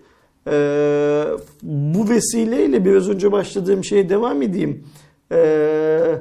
[0.50, 1.24] Ee,
[1.62, 4.84] bu vesileyle biraz önce başladığım şeye devam edeyim.
[5.32, 6.18] Ee,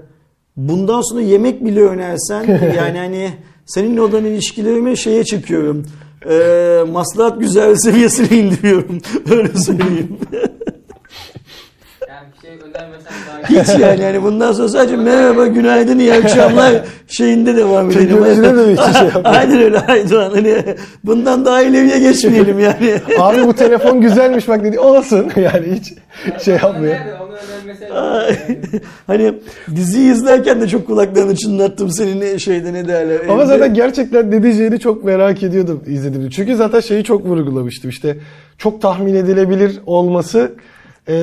[0.57, 2.43] bundan sonra yemek bile önersen
[2.77, 3.29] yani hani
[3.65, 5.85] seninle olan ilişkilerime şeye çıkıyorum.
[6.29, 8.97] Ee, maslahat güzel seviyesine indiriyorum.
[9.31, 10.17] Öyle söyleyeyim.
[12.35, 13.61] Bir şey önermesen daha iyi.
[13.61, 16.73] Hiç yani, yani bundan sonra sadece merhaba günaydın iyi akşamlar
[17.07, 18.07] şeyinde devam edelim.
[18.07, 19.09] Teknolojide de şey.
[19.23, 20.31] Aynen öyle Aydoğan.
[20.31, 20.63] Hani
[21.03, 22.93] bundan daha ileriye geçmeyelim yani.
[23.19, 24.79] Abi bu telefon güzelmiş bak dedi.
[24.79, 25.31] Olsun.
[25.37, 25.93] Yani hiç
[26.43, 26.95] şey yapmıyor.
[26.95, 27.13] Nerede?
[27.13, 28.37] Onu önermesen Ay.
[28.49, 28.81] yani.
[29.07, 29.33] hani
[29.75, 33.19] diziyi izlerken de çok kulaklarını çınlattım senin ne şeyde ne derler.
[33.29, 33.45] Ama evde.
[33.45, 36.29] zaten gerçekten ne diyeceğini çok merak ediyordum izlediğimde.
[36.29, 37.89] Çünkü zaten şeyi çok vurgulamıştım.
[37.89, 38.17] İşte
[38.57, 40.51] çok tahmin edilebilir olması
[41.09, 41.13] e,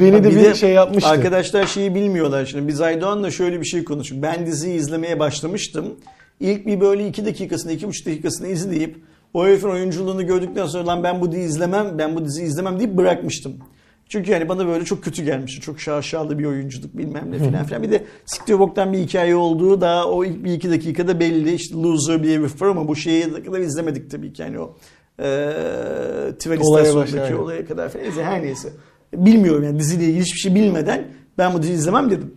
[0.00, 1.10] beni Ha, de bir bir de şey yapmıştı.
[1.10, 2.68] Arkadaşlar şeyi bilmiyorlar şimdi.
[2.68, 4.22] Biz Aydoğan'la şöyle bir şey konuştuk.
[4.22, 5.86] Ben diziyi izlemeye başlamıştım.
[6.40, 8.96] İlk bir böyle iki dakikasını, iki buçuk dakikasını izleyip
[9.34, 12.96] o herifin oyunculuğunu gördükten sonra lan ben bu diziyi izlemem, ben bu diziyi izlemem deyip
[12.96, 13.52] bırakmıştım.
[14.08, 15.60] Çünkü yani bana böyle çok kötü gelmişti.
[15.60, 17.82] Çok şaşalı bir oyunculuk bilmem ne filan filan.
[17.82, 21.54] Bir de siktir boktan bir hikaye olduğu daha o ilk bir iki dakikada belli.
[21.54, 24.42] İşte Loser bir herif var ama bu şeyi kadar izlemedik tabii ki.
[24.42, 24.76] Yani o
[25.18, 25.24] e,
[26.38, 28.04] tren Olaya istasyonundaki olaya kadar falan.
[28.04, 28.68] Her neyse.
[29.14, 31.04] Bilmiyorum yani diziyle ilgili hiçbir şey bilmeden
[31.38, 32.34] ben bu diziyi izlemem dedim.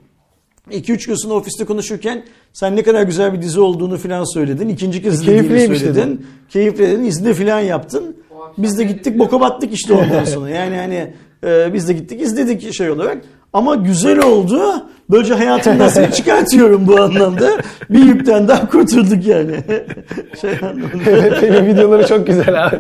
[0.71, 4.69] 2-3 gün sonra ofiste konuşurken sen ne kadar güzel bir dizi olduğunu filan söyledin.
[4.69, 6.01] İkinci kez izlediğini Keyifliymiş söyledin.
[6.01, 6.25] dedin.
[6.49, 7.03] Keyifli dedin.
[7.03, 8.17] izle filan yaptın.
[8.57, 10.49] Biz de gittik boka battık işte ondan sonra.
[10.59, 11.13] Yani hani
[11.45, 13.17] e, biz de gittik izledik şey olarak.
[13.53, 14.61] Ama güzel oldu.
[15.09, 17.49] Böylece hayatımdan seni çıkartıyorum bu anlamda.
[17.89, 19.55] Bir yükten daha kurtulduk yani.
[20.41, 21.09] şey anlamında.
[21.09, 22.79] Evet, senin videoları çok güzel abi.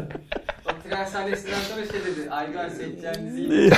[0.93, 2.29] O tren sahnesinden sonra şey dedi.
[2.31, 3.69] Aygar seçeceğim diziyi.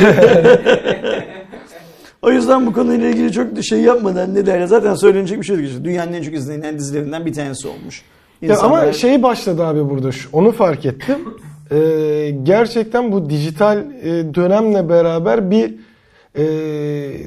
[2.22, 5.66] O yüzden bu konuyla ilgili çok şey yapmadan ne derler zaten söylenecek bir şey yok.
[5.66, 5.84] işte.
[5.84, 8.02] Dünyanın en çok izlenen dizilerinden bir tanesi olmuş.
[8.42, 11.18] Ya ama İnsanlar- şey başladı abi burada şu, onu fark ettim.
[11.72, 15.74] Ee, gerçekten bu dijital e, dönemle beraber bir
[16.36, 16.44] e,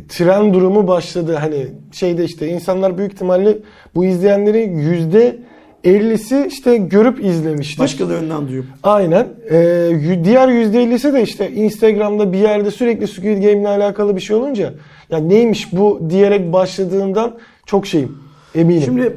[0.08, 1.34] tren durumu başladı.
[1.34, 3.58] Hani şeyde işte insanlar büyük ihtimalle
[3.94, 5.38] bu izleyenlerin yüzde
[5.84, 7.78] 50'si işte görüp izlemiştir.
[7.78, 8.66] başkalarından duyup.
[8.82, 9.28] Aynen.
[9.50, 14.74] Ee, diğer %50'si de işte Instagram'da bir yerde sürekli Squid Game'le alakalı bir şey olunca
[15.10, 18.18] ya neymiş bu diyerek başladığından çok şeyim.
[18.54, 18.82] Eminim.
[18.82, 19.16] Şimdi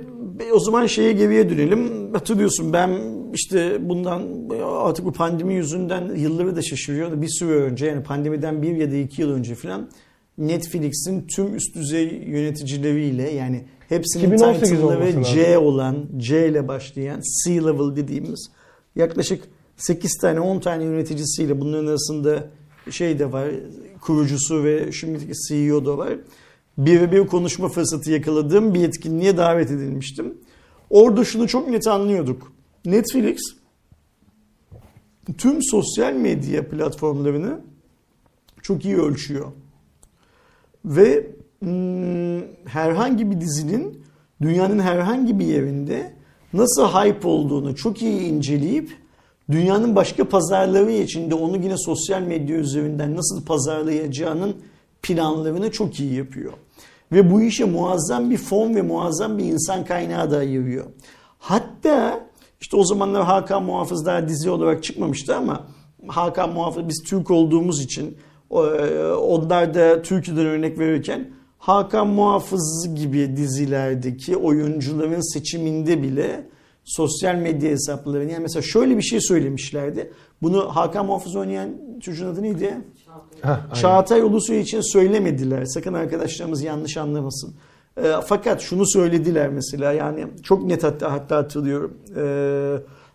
[0.53, 2.13] o zaman şeye geriye dönelim.
[2.13, 2.89] Hatırlıyorsun ben
[3.33, 4.23] işte bundan
[4.63, 7.21] artık bu pandemi yüzünden yılları da şaşırıyor.
[7.21, 9.89] Bir süre önce yani pandemiden bir ya da iki yıl önce falan
[10.37, 17.21] Netflix'in tüm üst düzey yöneticileriyle yani hepsinin 2018 title'ları olması C olan, C ile başlayan
[17.43, 18.51] C-level dediğimiz
[18.95, 19.43] yaklaşık
[19.77, 22.49] 8 tane 10 tane yöneticisiyle bunların arasında
[22.89, 23.49] şey de var
[24.01, 26.13] kurucusu ve şimdiki CEO da var.
[26.77, 30.37] Bir bir konuşma fırsatı yakaladığım bir etkinliğe davet edilmiştim.
[30.89, 32.53] Orada şunu çok net anlıyorduk.
[32.85, 33.39] Netflix
[35.37, 37.61] tüm sosyal medya platformlarını
[38.61, 39.51] çok iyi ölçüyor.
[40.85, 41.27] Ve
[42.65, 44.03] herhangi bir dizinin
[44.41, 46.13] dünyanın herhangi bir yerinde
[46.53, 48.89] nasıl hype olduğunu çok iyi inceleyip
[49.51, 54.55] dünyanın başka pazarları içinde onu yine sosyal medya üzerinden nasıl pazarlayacağının
[55.01, 56.53] planlarını çok iyi yapıyor.
[57.11, 60.85] Ve bu işe muazzam bir fon ve muazzam bir insan kaynağı da ayırıyor.
[61.39, 62.19] Hatta
[62.61, 65.67] işte o zamanlar Hakan Muhafız daha dizi olarak çıkmamıştı ama
[66.07, 68.17] Hakan Muhafız biz Türk olduğumuz için
[68.49, 68.65] o-
[69.15, 71.29] onlar da Türkiye'den örnek verirken
[71.61, 76.47] Hakan Muhafız gibi dizilerdeki oyuncuların seçiminde bile
[76.83, 80.11] sosyal medya hesaplarını yani mesela şöyle bir şey söylemişlerdi.
[80.41, 82.77] Bunu Hakan Muhafız oynayan çocuğun adı neydi?
[83.43, 83.73] Aynen.
[83.73, 85.65] Çağatay Ulusoy için söylemediler.
[85.65, 87.53] Sakın arkadaşlarımız yanlış anlamasın.
[87.97, 91.97] E, fakat şunu söylediler mesela yani çok net hatta hatta hatırlıyorum.
[92.17, 92.23] E,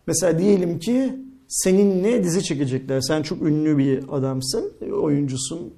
[0.07, 1.17] mesela diyelim ki
[1.49, 3.01] seninle dizi çekecekler.
[3.01, 5.75] Sen çok ünlü bir adamsın, oyuncusun,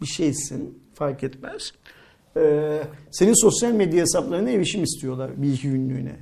[0.00, 1.72] bir şeysin fark etmez.
[2.36, 2.80] E,
[3.10, 6.16] senin sosyal medya hesaplarına erişim istiyorlar bir iki günlüğüne.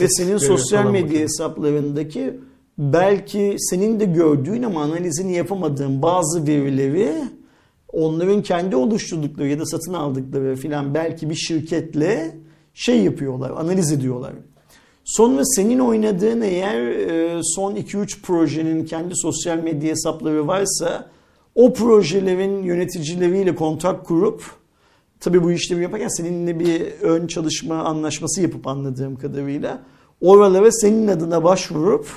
[0.00, 1.20] Ve senin sosyal medya bakın.
[1.20, 2.40] hesaplarındaki
[2.78, 7.14] belki senin de gördüğün ama analizini yapamadığın bazı verileri
[7.92, 12.36] onların kendi oluşturdukları ya da satın aldıkları filan belki bir şirketle
[12.74, 14.32] şey yapıyorlar, analiz ediyorlar.
[15.04, 21.10] Sonra senin oynadığın eğer e, son 2-3 projenin kendi sosyal medya hesapları varsa
[21.54, 24.44] o projelerin yöneticileriyle kontak kurup
[25.20, 29.82] Tabii bu işlemi yaparken seninle bir ön çalışma anlaşması yapıp anladığım kadarıyla
[30.20, 32.08] oralara senin adına başvurup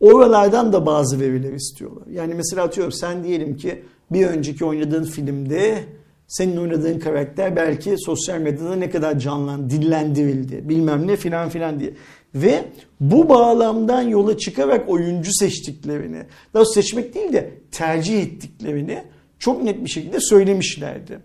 [0.00, 2.06] oralardan da bazı veriler istiyorlar.
[2.06, 5.84] Yani mesela atıyorum sen diyelim ki bir önceki oynadığın filmde
[6.28, 11.94] senin oynadığın karakter belki sosyal medyada ne kadar canlan, dillendirildi bilmem ne filan filan diye.
[12.34, 12.64] Ve
[13.00, 16.22] bu bağlamdan yola çıkarak oyuncu seçtiklerini,
[16.54, 19.02] daha seçmek değil de tercih ettiklerini
[19.38, 21.18] çok net bir şekilde söylemişlerdi.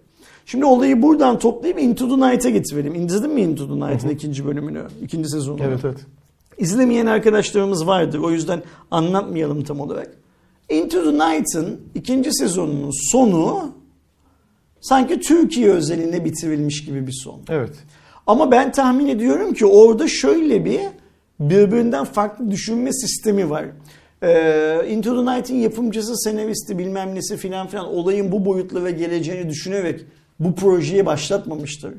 [0.51, 2.95] Şimdi olayı buradan toplayıp Into the Night'a getirelim.
[2.95, 5.63] İzledin mi Into the Night'ın ikinci bölümünü, ikinci sezonunu?
[5.63, 5.97] Evet evet.
[6.57, 8.19] İzlemeyen arkadaşlarımız vardır.
[8.19, 10.11] O yüzden anlatmayalım tam olarak.
[10.69, 13.71] Into the Night'ın ikinci sezonunun sonu
[14.81, 17.41] sanki Türkiye özelinde bitirilmiş gibi bir son.
[17.49, 17.73] Evet.
[18.27, 20.81] Ama ben tahmin ediyorum ki orada şöyle bir
[21.39, 23.65] birbirinden farklı düşünme sistemi var.
[24.23, 30.05] Ee, Into the Night'in yapımcısı, senaristi bilmem nesi filan filan olayın bu boyutlara geleceğini düşünerek
[30.39, 31.93] bu projeyi başlatmamıştır.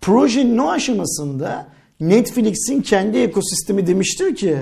[0.00, 1.66] Projenin o aşamasında
[2.00, 4.56] Netflix'in kendi ekosistemi demiştir ki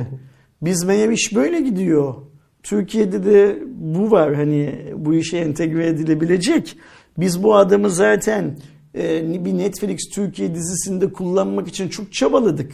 [0.62, 2.14] biz meğer iş böyle gidiyor.
[2.62, 6.76] Türkiye'de de bu var hani bu işe entegre edilebilecek.
[7.18, 8.56] Biz bu adamı zaten
[8.94, 12.72] e, bir Netflix Türkiye dizisinde kullanmak için çok çabaladık.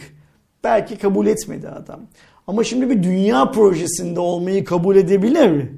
[0.63, 1.99] Belki kabul etmedi adam.
[2.47, 5.69] Ama şimdi bir dünya projesinde olmayı kabul edebilir.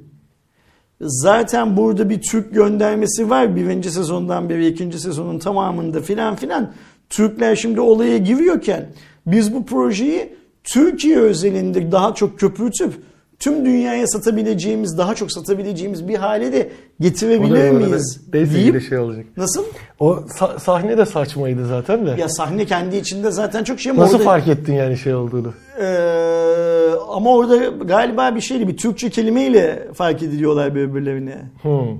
[1.00, 3.56] Zaten burada bir Türk göndermesi var.
[3.56, 6.72] Birinci sezondan beri ikinci sezonun tamamında filan filan.
[7.10, 8.88] Türkler şimdi olaya giriyorken
[9.26, 12.94] biz bu projeyi Türkiye özelinde daha çok köpürtüp
[13.38, 16.70] tüm dünyaya satabileceğimiz, daha çok satabileceğimiz bir hale de
[17.00, 18.20] getirebilir miyiz?
[18.32, 19.24] Deyip yine şey olacak.
[19.36, 19.64] nasıl?
[20.00, 22.10] O sa- sahne de saçmaydı zaten de.
[22.18, 25.52] Ya sahne kendi içinde zaten çok şey Nasıl orada- fark ettin yani şey olduğunu?
[25.80, 25.84] Ee,
[27.10, 31.36] ama orada galiba bir şeydi bir Türkçe kelimeyle fark ediliyorlar birbirlerine.
[31.62, 31.98] Hmm.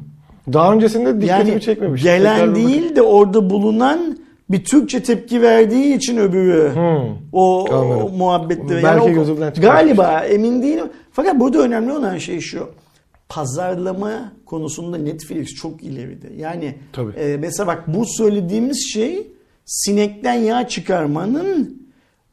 [0.52, 2.02] Daha öncesinde dikkatimi Yani çekmemiş.
[2.02, 4.18] gelen Tekrar değil de orada bulunan
[4.50, 7.14] bir Türkçe tepki verdiği için öbürü Hmm.
[7.32, 8.68] o, o muhabbette.
[8.74, 9.52] Belki Yani o- gözümden.
[9.60, 10.86] Galiba emin değilim.
[11.18, 12.68] Fakat burada önemli olan şey şu.
[13.28, 16.26] Pazarlama konusunda Netflix çok ileride.
[16.36, 17.12] Yani Tabii.
[17.12, 19.26] e, mesela bak bu söylediğimiz şey
[19.64, 21.82] sinekten yağ çıkarmanın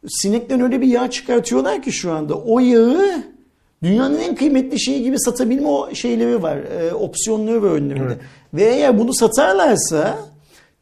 [0.07, 3.23] sinekten öyle bir yağ çıkartıyorlar ki şu anda o yağı
[3.83, 6.57] dünyanın en kıymetli şeyi gibi satabilme o şeyleri var.
[6.57, 8.05] E, opsiyonları var önlerinde.
[8.05, 8.19] Evet.
[8.53, 10.17] Ve eğer bunu satarlarsa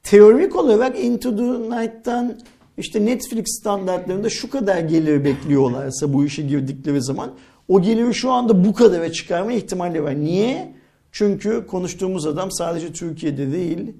[0.04, 2.36] teorik olarak Into the Night'tan
[2.78, 7.32] işte Netflix standartlarında şu kadar gelir bekliyorlarsa bu işe girdikleri zaman
[7.68, 10.16] o geliri şu anda bu kadara çıkarma ihtimali var.
[10.16, 10.74] Niye?
[11.12, 13.94] Çünkü konuştuğumuz adam sadece Türkiye'de değil.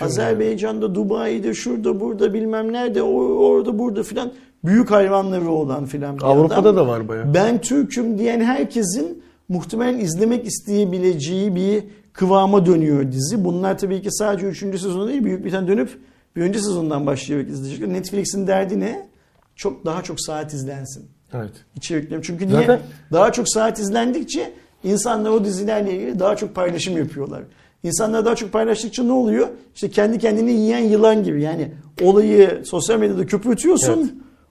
[0.00, 4.32] Azerbaycan'da, Dubai'de, şurada, burada bilmem nerede, orada, burada filan
[4.64, 6.76] büyük hayvanları olan filan bir Avrupa'da adam.
[6.76, 7.34] da var bayağı.
[7.34, 13.44] Ben Türk'üm diyen herkesin muhtemelen izlemek isteyebileceği bir kıvama dönüyor dizi.
[13.44, 14.58] Bunlar tabii ki sadece 3.
[14.58, 15.98] sezonu değil, büyük bir tane dönüp
[16.36, 17.92] bir önce sezondan başlayarak izleyecekler.
[17.92, 19.08] Netflix'in derdi ne?
[19.56, 21.04] Çok daha çok saat izlensin
[21.34, 21.50] Evet.
[21.76, 22.22] içeriklerim.
[22.22, 22.60] Çünkü niye?
[22.60, 22.80] Zaten-
[23.12, 24.52] Daha çok saat izlendikçe
[24.84, 27.42] insanlar o dizilerle ilgili daha çok paylaşım yapıyorlar.
[27.82, 29.48] İnsanlar daha çok paylaştıkça ne oluyor?
[29.74, 31.42] İşte kendi kendini yiyen yılan gibi.
[31.42, 31.72] Yani
[32.02, 33.98] olayı sosyal medyada köpürtüyorsun.
[34.00, 34.10] Evet.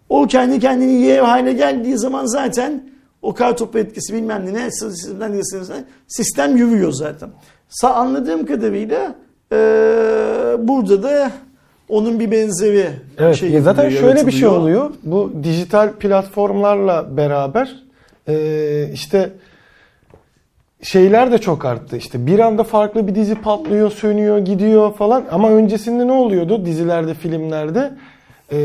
[0.10, 2.90] O kendi kendini yiye hale geldiği zaman zaten
[3.22, 7.30] o kar topu etkisi bilmem ne ne sistemden sistem yürüyor zaten.
[7.70, 9.16] Sa anladığım kadarıyla
[9.52, 9.58] eee,
[10.68, 11.32] burada da
[11.90, 13.36] onun bir benzeri Evet.
[13.36, 14.92] şey ya zaten şöyle bir şey oluyor.
[15.04, 17.76] Bu dijital platformlarla beraber
[18.28, 19.30] e, işte
[20.82, 21.98] şeyler de çok arttı.
[21.98, 25.26] İşte bir anda farklı bir dizi patlıyor, sönüyor, gidiyor falan.
[25.32, 27.92] Ama öncesinde ne oluyordu dizilerde, filmlerde?
[28.52, 28.58] E,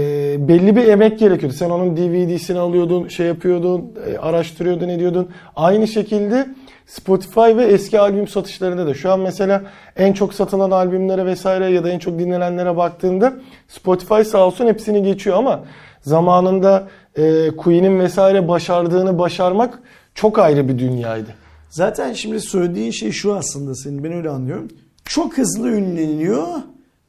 [0.49, 1.57] belli bir emek gerekiyordu.
[1.57, 5.29] Sen onun DVD'sini alıyordun, şey yapıyordun, e, araştırıyordun, ediyordun.
[5.57, 6.47] Aynı şekilde
[6.87, 8.95] Spotify ve eski albüm satışlarında da.
[8.95, 9.63] Şu an mesela
[9.97, 13.35] en çok satılan albümlere vesaire ya da en çok dinlenenlere baktığında
[13.69, 15.65] Spotify sağ olsun hepsini geçiyor ama
[16.01, 19.79] zamanında e, Queen'in vesaire başardığını başarmak
[20.15, 21.35] çok ayrı bir dünyaydı.
[21.71, 24.69] Zaten şimdi söylediğin şey şu aslında senin ben öyle anlıyorum.
[25.05, 26.47] Çok hızlı ünleniyor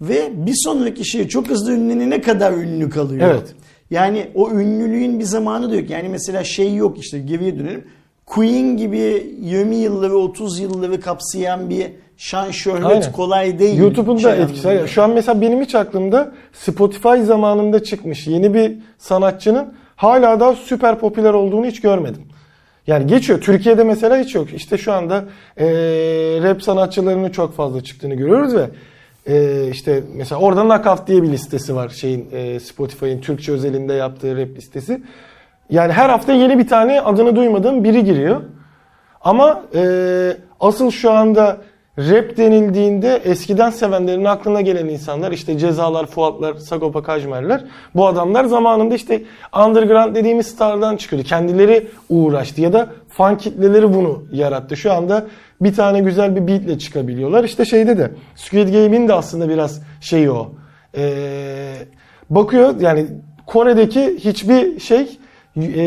[0.01, 3.29] ve bir sonraki şey çok hızlı ünlenene kadar ünlü kalıyor.
[3.31, 3.55] Evet.
[3.89, 5.89] Yani o ünlülüğün bir zamanı da yok.
[5.89, 7.83] Yani mesela şey yok işte geriye dönelim.
[8.25, 13.11] Queen gibi 20 yılları 30 yılları kapsayan bir şan şöhret Aynen.
[13.11, 13.77] kolay değil.
[13.79, 14.67] YouTube'un da Şey etkisi.
[14.67, 14.87] anlamında.
[14.87, 20.99] Şu an mesela benim hiç aklımda Spotify zamanında çıkmış yeni bir sanatçının hala da süper
[20.99, 22.21] popüler olduğunu hiç görmedim.
[22.87, 23.41] Yani geçiyor.
[23.41, 24.53] Türkiye'de mesela hiç yok.
[24.53, 25.25] İşte şu anda
[25.59, 25.65] eee,
[26.43, 28.69] rap sanatçılarının çok fazla çıktığını görüyoruz ve
[29.27, 34.37] eee, işte mesela orada Knockout diye bir listesi var şeyin eee, Spotify'ın Türkçe özelinde yaptığı
[34.37, 35.01] rap listesi.
[35.69, 38.41] Yani her hafta yeni bir tane adını duymadığım biri giriyor.
[39.21, 39.83] Ama e,
[40.59, 41.57] asıl şu anda
[41.97, 47.63] rap denildiğinde eskiden sevenlerin aklına gelen insanlar işte Cezalar, Fuatlar, Sagopa Kajmerler
[47.95, 49.23] bu adamlar zamanında işte
[49.65, 51.27] underground dediğimiz stardan çıkıyordu.
[51.27, 54.77] Kendileri uğraştı ya da fan kitleleri bunu yarattı.
[54.77, 55.25] Şu anda
[55.61, 57.43] bir tane güzel bir beatle çıkabiliyorlar.
[57.43, 60.51] İşte şeyde de Squid Game'in de aslında biraz şeyi o.
[60.97, 61.13] E,
[62.29, 63.05] bakıyor yani
[63.45, 65.17] Kore'deki hiçbir şey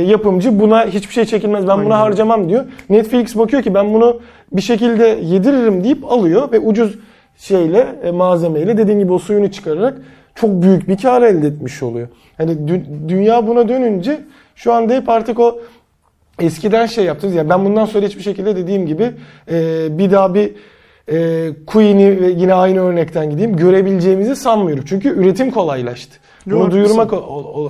[0.06, 2.04] yapımcı buna hiçbir şey çekilmez ben buna Aynen.
[2.04, 2.64] harcamam diyor.
[2.90, 4.20] Netflix bakıyor ki ben bunu
[4.52, 6.98] bir şekilde yediririm deyip alıyor ve ucuz
[7.36, 9.98] şeyle e, malzemeyle dediğin gibi o suyunu çıkararak
[10.34, 12.08] çok büyük bir kar elde etmiş oluyor.
[12.36, 14.20] Hani dü- dünya buna dönünce
[14.54, 15.60] şu anda hep artık o
[16.40, 19.10] eskiden şey yaptınız ya ben bundan sonra hiçbir şekilde dediğim gibi
[19.50, 20.52] e, bir daha bir
[21.12, 24.84] e, Queen'i ve yine aynı örnekten gideyim görebileceğimizi sanmıyorum.
[24.86, 26.18] Çünkü üretim kolaylaştı.
[26.50, 27.10] Bunu Yok, duyurmak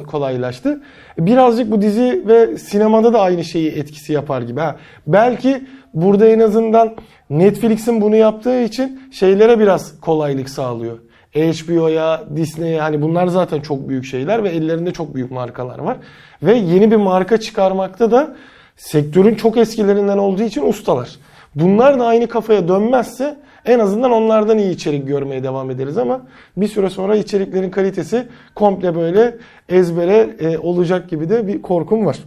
[0.07, 0.81] kolaylaştı.
[1.19, 4.61] Birazcık bu dizi ve sinemada da aynı şeyi etkisi yapar gibi.
[4.61, 4.77] Ha.
[5.07, 5.65] Belki
[5.95, 6.95] burada en azından
[7.31, 10.99] Netflix'in bunu yaptığı için şeylere biraz kolaylık sağlıyor.
[11.35, 15.97] HBO'ya, Disney'e hani bunlar zaten çok büyük şeyler ve ellerinde çok büyük markalar var.
[16.43, 18.37] Ve yeni bir marka çıkarmakta da
[18.77, 21.09] sektörün çok eskilerinden olduğu için ustalar.
[21.55, 23.37] Bunlar da aynı kafaya dönmezse
[23.69, 28.95] en azından onlardan iyi içerik görmeye devam ederiz ama bir süre sonra içeriklerin kalitesi komple
[28.95, 29.37] böyle
[29.69, 32.19] ezbere e, olacak gibi de bir korkum var.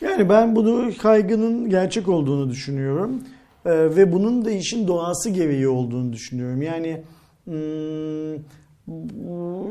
[0.00, 3.22] Yani ben bunu kaygının gerçek olduğunu düşünüyorum.
[3.66, 6.62] Ee, ve bunun da işin doğası gereği olduğunu düşünüyorum.
[6.62, 7.02] Yani
[7.44, 8.36] hmm,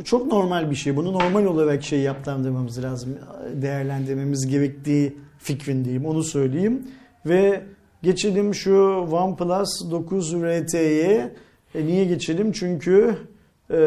[0.03, 0.95] çok normal bir şey.
[0.95, 3.17] Bunu normal olarak şey yaptırmamız lazım.
[3.53, 6.05] Değerlendirmemiz gerektiği fikrindeyim.
[6.05, 6.87] Onu söyleyeyim.
[7.25, 7.61] Ve
[8.03, 8.75] geçelim şu
[9.11, 11.33] OnePlus 9 RT'ye.
[11.75, 12.51] E niye geçelim?
[12.51, 13.15] Çünkü
[13.69, 13.77] e,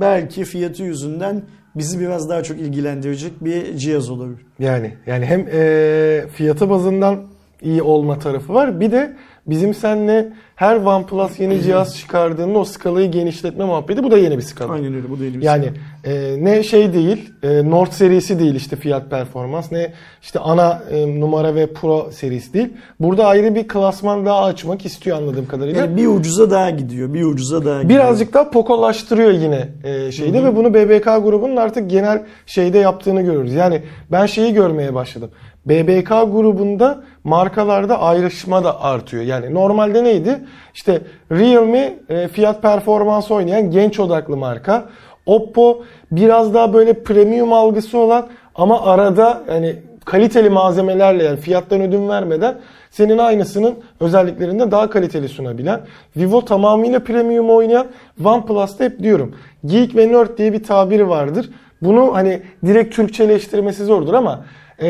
[0.00, 1.42] belki fiyatı yüzünden
[1.74, 4.46] bizi biraz daha çok ilgilendirecek bir cihaz olabilir.
[4.58, 7.22] Yani yani hem e, fiyatı bazından
[7.62, 8.80] iyi olma tarafı var.
[8.80, 9.16] Bir de
[9.46, 14.42] bizim seninle her OnePlus yeni cihaz çıkardığında o skalayı genişletme muhabbeti bu da yeni bir
[14.42, 14.72] skala.
[14.72, 15.70] Aynen öyle bu da yeni bir Yani
[16.04, 19.92] e, ne şey değil, e, Nord serisi değil işte fiyat performans, ne
[20.22, 22.68] işte ana e, numara ve Pro serisi değil.
[23.00, 25.80] Burada ayrı bir klasman daha açmak istiyor anladığım kadarıyla.
[25.80, 27.14] Yani bir ucuza daha gidiyor.
[27.14, 28.00] Bir ucuza daha gidiyor.
[28.00, 33.54] Birazcık daha pokolaştırıyor yine e, şeyde ve bunu BBK grubunun artık genel şeyde yaptığını görürüz.
[33.54, 33.82] Yani
[34.12, 35.30] ben şeyi görmeye başladım.
[35.66, 39.22] BBK grubunda markalarda ayrışma da artıyor.
[39.22, 40.38] Yani normalde neydi?
[40.74, 41.00] İşte
[41.32, 44.88] Realme e, fiyat performans oynayan genç odaklı marka.
[45.26, 52.08] Oppo biraz daha böyle premium algısı olan ama arada yani kaliteli malzemelerle yani fiyattan ödün
[52.08, 52.58] vermeden
[52.90, 55.80] senin aynısının özelliklerinde daha kaliteli sunabilen.
[56.16, 57.86] Vivo tamamıyla premium oynayan
[58.24, 59.34] OnePlus'ta hep diyorum.
[59.64, 61.50] Geek ve nerd diye bir tabiri vardır.
[61.82, 64.44] Bunu hani direkt Türkçeleştirmesi zordur ama
[64.82, 64.88] e,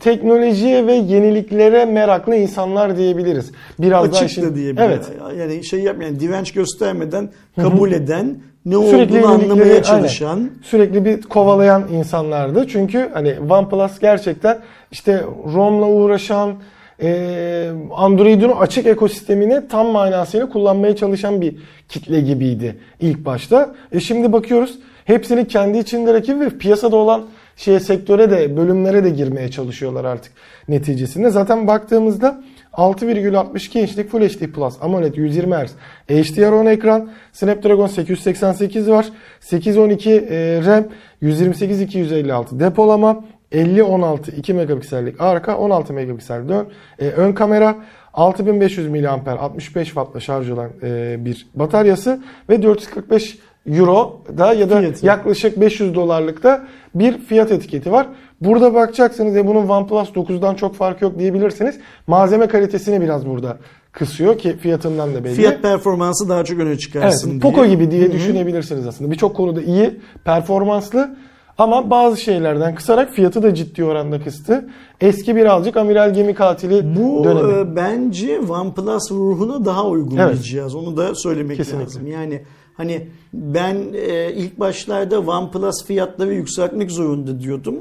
[0.00, 3.52] teknolojiye ve yeniliklere meraklı insanlar diyebiliriz.
[3.78, 4.82] Biraz daha Açık işin- da diyebilir.
[4.84, 5.08] Evet.
[5.38, 8.36] Yani şey yapmayan, direnç göstermeden kabul eden,
[8.66, 10.36] ne Sürekli olduğunu anlamaya çalışan.
[10.36, 10.50] aynen.
[10.62, 12.66] sürekli bir kovalayan insanlardı.
[12.68, 14.58] Çünkü hani OnePlus gerçekten
[14.90, 15.22] işte
[15.54, 16.54] ROM'la uğraşan
[17.02, 21.56] e, Android'in açık ekosistemini tam manasıyla kullanmaya çalışan bir
[21.88, 23.74] kitle gibiydi ilk başta.
[23.92, 27.22] E şimdi bakıyoruz hepsinin kendi içinde rakibi ve piyasada olan
[27.62, 30.32] şeye sektöre de bölümlere de girmeye çalışıyorlar artık
[30.68, 31.30] neticesinde.
[31.30, 32.42] Zaten baktığımızda
[32.72, 35.70] 6,62 inçlik Full HD Plus AMOLED 120 Hz
[36.08, 39.06] HDR10 ekran Snapdragon 888 var
[39.40, 40.84] 812 e, RAM
[41.20, 47.76] 128 256 depolama 50 16 2 megapiksellik arka 16 megapiksel dön e, ön kamera
[48.14, 54.78] 6500 mAh 65 wattla şarj olan e, bir bataryası ve 445 euro da ya da
[54.80, 55.06] Fiyatı.
[55.06, 58.06] yaklaşık 500 dolarlıkta bir fiyat etiketi var.
[58.40, 61.78] Burada bakacaksınız ya bunun OnePlus 9'dan çok fark yok diyebilirsiniz.
[62.06, 63.58] Malzeme kalitesini biraz burada
[63.92, 65.34] kısıyor ki fiyatından da belli.
[65.34, 67.40] Fiyat performansı daha çok öne evet, çıkarsın diye.
[67.40, 68.12] Poco gibi diye Hı hı.
[68.12, 69.10] düşünebilirsiniz aslında.
[69.10, 71.16] Birçok konuda iyi, performanslı
[71.58, 74.68] ama bazı şeylerden kısarak fiyatı da ciddi oranda kıstı.
[75.00, 77.52] Eski birazcık amiral gemi katili Bu dönemi.
[77.52, 80.34] e, bence OnePlus ruhuna daha uygun Evet.
[80.34, 80.74] bir cihaz.
[80.74, 81.84] Onu da söylemek Kesinlikle.
[81.84, 82.06] lazım.
[82.06, 82.42] Yani
[82.82, 87.76] hani ben e, ilk başlarda OnePlus fiyatları yükseltmek zorunda diyordum.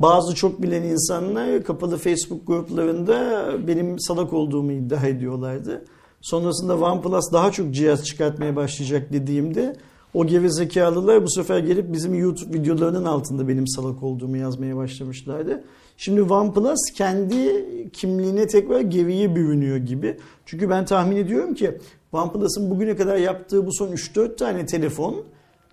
[0.00, 5.84] Bazı çok bilen insanlar kapalı Facebook gruplarında benim salak olduğumu iddia ediyorlardı.
[6.20, 9.76] Sonrasında OnePlus daha çok cihaz çıkartmaya başlayacak dediğimde
[10.14, 15.64] o gerizekalılar bu sefer gelip bizim YouTube videolarının altında benim salak olduğumu yazmaya başlamışlardı.
[15.96, 20.16] Şimdi OnePlus kendi kimliğine tekrar geriye bürünüyor gibi.
[20.46, 21.78] Çünkü ben tahmin ediyorum ki
[22.12, 25.24] OnePlus'ın bugüne kadar yaptığı bu son 3-4 tane telefon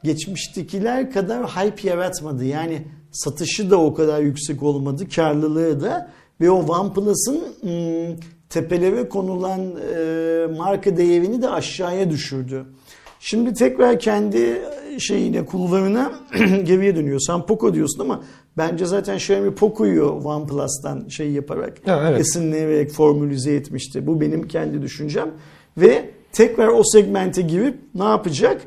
[0.04, 2.46] geçmiştekiler kadar hype yaratmadı.
[2.46, 6.12] Yani satışı da o kadar yüksek olmadı, karlılığı da
[6.42, 8.20] ve o OnePlus'ın ım,
[8.50, 9.62] tepelere konulan
[9.96, 12.66] e, marka değerini de aşağıya düşürdü.
[13.20, 14.62] Şimdi tekrar kendi
[15.00, 16.12] şeyine kulvarına
[16.64, 17.20] geriye dönüyor.
[17.20, 18.24] Sen Poco diyorsun ama
[18.58, 22.20] bence zaten Xiaomi Poco'yu OnePlus'tan şey yaparak Ha, evet.
[22.20, 24.08] esinleyerek formülize etmişti.
[24.08, 25.32] Bu benim kendi düşüncem.
[25.78, 28.62] Ve tekrar o segmente girip ne yapacak?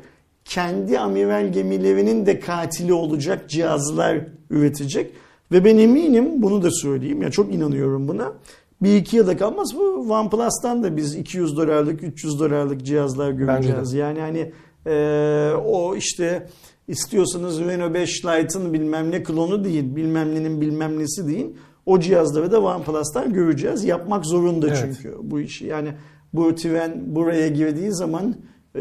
[0.45, 4.19] Kendi amiral gemilerinin de katili olacak cihazlar
[4.49, 5.11] üretecek.
[5.51, 7.21] Ve ben eminim bunu da söyleyeyim.
[7.21, 8.33] Ya çok inanıyorum buna.
[8.81, 13.93] Bir iki yılda kalmaz bu OnePlus'tan da biz 200 dolarlık 300 dolarlık cihazlar göreceğiz.
[13.93, 14.51] Yani hani
[14.85, 16.47] e, o işte
[16.87, 21.47] istiyorsanız Renault 5 Lite'ın bilmem ne klonu değil, bilmem nenin bilmem nesi değil.
[21.85, 23.83] O cihazları da OnePlus'tan göreceğiz.
[23.83, 24.77] Yapmak zorunda Evet.
[24.81, 25.65] çünkü bu işi.
[25.65, 25.93] Yani
[26.33, 28.35] bu tren buraya girdiği zaman
[28.75, 28.79] e,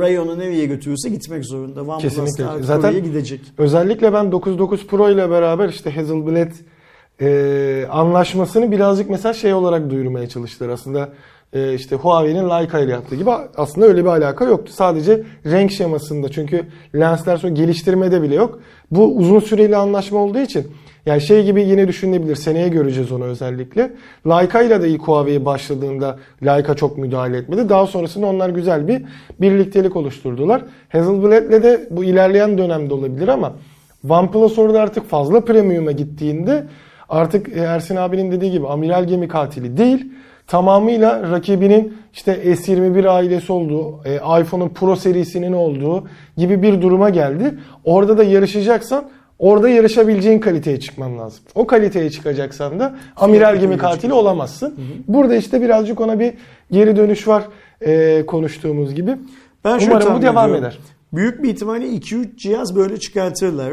[0.00, 1.82] rayonu nereye götürürse gitmek zorunda.
[1.82, 2.44] OnePlus Kesinlikle.
[2.44, 3.40] da artık Zaten- oraya gidecek.
[3.58, 6.50] Özellikle ben 9.9 Pro ile beraber işte Hazelblad
[7.20, 10.68] e, anlaşmasını birazcık mesela şey olarak duyurmaya çalıştılar.
[10.68, 11.08] Aslında
[11.52, 14.72] e, işte Huawei'nin Leica ile yaptığı gibi aslında öyle bir alaka yoktu.
[14.72, 16.64] Sadece renk şemasında çünkü
[16.94, 18.60] lensler sonra geliştirmede bile yok.
[18.90, 20.66] Bu uzun süreli anlaşma olduğu için
[21.06, 22.36] yani şey gibi yine düşünülebilir.
[22.36, 23.92] Seneye göreceğiz onu özellikle.
[24.26, 27.68] Leica ile de ilk Huawei başladığında Leica çok müdahale etmedi.
[27.68, 29.02] Daha sonrasında onlar güzel bir
[29.40, 30.62] birliktelik oluşturdular.
[30.88, 33.52] Hazelblad'le de bu ilerleyen dönemde olabilir ama
[34.08, 36.64] OnePlus orada artık fazla premium'a gittiğinde
[37.08, 40.12] artık Ersin abinin dediği gibi amiral gemi katili değil
[40.46, 47.58] tamamıyla rakibinin işte S21 ailesi olduğu, e, iPhone'un Pro serisinin olduğu gibi bir duruma geldi.
[47.84, 49.04] Orada da yarışacaksan
[49.38, 51.40] Orada yarışabileceğin kaliteye çıkman lazım.
[51.54, 54.74] O kaliteye çıkacaksan da amiral gemi katili olamazsın.
[55.08, 56.34] Burada işte birazcık ona bir
[56.70, 57.44] geri dönüş var
[57.80, 59.16] e, konuştuğumuz gibi.
[59.64, 60.64] Ben şöyle Umarım bu devam ediyorum.
[60.64, 60.78] eder.
[61.12, 63.72] Büyük bir ihtimalle 2-3 cihaz böyle çıkartırlar.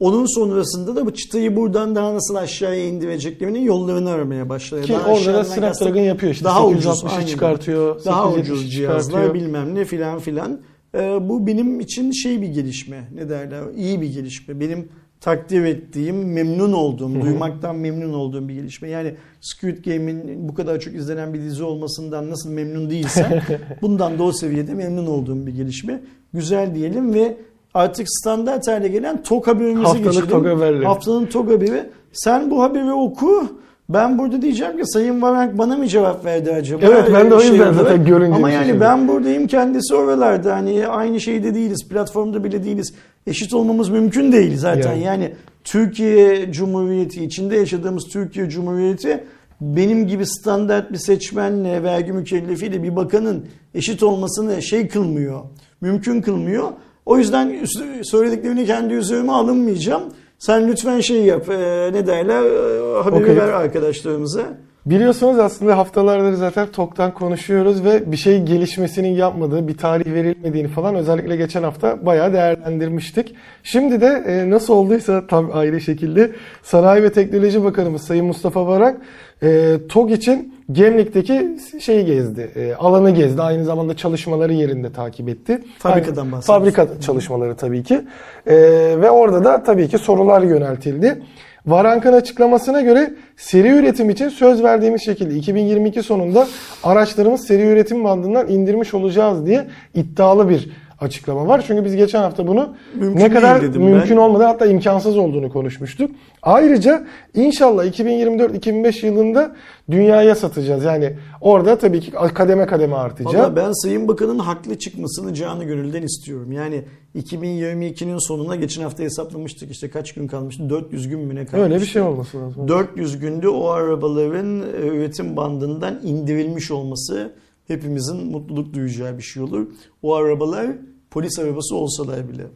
[0.00, 4.82] Onun sonrasında da bu çıtayı buradan daha nasıl aşağıya indireceklerinin yollarını aramaya başlar.
[4.82, 6.44] Ki Daha orada da Snapdragon yapıyor işte.
[6.44, 6.84] Daha ucuz.
[6.86, 7.26] 860'ı aynen.
[7.26, 8.04] çıkartıyor.
[8.04, 9.34] Daha 870'i ucuz cihazlar çıkartıyor.
[9.34, 10.60] bilmem ne filan filan.
[10.94, 13.04] Ee, bu benim için şey bir gelişme.
[13.14, 13.62] Ne derler?
[13.76, 14.60] İyi bir gelişme.
[14.60, 14.88] Benim
[15.20, 18.88] takdir ettiğim, memnun olduğum, duymaktan memnun olduğum bir gelişme.
[18.88, 23.42] Yani Squid Game'in bu kadar çok izlenen bir dizi olmasından nasıl memnun değilsem
[23.82, 26.00] bundan da o seviyede memnun olduğum bir gelişme.
[26.34, 27.36] Güzel diyelim ve
[27.74, 30.28] artık standart hale gelen TOG haberimizi Haftalık geçelim.
[30.28, 30.84] TOG haberleri.
[30.86, 31.90] Haftanın TOG haberi.
[32.12, 33.58] Sen bu haberi oku.
[33.88, 36.86] Ben burada diyeceğim ki Sayın Varank bana mı cevap verdi acaba?
[36.86, 37.76] Evet, ben de o Şey yüzden olarak.
[37.82, 38.80] zaten görünce Ama yani şaşırdım.
[38.80, 40.54] ben buradayım kendisi oralarda.
[40.56, 41.88] Hani aynı şeyde değiliz.
[41.88, 42.94] Platformda bile değiliz.
[43.26, 44.92] Eşit olmamız mümkün değil zaten.
[44.92, 45.02] Yani.
[45.02, 45.34] Yani,
[45.64, 49.24] Türkiye Cumhuriyeti içinde yaşadığımız Türkiye Cumhuriyeti
[49.60, 55.40] benim gibi standart bir seçmenle, vergi mükellefiyle bir bakanın eşit olmasını şey kılmıyor.
[55.80, 56.68] Mümkün kılmıyor.
[57.06, 57.56] O yüzden
[58.02, 60.02] söylediklerini kendi üzerime alınmayacağım.
[60.38, 61.48] Sen lütfen şey yap.
[61.48, 62.42] e, ne derler?
[62.42, 63.36] e, haberi Okey.
[63.36, 64.58] ver arkadaşlarımıza.
[64.86, 70.94] Biliyorsunuz aslında haftalardır zaten TOK'tan konuşuyoruz ve bir şey gelişmesinin yapmadığı, bir tarih verilmediğini falan
[70.94, 73.34] özellikle geçen hafta bayağı değerlendirmiştik.
[73.62, 76.30] Şimdi de e, nasıl olduysa tam ayrı şekilde
[76.62, 78.96] Sanayi ve Teknoloji Bakanımız Sayın Mustafa Varank
[79.42, 83.42] e, TOG için Gemlik'teki şeyi gezdi, e, alanı gezdi.
[83.42, 85.62] Aynı zamanda çalışmaları yerinde takip etti.
[85.78, 86.72] Fabrikadan bahsediyorsun.
[86.72, 88.00] Fabrika çalışmaları tabii ki.
[88.46, 88.56] E,
[89.00, 91.22] ve orada da tabii ki sorular yöneltildi.
[91.70, 96.48] Varank'ın açıklamasına göre seri üretim için söz verdiğimiz şekilde 2022 sonunda
[96.82, 100.70] araçlarımız seri üretim bandından indirmiş olacağız diye iddialı bir
[101.00, 101.64] açıklama var.
[101.66, 104.22] Çünkü biz geçen hafta bunu Mümkün ne kadar mümkün ben.
[104.22, 106.10] olmadan hatta imkansız olduğunu konuşmuştuk.
[106.42, 109.56] Ayrıca inşallah 2024-2025 yılında
[109.90, 110.84] dünyaya satacağız.
[110.84, 113.34] Yani orada tabii ki kademe kademe artacak.
[113.34, 116.52] Valla ben Sayın Bakan'ın haklı çıkmasını canı gönülden istiyorum.
[116.52, 116.84] Yani
[117.16, 120.70] 2022'nin sonuna geçen hafta hesaplamıştık işte kaç gün kalmıştı?
[120.70, 121.58] 400 gün mü ne kalmıştı?
[121.58, 122.68] Öyle bir şey olması lazım.
[122.68, 127.32] 400 günde o arabaların e, üretim bandından indirilmiş olması
[127.68, 129.66] hepimizin mutluluk duyacağı bir şey olur.
[130.02, 130.66] O arabalar
[131.10, 132.46] polis arabası olsalar bile.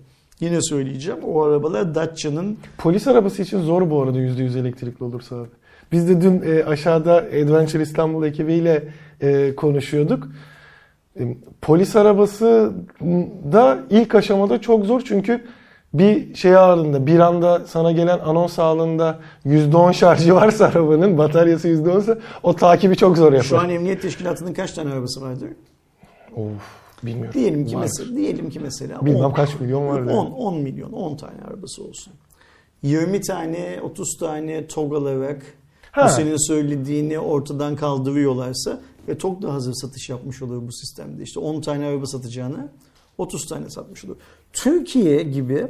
[0.40, 5.48] Yine söyleyeceğim o arabalar Dacia'nın Polis arabası için zor bu arada %100 elektrikli olursa abi.
[5.92, 8.88] Biz de dün e, aşağıda Adventure İstanbul ekibiyle
[9.20, 10.28] e, konuşuyorduk.
[11.20, 12.72] E, polis arabası
[13.52, 15.44] da ilk aşamada çok zor çünkü
[15.94, 22.00] bir şey ağırlığında bir anda sana gelen anons ağırlığında %10 şarjı varsa arabanın bataryası %10
[22.00, 23.44] ise o takibi çok zor yapar.
[23.46, 25.48] şu an emniyet teşkilatının kaç tane arabası vardır?
[26.36, 26.46] Of
[27.02, 27.34] bilmiyorum.
[27.34, 30.00] Diyelim ki mesela diyelim ki mesela Bilmem on- kaç milyon var.
[30.00, 32.12] 10, 10 milyon 10 tane arabası olsun.
[32.82, 35.42] 20 tane 30 tane TOG alarak
[35.92, 36.04] Ha.
[36.06, 41.22] bu senin söylediğini ortadan kaldırıyorlarsa ve TOG da hazır satış yapmış olur bu sistemde.
[41.22, 42.68] İşte 10 tane araba satacağına
[43.22, 44.16] 30 tane satmış olur.
[44.52, 45.66] Türkiye gibi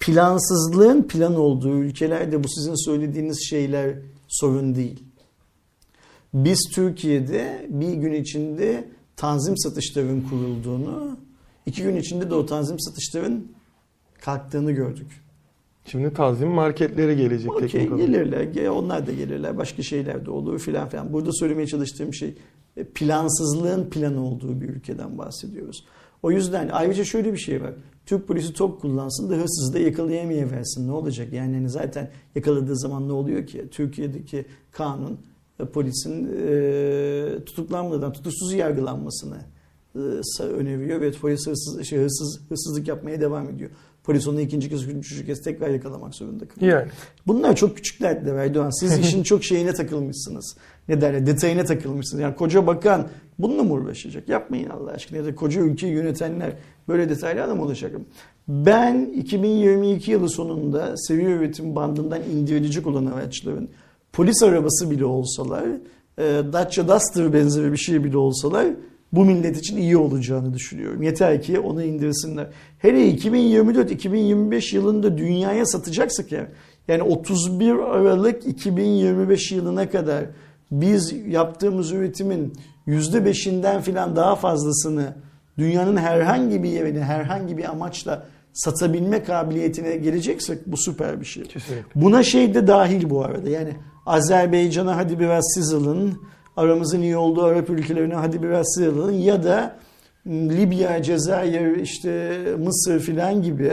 [0.00, 3.94] plansızlığın plan olduğu ülkelerde bu sizin söylediğiniz şeyler
[4.28, 5.02] sorun değil.
[6.34, 11.18] Biz Türkiye'de bir gün içinde tanzim satışların kurulduğunu,
[11.66, 13.46] iki gün içinde de o tanzim satışların
[14.20, 15.22] kalktığını gördük.
[15.86, 20.88] Şimdi tazim marketlere gelecek Okey gelirler, ge- onlar da gelirler, başka şeyler de olur filan
[20.88, 21.12] filan.
[21.12, 22.34] Burada söylemeye çalıştığım şey
[22.76, 25.84] e, plansızlığın plan olduğu bir ülkeden bahsediyoruz.
[26.22, 27.74] O yüzden ayrıca şöyle bir şey var.
[28.06, 30.88] Türk polisi top kullansın da hırsızı da yakalayamayıversin.
[30.88, 31.32] Ne olacak?
[31.32, 33.68] Yani hani zaten yakaladığı zaman ne oluyor ki?
[33.70, 35.18] Türkiye'deki kanun
[35.60, 39.38] e, polisin e, tutuklanmadan tutuksuz yargılanmasını
[39.94, 43.70] e, öneriyor ve polis hırsız, şey, hırsız, hırsızlık yapmaya devam ediyor.
[44.04, 46.80] Polis onu ikinci kez, üçüncü kez tekrar yakalamak zorunda kalıyor.
[46.80, 46.90] Yani.
[47.26, 48.80] Bunlar çok küçük dertler Erdoğan.
[48.80, 50.56] Siz işin çok şeyine takılmışsınız.
[50.88, 52.22] Ne derler detayına takılmışsınız.
[52.22, 53.08] Yani koca bakan
[53.38, 54.28] bununla mı uğraşacak?
[54.28, 55.18] Yapmayın Allah aşkına.
[55.18, 56.52] Ya da koca ülkeyi yönetenler
[56.88, 58.00] böyle detaylarla mı uğraşacak?
[58.48, 63.68] Ben 2022 yılı sonunda seviye üretim bandından indirilecek olan araçların
[64.12, 65.64] polis arabası bile olsalar,
[66.18, 66.22] e,
[66.52, 68.66] Dacia Duster benzeri bir şey bile olsalar
[69.12, 71.02] bu millet için iyi olacağını düşünüyorum.
[71.02, 72.46] Yeter ki onu indirsinler.
[72.78, 76.48] Hele 2024-2025 yılında dünyaya satacaksak ya
[76.88, 80.24] yani 31 Aralık 2025 yılına kadar
[80.70, 82.52] biz yaptığımız üretimin
[82.86, 85.14] %5'inden filan daha fazlasını
[85.58, 91.42] dünyanın herhangi bir yerine herhangi bir amaçla satabilme kabiliyetine geleceksek bu süper bir şey.
[91.42, 92.00] Kesinlikle.
[92.02, 93.50] Buna şey de dahil bu arada.
[93.50, 93.76] Yani
[94.06, 96.18] Azerbaycan'a hadi biraz siz alın.
[96.56, 99.12] Aramızın iyi olduğu Arap ülkelerine hadi biraz alın.
[99.12, 99.76] Ya da
[100.26, 103.72] Libya, Cezayir, işte Mısır filan gibi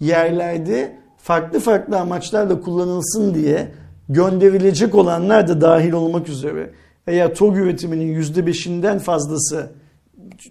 [0.00, 3.68] yerlerde farklı farklı amaçlarla kullanılsın diye
[4.08, 6.70] gönderilecek olanlar da dahil olmak üzere
[7.06, 9.70] eğer TOG üretiminin %5'inden fazlası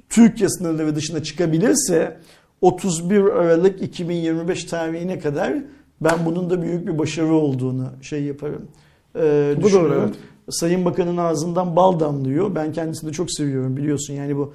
[0.09, 2.17] Türkiye sınırları dışına çıkabilirse
[2.61, 5.53] 31 Aralık 2025 tarihine kadar
[6.01, 8.67] ben bunun da büyük bir başarı olduğunu şey yaparım.
[9.15, 10.15] Ee, Bu doğru, evet.
[10.49, 12.55] Sayın Bakan'ın ağzından bal damlıyor.
[12.55, 14.13] Ben kendisini de çok seviyorum biliyorsun.
[14.13, 14.53] Yani bu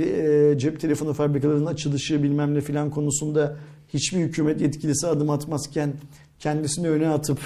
[0.00, 3.56] e, cep telefonu fabrikalarının açılışı bilmem ne filan konusunda
[3.88, 5.92] hiçbir hükümet yetkilisi adım atmazken
[6.38, 7.38] kendisini öne atıp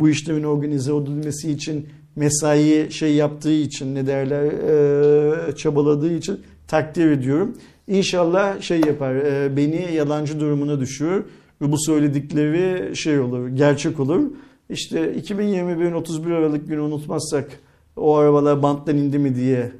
[0.00, 1.86] bu işlerin organize edilmesi için
[2.16, 7.56] mesai şey yaptığı için ne derler e, çabaladığı için takdir ediyorum.
[7.88, 11.24] İnşallah şey yapar e, beni yalancı durumuna düşürür
[11.60, 14.22] ve bu söyledikleri şey olur gerçek olur.
[14.70, 17.60] İşte 2021'in 31 Aralık günü unutmazsak
[17.96, 19.72] o arabalar banttan indi mi diye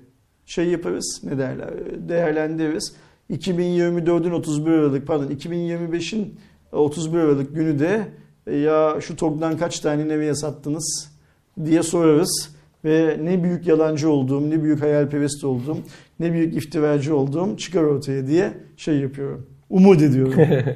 [0.46, 1.70] şey yaparız ne derler
[2.08, 2.94] değerlendiririz.
[3.30, 6.34] 2024'ün 31 Aralık pardon 2025'in
[6.72, 8.08] 31 Aralık günü de
[8.46, 11.10] e, ya şu TOG'dan kaç tane nereye sattınız
[11.64, 12.54] diye sorarız.
[12.84, 15.78] Ve ne büyük yalancı olduğum, ne büyük hayalperest olduğum,
[16.20, 19.46] ne büyük iftiracı olduğum çıkar ortaya diye şey yapıyorum.
[19.70, 20.34] Umut ediyorum.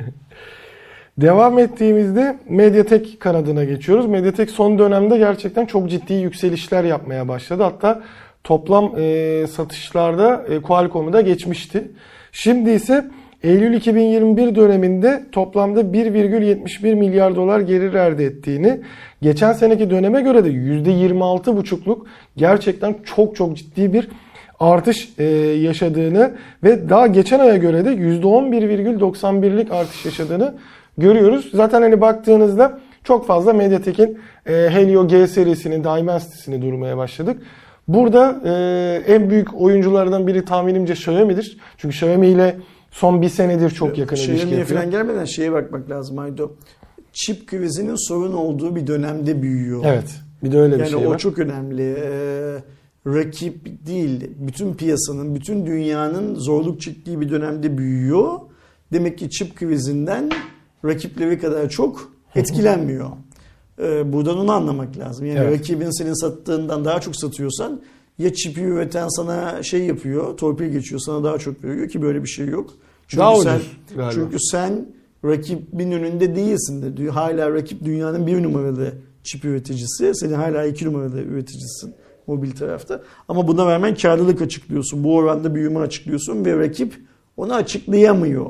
[1.21, 4.07] Devam ettiğimizde Mediatek kanadına geçiyoruz.
[4.07, 7.63] Mediatek son dönemde gerçekten çok ciddi yükselişler yapmaya başladı.
[7.63, 8.03] Hatta
[8.45, 11.91] toplam e, satışlarda e, Qualcomm'u da geçmişti.
[12.33, 13.05] Şimdi ise
[13.43, 18.81] Eylül 2021 döneminde toplamda 1,71 milyar dolar gelir elde ettiğini,
[19.23, 21.99] geçen seneki döneme göre de %26,5'luk
[22.37, 24.09] gerçekten çok çok ciddi bir
[24.61, 25.25] artış e,
[25.63, 26.35] yaşadığını
[26.65, 30.55] ve daha geçen aya göre de %11,91'lik artış yaşadığını
[30.99, 31.51] görüyoruz.
[31.55, 37.43] Zaten hani baktığınızda çok fazla Mediatek'in e, Helio G serisinin Dimensity'sini durmaya başladık.
[37.89, 38.53] Burada e,
[39.15, 41.59] en büyük oyunculardan biri tahminimce Xiaomi'dir.
[41.77, 42.57] Çünkü Xiaomi ile
[42.91, 44.81] son bir senedir çok yakın ilişki Xiaomi'ye yapıyor.
[44.81, 46.51] falan gelmeden şeye bakmak lazım Aydo.
[47.13, 49.83] Çip krizinin sorun olduğu bir dönemde büyüyor.
[49.87, 50.15] Evet.
[50.45, 51.19] Bir de öyle bir Yani şey o var.
[51.19, 51.97] çok önemli.
[52.03, 52.59] Ee,
[53.07, 58.33] rakip değil, bütün piyasanın, bütün dünyanın zorluk çektiği bir dönemde büyüyor.
[58.93, 60.31] Demek ki çip krizinden
[60.85, 63.11] rakipleri kadar çok etkilenmiyor.
[63.83, 65.27] Ee, buradan onu anlamak lazım.
[65.27, 65.59] Yani Evet.
[65.59, 67.81] rakibin senin sattığından daha çok satıyorsan
[68.19, 72.29] ya çipi üreten sana şey yapıyor, torpil geçiyor, sana daha çok veriyor ki böyle bir
[72.29, 72.71] şey yok.
[73.09, 73.61] Çünkü Daha sen,
[73.97, 74.13] galiba.
[74.13, 74.87] çünkü sen
[75.25, 77.09] rakibin önünde değilsin de.
[77.11, 78.93] Hala rakip dünyanın bir numaralı
[79.23, 80.15] çip üreticisi.
[80.15, 81.95] Senin hala iki numaralı üreticisin
[82.27, 83.03] mobil tarafta.
[83.29, 85.05] Ama buna rağmen karlılık açıklıyorsun.
[85.05, 86.95] Bu oranda büyüme açıklıyorsun ve rakip
[87.37, 88.47] onu açıklayamıyor.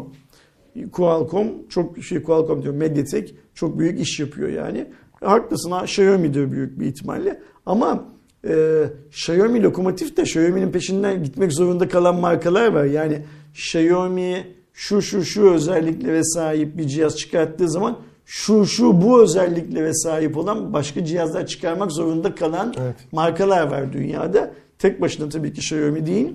[0.92, 4.86] Qualcomm çok şey Qualcomm diyor Mediatek çok büyük iş yapıyor yani.
[5.20, 8.04] Haklısın ha Xiaomi de büyük bir ihtimalle ama
[8.48, 12.84] e, Xiaomi lokomotif de Xiaomi'nin peşinden gitmek zorunda kalan markalar var.
[12.84, 13.22] Yani
[13.54, 20.36] Xiaomi şu şu şu özelliklere sahip bir cihaz çıkarttığı zaman şu şu bu özelliklere sahip
[20.36, 22.96] olan başka cihazlar çıkarmak zorunda kalan Evet.
[23.12, 24.54] markalar var dünyada.
[24.78, 26.34] Tek başına tabii ki Xiaomi değil.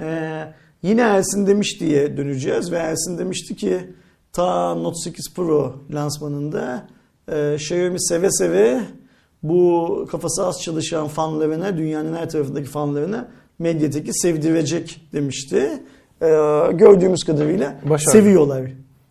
[0.00, 0.44] Ee,
[0.84, 3.78] yine Ersin demiş diye döneceğiz ve Ersin demişti ki
[4.32, 6.88] ta Note 8 Pro lansmanında
[7.32, 8.80] e, Xiaomi seve seve
[9.42, 13.28] bu kafası az çalışan fanlarına, dünyanın her tarafındaki fanlarına
[13.58, 15.82] Mediatek'i sevdirecek demişti.
[16.22, 16.26] Ee,
[16.72, 18.10] gördüğümüz kadarıyla Başardı.
[18.10, 18.62] seviyorlar.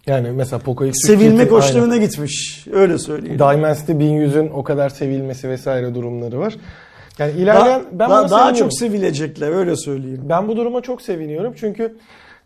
[0.08, 2.68] Yani mesela Poco X3 Sevilmek hoşlarına gitmiş.
[2.72, 3.40] Öyle söyleyeyim.
[3.40, 6.56] Dimensity 1100'ün o kadar sevilmesi vesaire durumları var.
[7.19, 10.22] Yani ilerleyen Daha, ben daha, daha çok sevilecekler öyle söyleyeyim.
[10.30, 11.98] Ben bu duruma çok seviniyorum çünkü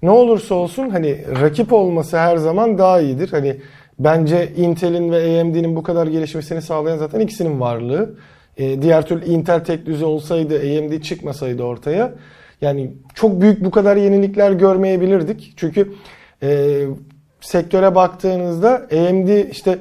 [0.02, 3.30] ne olursa olsun hani rakip olması her zaman daha iyidir.
[3.31, 3.61] Hani
[3.99, 8.15] bence Intel'in ve AMD'nin bu kadar gelişmesini sağlayan zaten ikisinin varlığı.
[8.57, 12.14] Ee, diğer türlü Intel tek düze olsaydı AMD çıkmasaydı ortaya
[12.61, 15.53] yani çok büyük bu kadar yenilikler görmeyebilirdik.
[15.57, 15.94] Çünkü
[16.44, 16.81] e,
[17.41, 19.77] sektöre baktığınızda AMD işte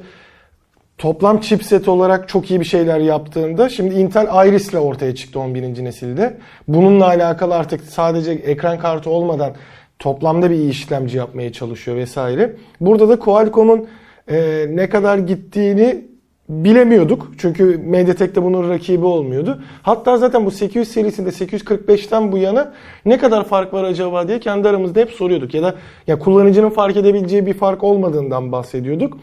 [0.97, 5.83] toplam chipset olarak çok iyi bir şeyler yaptığında şimdi Intel Iris ile ortaya çıktı 11.
[5.83, 6.37] nesilde.
[6.67, 9.53] Bununla alakalı artık sadece ekran kartı olmadan
[9.99, 12.55] toplamda bir iyi işlemci yapmaya çalışıyor vesaire.
[12.81, 13.87] Burada da Qualcomm'un
[14.27, 16.05] e, ne kadar gittiğini
[16.49, 17.31] bilemiyorduk.
[17.37, 19.61] Çünkü Mediatek'te bunun rakibi olmuyordu.
[19.81, 22.73] Hatta zaten bu 800 serisinde 845'ten bu yana
[23.05, 25.53] ne kadar fark var acaba diye kendi aramızda hep soruyorduk.
[25.53, 25.75] Ya da
[26.07, 29.17] ya kullanıcının fark edebileceği bir fark olmadığından bahsediyorduk.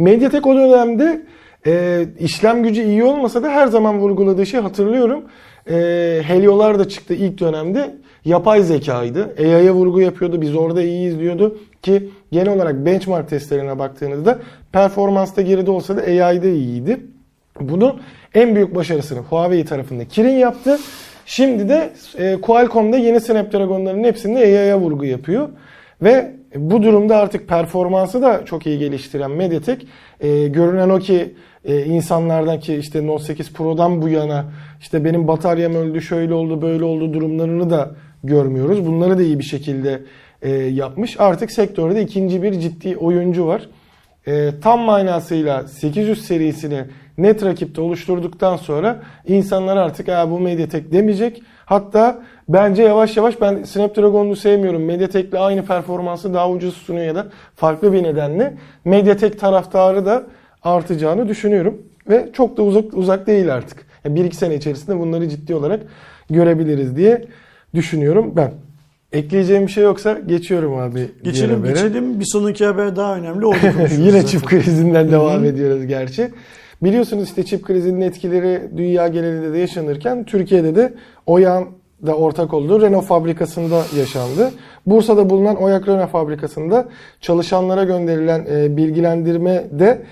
[0.00, 1.22] Mediatek o dönemde
[1.66, 5.24] e, işlem gücü iyi olmasa da her zaman vurguladığı şey hatırlıyorum.
[5.70, 5.74] E,
[6.24, 7.96] Helio'lar da çıktı ilk dönemde.
[8.24, 9.34] Yapay zekaydı.
[9.38, 10.40] AI'ya vurgu yapıyordu.
[10.40, 11.58] Biz orada iyi izliyordu.
[11.82, 14.38] Ki genel olarak benchmark testlerine baktığınızda
[14.72, 17.00] performansta geride olsa da AI'de iyiydi.
[17.60, 17.96] Bunu
[18.34, 20.78] en büyük başarısını Huawei tarafında Kirin yaptı.
[21.26, 25.48] Şimdi de e, Qualcomm'da yeni Snapdragon'ların hepsinde AI'ya vurgu yapıyor.
[26.02, 29.86] Ve Bu durumda artık performansı da çok iyi geliştiren Mediatek
[30.20, 34.44] e, görünen o ki e, insanlardan ki işte Note 8 Pro'dan bu yana
[34.80, 37.90] işte benim bataryam öldü şöyle oldu böyle oldu durumlarını da
[38.24, 38.86] görmüyoruz.
[38.86, 40.02] Bunları da iyi bir şekilde
[40.42, 41.20] e, yapmış.
[41.20, 43.68] Artık sektörde ikinci bir ciddi oyuncu var.
[44.26, 46.84] E, tam manasıyla 800 serisini
[47.18, 51.42] net rakipte oluşturduktan sonra insanlar artık bu Mediatek demeyecek.
[51.64, 52.22] Hatta
[52.52, 54.84] bence yavaş yavaş ben Snapdragon'u sevmiyorum.
[54.84, 58.54] Mediatek'le aynı performansı daha ucuz sunuyor ya da farklı bir nedenle
[58.84, 60.26] Mediatek taraftarı da
[60.62, 61.82] artacağını düşünüyorum.
[62.08, 63.86] Ve çok da uzak uzak değil artık.
[64.04, 65.80] Yani bir iki sene içerisinde bunları ciddi olarak
[66.30, 67.24] görebiliriz diye
[67.74, 68.52] düşünüyorum ben.
[69.12, 71.08] Ekleyeceğim bir şey yoksa geçiyorum abi.
[71.22, 72.20] Geçelim geçelim.
[72.20, 73.46] Bir sonraki haber daha önemli.
[73.98, 74.26] Yine zaten.
[74.26, 76.30] çip krizinden devam ediyoruz gerçi.
[76.82, 80.94] Biliyorsunuz işte çip krizinin etkileri dünya genelinde de yaşanırken Türkiye'de de
[81.26, 81.68] Oyan
[82.06, 84.50] da ortak olduğu Renault fabrikasında yaşandı.
[84.86, 86.88] Bursa'da bulunan Oyak Renault fabrikasında
[87.20, 90.02] çalışanlara gönderilen e, bilgilendirme de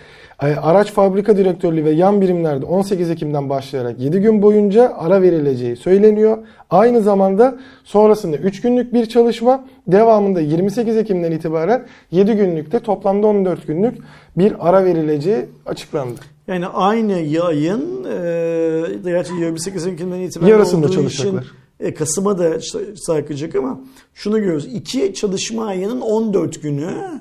[0.42, 5.76] e, araç fabrika direktörlüğü ve yan birimlerde 18 Ekim'den başlayarak 7 gün boyunca ara verileceği
[5.76, 6.38] söyleniyor.
[6.70, 13.66] Aynı zamanda sonrasında 3 günlük bir çalışma devamında 28 Ekim'den itibaren 7 günlükte toplamda 14
[13.66, 13.98] günlük
[14.36, 16.20] bir ara verileceği açıklandı.
[16.48, 21.42] Yani aynı yayın e, gerçi 28 Ekim'den itibaren Yarısında çalışacaklar.
[21.42, 22.58] için e, Kasım'a da
[22.96, 23.80] sarkacak ama
[24.14, 24.66] şunu görüyoruz.
[24.74, 27.20] İki çalışma ayının 14 günü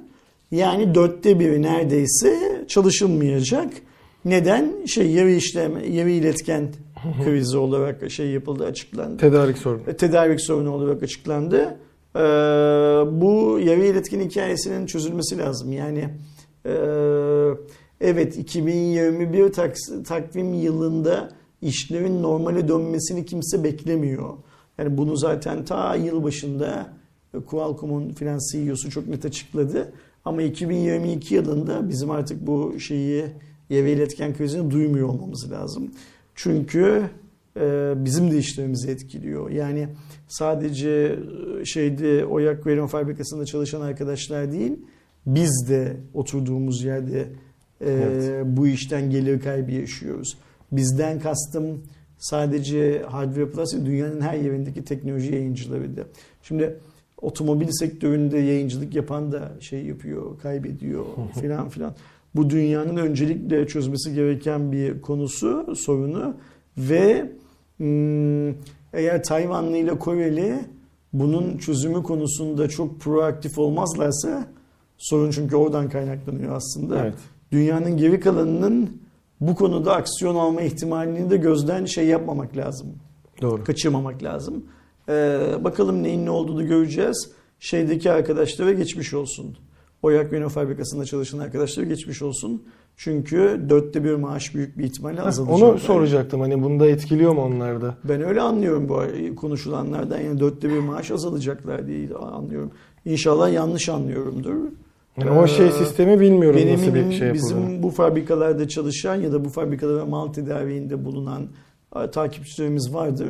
[0.51, 3.73] yani dörtte biri neredeyse çalışılmayacak.
[4.25, 4.85] Neden?
[4.85, 6.67] Şey yarı işlem, yarı iletken
[7.25, 9.17] krizi olarak şey yapıldı, açıklandı.
[9.17, 9.83] Tedarik sorunu.
[9.97, 11.77] tedarik sorunu olarak açıklandı.
[12.15, 12.19] Ee,
[13.21, 15.71] bu yarı iletken hikayesinin çözülmesi lazım.
[15.71, 16.09] Yani
[16.65, 16.73] e,
[18.01, 21.29] evet 2021 taks- takvim yılında
[21.61, 24.33] işlerin normale dönmesini kimse beklemiyor.
[24.77, 26.93] Yani bunu zaten ta yıl başında
[27.45, 29.93] Qualcomm'un finans CEO'su çok net açıkladı.
[30.25, 33.25] Ama 2022 yılında bizim artık bu şeyi
[33.69, 35.91] yarı iletken krizini duymuyor olmamız lazım.
[36.35, 37.09] Çünkü
[37.59, 39.49] e, bizim de işlerimizi etkiliyor.
[39.49, 39.87] Yani
[40.27, 41.19] sadece
[41.61, 44.73] e, şeyde Oyak Verim Fabrikası'nda çalışan arkadaşlar değil,
[45.25, 47.19] biz de oturduğumuz yerde
[47.81, 48.45] e, Evet.
[48.45, 50.37] bu işten gelir kaybı yaşıyoruz.
[50.71, 51.81] Bizden kastım
[52.17, 56.03] sadece Hardware Plus değil, dünyanın her yerindeki teknoloji yayıncıları da.
[56.43, 56.77] Şimdi
[57.21, 61.05] otomobil sektöründe yayıncılık yapan da şey yapıyor, kaybediyor
[61.41, 61.95] filan filan.
[62.35, 66.35] Bu dünyanın öncelikle çözmesi gereken bir konusu, sorunu
[66.77, 67.31] ve
[67.77, 68.49] hmm,
[68.93, 70.55] eğer Tayvanlı ile Koreli
[71.13, 74.47] bunun çözümü konusunda çok proaktif olmazlarsa
[74.97, 77.01] sorun çünkü oradan kaynaklanıyor aslında.
[77.01, 77.13] Evet.
[77.51, 79.01] Dünyanın geri kalanının
[79.41, 82.87] bu konuda aksiyon alma ihtimalini de gözden şey yapmamak lazım
[83.41, 83.63] Doğru.
[83.63, 84.65] kaçırmamak lazım.
[85.09, 87.31] Ee, bakalım neyin ne olduğunu göreceğiz.
[87.59, 89.57] Şeydeki arkadaşlara geçmiş olsun.
[90.01, 92.63] Oyak Renault fabrikasında çalışan arkadaşlara geçmiş olsun.
[92.97, 95.69] Çünkü dörtte bir maaş büyük bir ihtimalle azalacak.
[95.69, 97.97] Onu soracaktım hani bunda etkiliyor mu onlarda?
[98.03, 99.01] Ben öyle anlıyorum bu
[99.35, 100.19] konuşulanlardan.
[100.19, 102.71] Yani dörtte bir maaş azalacaklar diye anlıyorum.
[103.05, 104.55] İnşallah yanlış anlıyorumdur.
[105.17, 107.83] Yani o şey Ee, sistemi bilmiyorum Benim nasıl bir şey bizim yapıldığını.
[107.83, 111.47] bu fabrikalarda çalışan ya da bu fabrikalara mal tedariğinde bulunan
[112.11, 113.27] takipçilerimiz vardır.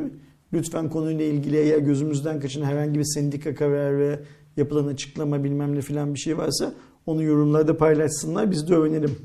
[0.53, 4.19] Lütfen konuyla ilgili eğer gözümüzden kaçan herhangi bir sendika kararı,
[4.57, 6.73] yapılan açıklama bilmem ne filan bir şey varsa
[7.05, 9.15] onu yorumlarda paylaşsınlar biz de öğrenelim.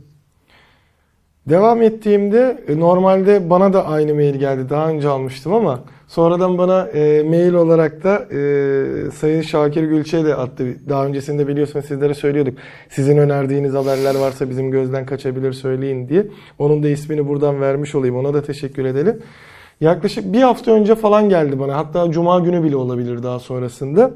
[1.48, 4.70] Devam ettiğimde e, normalde bana da aynı mail geldi.
[4.70, 10.34] Daha önce almıştım ama sonradan bana e, mail olarak da e, Sayın Şakir Gülçe de
[10.34, 10.66] attı.
[10.88, 12.58] Daha öncesinde biliyorsunuz sizlere söylüyorduk.
[12.88, 16.26] Sizin önerdiğiniz haberler varsa bizim gözden kaçabilir söyleyin diye.
[16.58, 18.16] Onun da ismini buradan vermiş olayım.
[18.16, 19.22] Ona da teşekkür edelim.
[19.80, 21.76] Yaklaşık bir hafta önce falan geldi bana.
[21.76, 24.10] Hatta cuma günü bile olabilir daha sonrasında.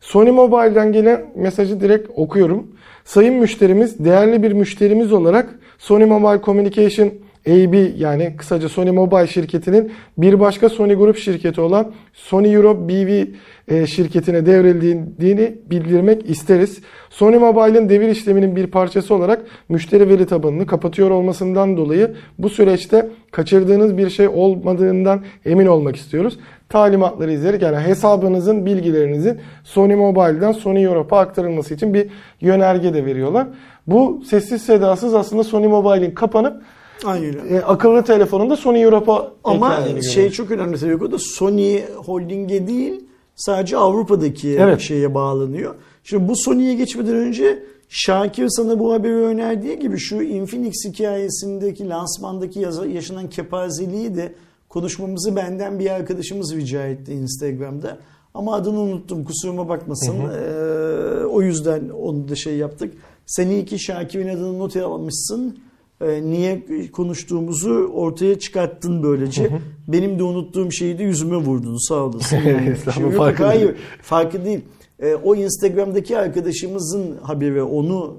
[0.00, 2.66] Sony Mobile'den gelen mesajı direkt okuyorum.
[3.04, 9.92] Sayın müşterimiz, değerli bir müşterimiz olarak Sony Mobile Communication AB yani kısaca Sony Mobile şirketinin
[10.18, 13.26] bir başka Sony Group şirketi olan Sony Europe BV
[13.68, 16.80] e, şirketine devredildiğini bildirmek isteriz.
[17.10, 23.08] Sony Mobile'ın devir işleminin bir parçası olarak müşteri veri tabanını kapatıyor olmasından dolayı bu süreçte
[23.30, 26.38] kaçırdığınız bir şey olmadığından emin olmak istiyoruz.
[26.68, 32.08] Talimatları izleyerek yani hesabınızın bilgilerinizin Sony Mobile'dan Sony Europe'a aktarılması için bir
[32.40, 33.46] yönerge de veriyorlar.
[33.86, 36.62] Bu sessiz sedasız aslında Sony Mobile'in kapanıp
[37.04, 37.56] Aynen öyle.
[37.56, 39.78] e, akıllı telefonunda Sony Europe'a Ama
[40.12, 43.04] şey çok önemli tabii o da Sony Holding'e değil
[43.36, 44.80] sadece Avrupa'daki Evet.
[44.80, 45.74] şeye bağlanıyor.
[46.04, 52.66] Şimdi bu Sony'ye geçmeden önce Şakir sana bu haberi önerdiği gibi şu Infinix hikayesindeki lansmandaki
[52.94, 54.34] yaşanan kepazeliği de
[54.68, 57.98] konuşmamızı benden bir arkadaşımız rica etti Instagram'da.
[58.34, 60.14] Ama adını unuttum kusuruma bakmasın.
[60.18, 62.94] Ee, o yüzden onu da şey yaptık.
[63.26, 65.58] Sen iyi ki Şakir'in adını not almışsın.
[66.04, 66.62] Ee, niye
[66.92, 69.50] konuştuğumuzu ortaya çıkarttın böylece.
[69.88, 72.36] Benim de unuttuğum şeyi de yüzüme vurdun sağ olasın.
[72.36, 72.74] Yani.
[73.16, 74.60] Farkında hayır, farkı değil.
[75.00, 78.16] Ee, o Instagram'daki arkadaşımızın haberi onu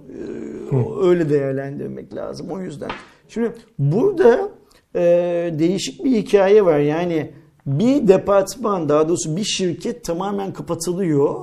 [0.72, 2.90] e, öyle değerlendirmek lazım o yüzden.
[3.28, 4.50] Şimdi burada
[4.96, 5.02] e,
[5.60, 6.80] değişik bir hikaye var.
[6.80, 7.32] Yani
[7.66, 11.40] bir departman daha doğrusu bir şirket tamamen kapatılıyor.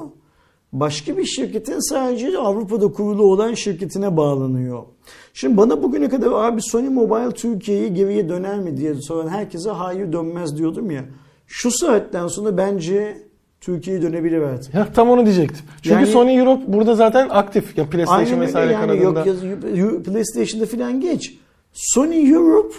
[0.73, 4.83] Başka bir şirketin sadece Avrupa'da kurulu olan şirketine bağlanıyor.
[5.35, 10.13] Şimdi bana bugüne kadar abi Sony Mobile Türkiye'yi geriye döner mi diye soran herkese hayır
[10.13, 11.05] dönmez diyordum ya.
[11.47, 13.23] Şu saatten sonra bence
[13.61, 14.75] Türkiye'ye dönebilir artık.
[14.75, 15.65] Ya tam onu diyecektim.
[15.83, 17.79] Çünkü Yani- Sony Europe burada zaten aktif.
[17.79, 19.25] Ya PlayStation vesaire yani kanadında.
[19.77, 21.35] yok PlayStation'da falan geç.
[21.73, 22.75] Sony Europe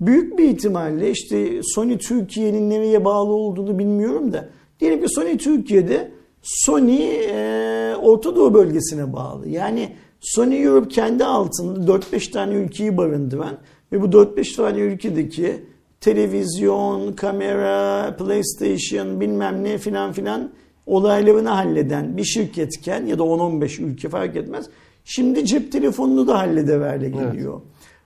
[0.00, 4.48] büyük bir ihtimalle işte Sony Türkiye'nin nereye bağlı olduğunu bilmiyorum da
[4.80, 6.15] diyelim ki Sony Türkiye'de
[6.46, 9.48] Sony e, Orta Doğu bölgesine bağlı.
[9.48, 13.58] Yani Sony Europe kendi altında 4-5 tane ülkeyi barındıran
[13.92, 15.64] ve bu 4-5 tane ülkedeki
[16.00, 20.50] televizyon, kamera, PlayStation bilmem ne filan filan
[20.86, 24.66] olaylarını halleden bir şirketken ya da 10-15 ülke fark etmez.
[25.04, 27.60] Şimdi cep telefonunu da hallederle geliyor.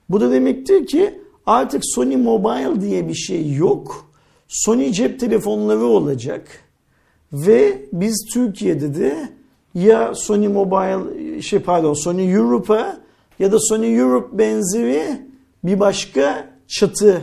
[0.09, 4.11] Bu da demektir ki artık Sony Mobile diye bir şey yok.
[4.47, 6.70] Sony cep telefonları olacak.
[7.33, 9.29] Ve biz Türkiye'de de
[9.73, 12.97] ya Sony Mobile şey pardon Sony Europe'a
[13.39, 15.03] ya da Sony Europe benzeri
[15.63, 17.21] bir başka çatı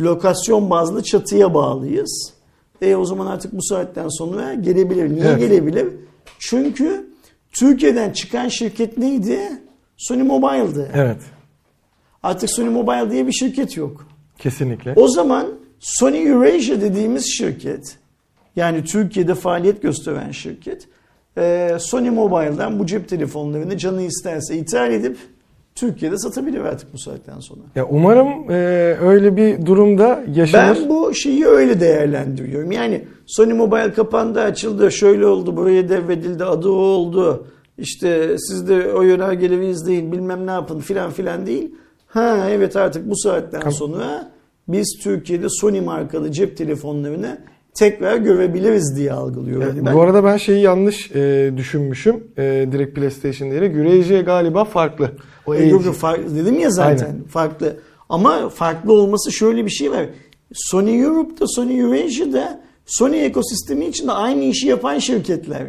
[0.00, 2.32] lokasyon bazlı çatıya bağlıyız.
[2.82, 5.10] E o zaman artık bu saatten sonra gelebilir.
[5.10, 5.38] Niye Evet.
[5.38, 5.88] gelebilir?
[6.38, 7.06] Çünkü
[7.52, 9.38] Türkiye'den çıkan şirket neydi?
[9.96, 10.90] Sony Mobile'dı.
[10.94, 11.20] Evet.
[12.22, 14.06] Artık Sony Mobile diye bir şirket yok.
[14.38, 14.92] Kesinlikle.
[14.96, 15.46] O zaman
[15.80, 17.96] Sony Eurasia dediğimiz şirket
[18.56, 20.88] yani Türkiye'de faaliyet gösteren şirket
[21.38, 25.16] e, Sony Mobile'dan bu cep telefonlarını canı isterse ithal edip
[25.74, 27.60] Türkiye'de satabilir artık bu saatten sonra.
[27.74, 28.54] Ya umarım e,
[29.00, 30.78] öyle bir durumda yaşanır.
[30.80, 32.72] Ben bu şeyi öyle değerlendiriyorum.
[32.72, 37.46] Yani Sony Mobile kapandı, açıldı, şöyle oldu, buraya devredildi, adı o oldu.
[37.78, 41.74] İşte siz de o yönergeleri izleyin, bilmem ne yapın filan filan değil.
[42.06, 44.32] Ha evet artık bu saatten sonra
[44.68, 47.38] biz Türkiye'de Sony markalı cep telefonlarını
[47.74, 49.94] tekrar görebiliriz diye algılıyorum Yani ben.
[49.94, 52.24] Bu arada ben şeyi yanlış e, düşünmüşüm.
[52.38, 52.42] E,
[52.72, 53.76] direkt PlayStation diyerek.
[53.76, 55.10] Eurasia galiba farklı.
[55.46, 55.86] O E, yok, AG.
[55.86, 57.24] yok, farklı dedim ya zaten Aynen.
[57.24, 57.76] farklı.
[58.08, 60.06] Ama farklı olması şöyle bir şey var.
[60.54, 65.62] Sony Europe'da, Sony Eurasia'da Sony ekosistemi içinde aynı işi yapan şirketler.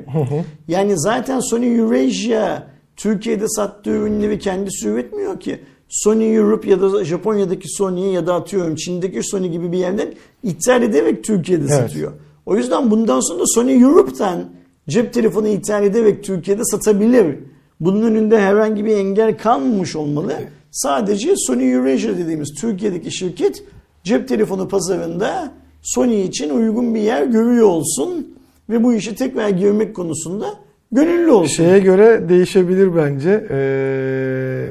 [0.67, 2.63] yani zaten Sony Eurasia
[2.95, 5.59] Türkiye'de sattığı ürünleri kendisi üretmiyor ki.
[5.94, 10.07] Sony Europe ya da Japonya'daki Sony ya da atıyorum Çin'deki Sony gibi bir yerden
[10.44, 11.74] ithal ederek Türkiye'de Evet.
[11.76, 12.11] satıyor.
[12.45, 14.45] O yüzden bundan sonra Sony Europe'tan
[14.90, 17.36] cep telefonu ithal ederek Türkiye'de satabilir.
[17.80, 20.34] Bunun önünde herhangi bir engel kalmamış olmalı.
[20.72, 23.64] Sadece Sony Eurasia dediğimiz Türkiye'deki şirket
[24.03, 25.52] cep telefonu pazarında
[25.82, 28.28] Sony için uygun bir yer görüyor olsun
[28.70, 30.45] ve bu işe tekrar girmek konusunda
[30.91, 31.53] gönüllü olsun.
[31.56, 33.48] Şeye göre değişebilir bence.
[33.52, 34.70] Ee,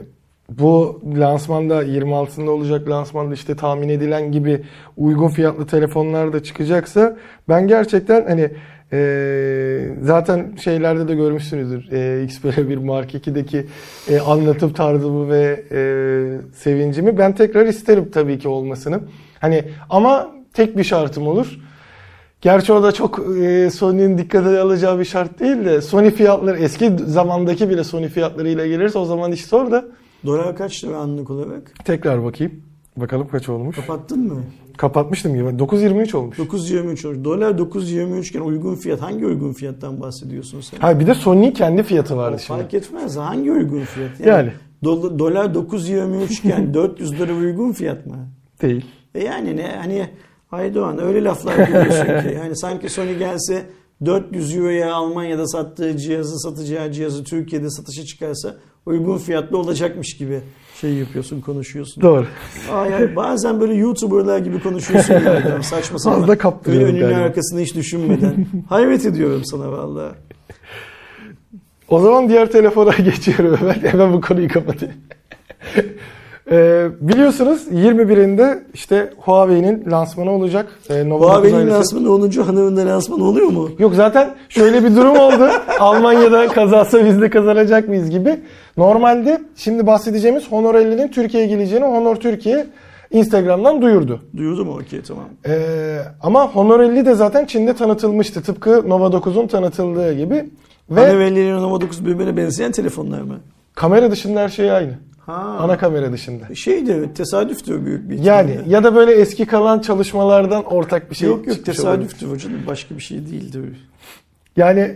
[0.59, 4.63] bu lansmanda 26'sında olacak lansmanda işte tahmin edilen gibi
[4.97, 7.17] uygun fiyatlı telefonlar da çıkacaksa
[7.49, 8.51] ben gerçekten hani
[8.95, 11.93] ee, zaten şeylerde de görmüşsünüzdür.
[11.93, 13.67] Ee, Xperia 1 Mark 2'deki
[14.09, 15.81] e, anlatım tarzımı ve e,
[16.55, 19.01] sevincimi ben tekrar isterim tabii ki olmasını.
[19.41, 21.59] Hani ama tek bir şartım olur.
[22.41, 26.93] Gerçi o da çok e, Sony'nin dikkate alacağı bir şart değil de Sony fiyatları eski
[27.07, 29.85] zamandaki bile Sony fiyatlarıyla gelirse o zaman iş zor da
[30.27, 31.73] Dolar kaç lira anlık olarak?
[31.85, 32.53] tekrar bakayım.
[32.97, 33.77] Bakalım kaç olmuş.
[33.77, 34.45] Kapattın mı?
[34.77, 35.45] Kapatmıştım gibi.
[35.45, 36.39] 9.23 olmuş.
[36.39, 37.25] 9.23 olmuş.
[37.25, 39.01] Dolar 9.23 iken uygun fiyat.
[39.03, 40.79] Hangi uygun fiyattan bahsediyorsun sen?
[40.79, 42.61] Ha bir de Sony kendi fiyatı vardı şimdi.
[42.61, 43.17] Fark etmez.
[43.17, 44.21] Hangi uygun fiyat?
[44.21, 44.53] Yani.
[44.85, 48.17] do- dolar 9.23 iken 400 lira uygun fiyat mı?
[48.63, 48.85] Değil.
[49.15, 50.09] E yani ne hani
[50.53, 52.35] Aydoğan öyle laflar kuruyorsun ki.
[52.37, 53.67] Yani sanki Sony gelse
[54.05, 60.41] 400 euroya Almanya'da sattığı cihazı satacağı cihazı Türkiye'de satışa çıkarsa uygun fiyatlı olacakmış gibi
[60.81, 62.03] şey yapıyorsun konuşuyorsun.
[62.03, 62.27] Doğru.
[62.73, 65.65] Aa, yani bazen böyle YouTuber'lar gibi konuşuyorsun yani.
[65.65, 66.21] Saçma sapan.
[66.21, 67.19] Fazla kaptırıyorum Önünü galiba.
[67.19, 68.47] arkasını hiç düşünmeden.
[68.69, 70.13] Hayret ediyorum sana vallahi.
[71.89, 73.75] O zaman diğer telefona geçiyorum hemen.
[73.75, 74.95] Hemen bu konuyu kapatayım.
[76.53, 80.79] Ee, biliyorsunuz 21'inde işte Huawei'nin lansmanı olacak.
[80.91, 82.31] Ee, Nova 9 Huawei'nin lansmanı 10.
[82.31, 83.71] hanımın da lansmanı oluyor mu?
[83.79, 85.51] Yok zaten şöyle bir durum oldu.
[85.81, 88.41] Almanya'da kazansa biz de kazanacak mıyız gibi.
[88.77, 92.67] Normalde şimdi bahsedeceğimiz Honor 50'nin Türkiye'ye geleceğini Honor Türkiye
[93.11, 94.21] Instagram'dan duyurdu.
[94.37, 94.73] Duyurdu mu?
[94.73, 95.25] Okey tamam.
[95.47, 98.43] Ee, ama Honor 50 de zaten Çin'de tanıtılmıştı.
[98.43, 100.35] Tıpkı Nova 9'un tanıtıldığı gibi.
[100.91, 103.35] Ve Ve Honeywell'lerin Nova 9 birbirine benzeyen telefonlar mı?
[103.75, 104.93] kamera dışında her şey aynı.
[105.27, 105.57] Ha.
[105.61, 106.55] Ana kamera dışında.
[106.55, 111.29] Şey de tesadüftür büyük bir Yani ya da böyle eski kalan çalışmalardan ortak bir şey
[111.29, 112.09] yok yok çıkmış olabilir.
[112.09, 113.89] tesadüftür hocam başka bir şey değildir.
[114.57, 114.95] Yani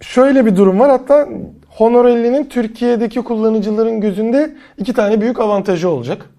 [0.00, 0.90] şöyle bir durum var.
[0.90, 1.28] Hatta
[1.68, 6.30] Honor 50'nin Türkiye'deki kullanıcıların gözünde iki tane büyük avantajı olacak.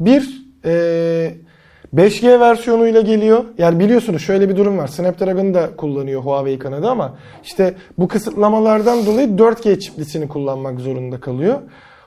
[0.00, 1.34] Bir, e,
[1.94, 3.44] 5G versiyonuyla geliyor.
[3.58, 4.86] Yani biliyorsunuz şöyle bir durum var.
[4.86, 7.14] Snapdragon da kullanıyor Huawei kanadı ama
[7.44, 11.58] işte bu kısıtlamalardan dolayı 4G çiplisini kullanmak zorunda kalıyor.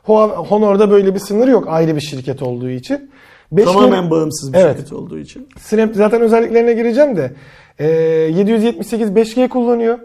[0.08, 3.12] Honor'da böyle bir sınır yok ayrı bir şirket olduğu için.
[3.54, 4.78] 5G Tamamen bağımsız bir Evet.
[4.78, 5.48] şirket olduğu için.
[5.60, 7.32] Snap zaten özelliklerine gireceğim de
[7.80, 10.00] e, 778 5G kullanıyor.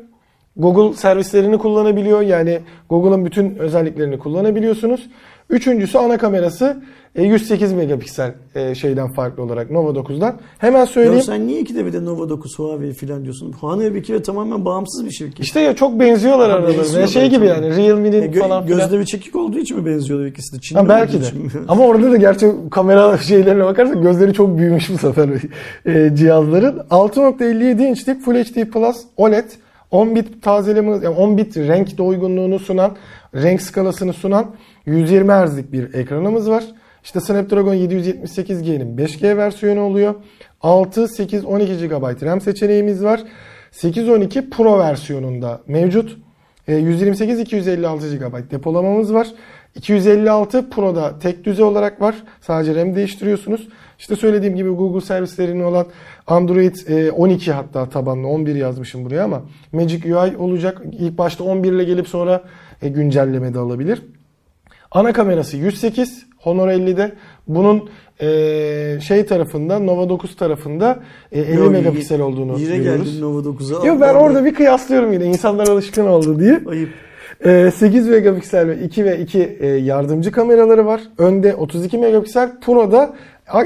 [0.56, 2.20] Google servislerini kullanabiliyor.
[2.20, 2.58] Yani
[2.90, 5.10] Google'ın bütün özelliklerini kullanabiliyorsunuz.
[5.56, 6.76] Üçüncüsü ana kamerası
[7.16, 10.34] e, 108 megapiksel e, şeyden farklı olarak Nova 9'dan.
[10.58, 11.16] Hemen söyleyeyim.
[11.16, 13.52] Ya sen niye ikide bir de Nova 9 Huawei falan diyorsun?
[13.52, 15.40] Huawei bir kere tamamen bağımsız bir şirket.
[15.40, 16.78] İşte ya çok benziyorlar Ha, aralarında.
[16.78, 18.78] benziyorlar, şey gibi yani Realme'nin E, gö- falan filan.
[18.80, 20.60] gözleri çekik olduğu için mi benziyorlar ikisi de?
[20.60, 21.26] Çinli Ha, belki de.
[21.26, 21.50] için?
[21.68, 25.28] Ama orada da gerçi kamera şeylerine bakarsak gözleri çok büyümüş bu sefer
[25.86, 26.78] e, cihazların.
[26.90, 29.44] 6.57 inçlik Full HD Plus OLED
[29.92, 32.96] 10 bit tazeleme, yani 10 bit renk doygunluğunu sunan,
[33.34, 34.54] renk skalasını sunan
[34.86, 36.64] 120 Hz'lik bir ekranımız var.
[37.04, 40.14] İşte Snapdragon 778G'nin 5G versiyonu oluyor.
[40.60, 43.20] 6, 8, 12 GB RAM seçeneğimiz var.
[43.70, 46.16] 812 Pro versiyonunda mevcut.
[46.68, 49.28] E, 128 256 GB depolamamız var.
[49.74, 52.14] 256 Pro'da tek düze olarak var.
[52.40, 53.68] Sadece RAM değiştiriyorsunuz.
[54.02, 55.86] İşte söylediğim gibi Google servislerinin olan
[56.26, 59.42] Android e, 12 hatta tabanlı 11 yazmışım buraya ama
[59.72, 60.82] Magic UI olacak.
[60.92, 62.42] İlk başta 11 ile gelip sonra
[62.82, 64.02] e, güncelleme de alabilir.
[64.90, 67.12] Ana kamerası 108 Honor 50'de.
[67.48, 71.00] Bunun e, şey tarafında Nova 9 tarafında
[71.32, 73.12] e, 50 Yo, megapiksel olduğunu Yine görüyoruz.
[73.12, 73.86] geldin Nova 9'a.
[73.86, 76.60] Yok ben orada bir kıyaslıyorum yine insanlar alışkın oldu diye.
[76.68, 76.88] Ayıp.
[77.44, 81.00] Ee, 8 megapiksel ve 2 ve 2 e, yardımcı kameraları var.
[81.18, 82.60] Önde 32 megapiksel.
[82.60, 83.14] Pro'da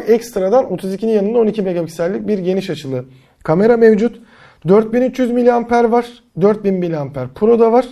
[0.06, 3.04] ekstradan 32'nin yanında 12 megapiksellik bir geniş açılı
[3.42, 4.20] kamera mevcut.
[4.68, 6.06] 4300 mAh var.
[6.40, 7.86] 4000 mAh Pro'da var.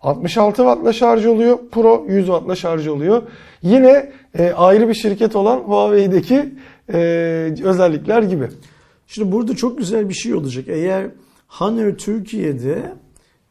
[0.00, 1.58] 66 wattla şarj oluyor.
[1.70, 3.22] Pro 100 wattla şarj oluyor.
[3.62, 6.54] Yine e, ayrı bir şirket olan Huawei'deki
[6.92, 6.98] e,
[7.64, 8.48] özellikler gibi.
[9.06, 10.64] Şimdi burada çok güzel bir şey olacak.
[10.68, 11.10] Eğer
[11.48, 12.82] Honor Türkiye'de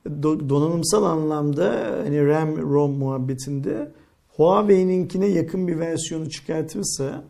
[0.08, 3.92] do- donanımsal anlamda hani RAM, ROM muhabbetinde
[4.28, 7.24] Huawei'ninkine yakın bir versiyonu çıkartırsa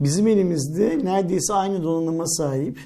[0.00, 2.78] bizim elimizde neredeyse aynı donanıma sahip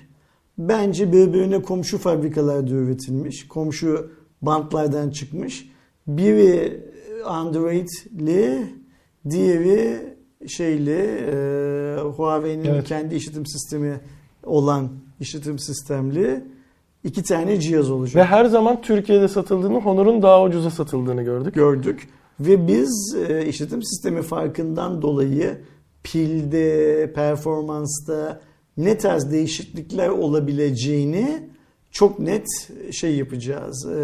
[0.59, 4.11] bence birbirine komşu fabrikalarda üretilmiş, komşu
[4.43, 5.71] bantlardan çıkmış.
[6.07, 6.85] Biri
[7.25, 8.67] Android'li,
[9.31, 10.15] diğeri
[10.47, 11.01] şeyli
[11.31, 12.85] e, Huawei'nin Evet.
[12.85, 14.01] kendi işletim sistemi
[14.43, 14.89] olan
[15.21, 16.45] işletim sistemli
[17.05, 18.17] iki tane cihaz olacak.
[18.17, 21.55] Ve her zaman Türkiye'de satıldığını, Honor'un daha ucuza satıldığını gördük.
[21.55, 22.09] gördük.
[22.41, 25.59] Ve biz e, işletim sistemi farkından dolayı
[26.05, 28.41] pilde, performansta
[28.77, 31.49] ne tarz değişiklikler olabileceğini
[31.91, 32.47] çok net
[32.93, 33.87] şey yapacağız.
[33.87, 33.97] e,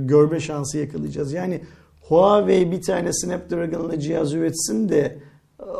[0.00, 1.32] görme şansı yakalayacağız.
[1.32, 1.60] Yani
[2.02, 5.18] Huawei bir tane Snapdragon'la cihaz üretsin de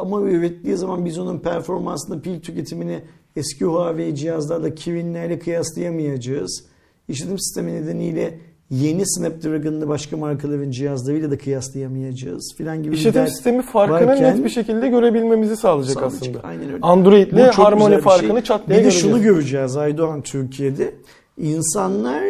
[0.00, 3.00] ama ürettiği zaman biz onun performansını, pil tüketimini
[3.36, 6.64] eski Huawei cihazlarla, Kirin'lerle kıyaslayamayacağız.
[7.08, 8.38] İşletim sistemi nedeniyle
[8.70, 14.36] yeni Snapdragon'lı başka markaların cihazlarıyla da kıyaslayamayacağız filan gibi bir İşletim dert sistemi farkını varken-
[14.36, 16.40] net bir şekilde görebilmemizi sağlayacak, Sağlayacak, aslında.
[16.48, 16.80] Aynen öyle.
[16.80, 18.42] Çok güzel harmoni bir farkını şey.
[18.42, 19.06] çat diye Bir de göreceğiz.
[19.06, 20.94] şunu göreceğiz Aydoğan Türkiye'de.
[21.38, 22.22] İnsanlar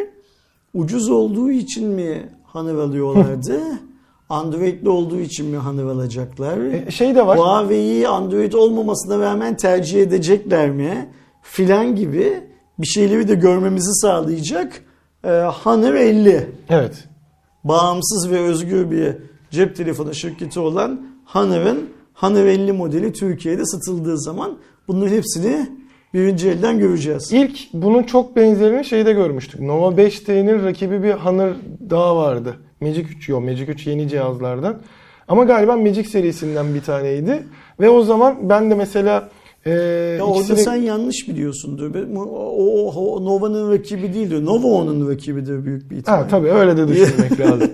[0.74, 3.60] ucuz olduğu için mi hanır alıyorlardı?
[4.28, 6.58] Android'li olduğu için mi hanır alacaklar?
[6.58, 7.38] E, şey de var.
[7.38, 11.08] Huawei'yi Android olmamasına rağmen tercih edecekler mi?
[11.42, 12.32] Filan gibi
[12.78, 14.82] bir şeyleri de görmemizi sağlayacak.
[15.26, 15.30] Ee,
[15.62, 17.04] Honor 50 Evet.
[17.64, 19.14] bağımsız ve özgür bir
[19.50, 24.58] cep telefonu şirketi olan Honor'ın Honor 50 modeli Türkiye'de satıldığı zaman
[24.88, 25.70] bunların hepsini
[26.14, 27.32] birinci elden göreceğiz.
[27.32, 29.60] İlk bunun çok benzerini şeyde görmüştük.
[29.60, 31.50] Nova 5T'nin rakibi bir Honor
[31.90, 32.56] daha vardı.
[32.80, 33.44] Magic 3 yok.
[33.44, 34.76] Magic 3 yeni cihazlardan.
[35.28, 37.42] Ama galiba Magic serisinden bir taneydi.
[37.80, 39.28] Ve o zaman ben de mesela
[39.66, 39.70] e,
[40.18, 41.94] Ya orada sen yanlış biliyorsundur.
[42.16, 44.44] O, o, o Nova'nın rakibi değildir.
[44.44, 46.22] Nova onun rakibidir büyük bir ihtimalle.
[46.22, 47.70] Ha tabii öyle de düşünmek lazım.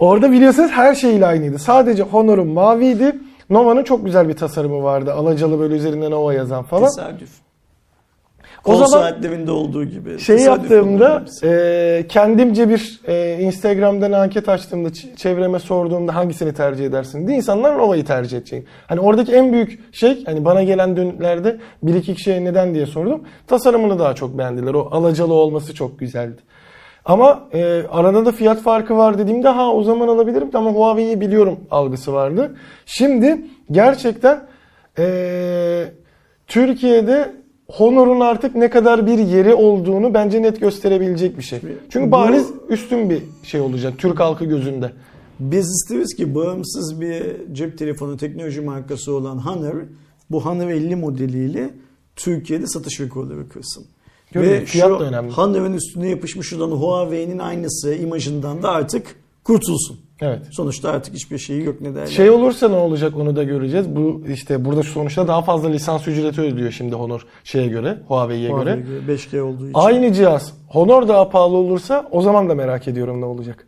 [0.00, 1.58] Orada biliyorsunuz her şeyle aynıydı.
[1.58, 3.16] Sadece Honor'un maviydi.
[3.50, 5.12] Nova'nın çok güzel bir tasarımı vardı.
[5.12, 6.84] Alacalı böyle üzerinde Nova yazan falan.
[6.84, 7.30] Tesadüf.
[8.64, 10.18] O Kol zaman saatlerinde olduğu gibi.
[10.18, 17.36] şey yaptığımda e, kendimce bir e, Instagram'dan anket açtığımda çevreme sorduğumda hangisini tercih edersin diye
[17.36, 18.66] insanlar Nova'yı tercih edecek.
[18.86, 23.22] Hani oradaki en büyük şey hani bana gelen dönütlerde bir iki kişiye neden diye sordum.
[23.46, 24.74] Tasarımını daha çok beğendiler.
[24.74, 26.42] O alacalı olması çok güzeldi.
[27.04, 31.60] Ama e, arada da fiyat farkı var dediğimde ha o zaman alabilirim ama Huawei'yi biliyorum
[31.70, 32.56] algısı vardı.
[32.86, 34.40] Şimdi gerçekten
[34.98, 35.84] e,
[36.46, 37.39] Türkiye'de
[37.72, 41.58] Honor'un artık ne kadar bir yeri olduğunu bence net gösterebilecek bir şey.
[41.90, 44.92] Çünkü Bu- bariz üstün bir şey olacak Türk halkı gözünde.
[45.40, 47.22] Biz isteriz ki bağımsız bir
[47.52, 49.74] cep telefonu teknoloji markası olan Honor
[50.30, 51.70] bu Honor 50 modeliyle
[52.16, 53.84] Türkiye'de satış rekorları kırsın.
[54.34, 55.32] Ve fiyat şu da önemli.
[55.32, 59.16] Honor'ın üstüne yapışmış olan Huawei'nin aynısı imajından da artık
[59.50, 60.00] kurtulsun.
[60.20, 60.42] Evet.
[60.50, 62.06] Sonuçta artık hiçbir şeyi yok ne derler.
[62.06, 63.96] Şey olursa ne olacak onu da göreceğiz.
[63.96, 68.70] Bu işte burada sonuçta daha fazla lisans ücreti ödüyor şimdi Honor şeye göre, Huawei'ye göre.
[68.70, 69.74] Huawei gibi 5G olduğu için.
[69.74, 73.66] Aynı cihaz Honor daha pahalı olursa o zaman da merak ediyorum ne olacak.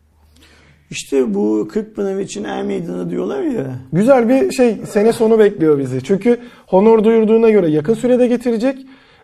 [0.91, 3.79] İşte bu 40 bin ev için er meydanı diyorlar ya.
[3.93, 6.05] Güzel bir şey sene sonu bekliyor bizi.
[6.05, 8.79] Çünkü Honor duyurduğuna göre yakın sürede getirecek.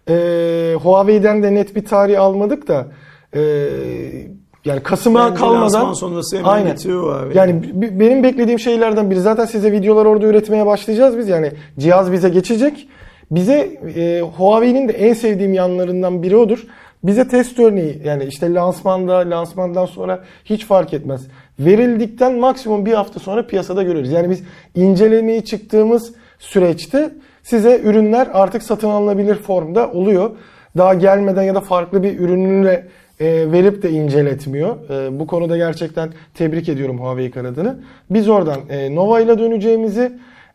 [0.09, 2.89] Ee, Huawei'den de net bir tarih almadık da
[3.35, 4.38] ee,
[4.69, 6.71] yani Kasım'a Bence kalmadan sonrası hemen Aynen.
[6.71, 7.37] getiriyor Huawei.
[7.37, 11.29] yani b- benim beklediğim şeylerden biri zaten size videolar orada üretmeye başlayacağız biz.
[11.29, 12.89] Yani cihaz bize geçecek.
[13.31, 16.67] Bize e, Huawei'nin de en sevdiğim yanlarından biri odur.
[17.05, 21.27] Bize test örneği yani işte lansmanda, lansmandan sonra hiç fark etmez.
[21.61, 24.13] Verildikten maksimum bir hafta sonra piyasada görürüz.
[24.13, 24.43] Yani biz
[24.75, 27.11] incelemeye çıktığımız süreçte
[27.43, 30.31] size ürünler artık satın alınabilir formda oluyor.
[30.77, 32.87] Daha gelmeden ya da farklı bir ürünüyle
[33.21, 34.91] e, verip de inceletmiyor.
[34.91, 37.79] E, bu konuda gerçekten tebrik ediyorum Huawei kanadını.
[38.11, 40.13] Biz oradan e, Nova ile döneceğimizi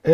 [0.08, 0.14] e,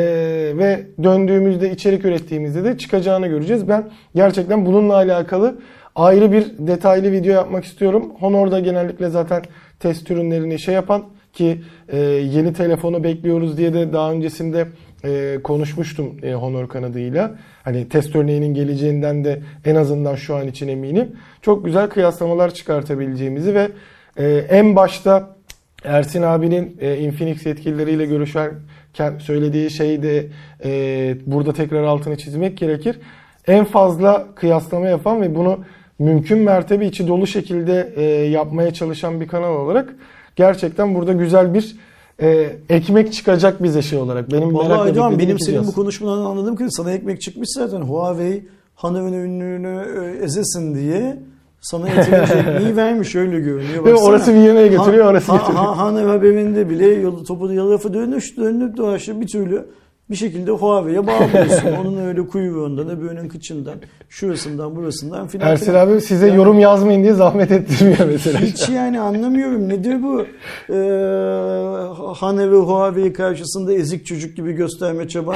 [0.58, 3.68] ve döndüğümüzde içerik ürettiğimizde de çıkacağını göreceğiz.
[3.68, 5.56] Ben gerçekten bununla alakalı
[5.96, 8.12] ayrı bir detaylı video yapmak istiyorum.
[8.20, 9.42] Honor'da genellikle zaten
[9.80, 11.04] test ürünlerini şey yapan
[11.34, 14.68] ki e, yeni telefonu bekliyoruz diye de daha öncesinde
[15.04, 17.36] e, konuşmuştum e, Honor kanadıyla.
[17.64, 21.12] Hani test örneğinin geleceğinden de en azından şu an için eminim.
[21.42, 23.70] Çok güzel kıyaslamalar çıkartabileceğimizi ve
[24.18, 25.36] e, en başta
[25.84, 30.28] Ersin abinin e, Infinix yetkilileriyle görüşürken söylediği şeyi de
[30.64, 33.00] e, burada tekrar altını çizmek gerekir.
[33.48, 35.60] En fazla kıyaslama yapan ve bunu
[36.00, 39.96] mümkün mertebe içi dolu şekilde e, yapmaya çalışan bir kanal olarak
[40.36, 41.76] gerçekten burada güzel bir
[42.22, 44.32] e, ekmek çıkacak bize şey olarak.
[44.32, 47.82] Benim Vallahi Aydoğan beklediğim benim senin bu konuşmadan anladığım kadarıyla sana ekmek çıkmış zaten.
[47.82, 49.86] Huawei Hanover'ın ünlüğünü
[50.20, 51.20] e, ezesin diye
[51.62, 53.86] sana yeterince ekmeği vermiş öyle görünüyor.
[53.86, 54.08] Baksana.
[54.10, 55.64] orası Viyana'ya götürüyor, orası ha- getiriyor.
[55.64, 59.66] ha- Hanover haberinde bile yolu topu lafı dönüş dönüp dolaşıp bir türlü
[60.12, 61.72] bir şekilde Huawei'ye bağlıyorsun.
[61.82, 63.76] Onun öyle kuyruğundan, öbürünün kıçından,
[64.10, 65.48] şurasından, burasından filan.
[65.48, 68.40] Ersin abi size Yani- yorum yazmayın diye zahmet ettirmiyor mesela.
[68.40, 69.70] Hiç yani anlamıyorum.
[69.70, 70.22] Nedir bu?
[70.70, 75.36] Ee, Hane ve Huawei karşısında ezik çocuk gibi gösterme çaban.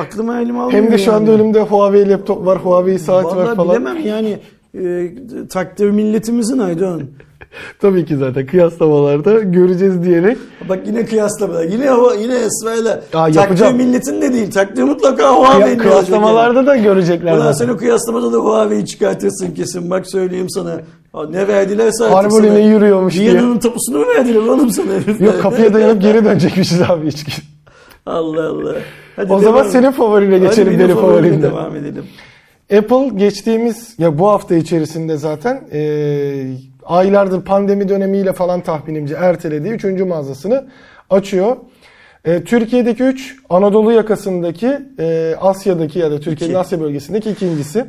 [0.00, 0.82] Aklıma elime almıyor.
[0.82, 1.42] Hem de şu anda yani.
[1.42, 3.70] önümde Huawei laptop var, Huawei saat var Vallahi falan.
[3.86, 4.38] bilemem yani.
[4.74, 5.10] E,
[5.48, 7.02] takdir milletimizin Aydoğan.
[7.80, 10.38] Tabii ki zaten kıyaslamalarda göreceğiz diyerek.
[10.68, 11.62] Bak yine kıyaslama.
[11.62, 13.00] Yine hava, yine Esra'yla.
[13.14, 14.50] Aa, Takdir milletin de değil.
[14.50, 15.78] Takdir mutlaka Kıya- Huawei'nin yani.
[15.78, 19.90] kıyaslamalarda da görecekler Ulan sen o kıyaslamada da Huawei'yi çıkartırsın kesin.
[19.90, 20.80] Bak söyleyeyim sana.
[21.12, 22.58] Ha, Ne verdilerse artık Harmony sana.
[22.58, 23.32] yürüyormuş diye.
[23.32, 24.92] Viyana'nın tapusunu mu verdiler oğlum sana?
[25.26, 27.32] Yok kapıya dayanıp geri dönecekmişiz abi içki.
[28.06, 28.74] Allah Allah.
[29.16, 29.72] Hadi O zaman devam.
[29.72, 31.42] senin favorine geçelim benim favorimle.
[31.42, 32.04] devam edelim.
[32.78, 35.80] Apple geçtiğimiz ya bu hafta içerisinde zaten e,
[36.86, 39.84] aylardır pandemi dönemiyle falan tahminimce ertelediği 3.
[39.84, 40.66] mağazasını
[41.10, 41.56] açıyor.
[42.24, 46.54] E, Türkiye'deki 3, Anadolu yakasındaki, e, Asya'daki ya da Türkiye'nin.
[46.54, 47.84] Asya bölgesindeki ikincisi.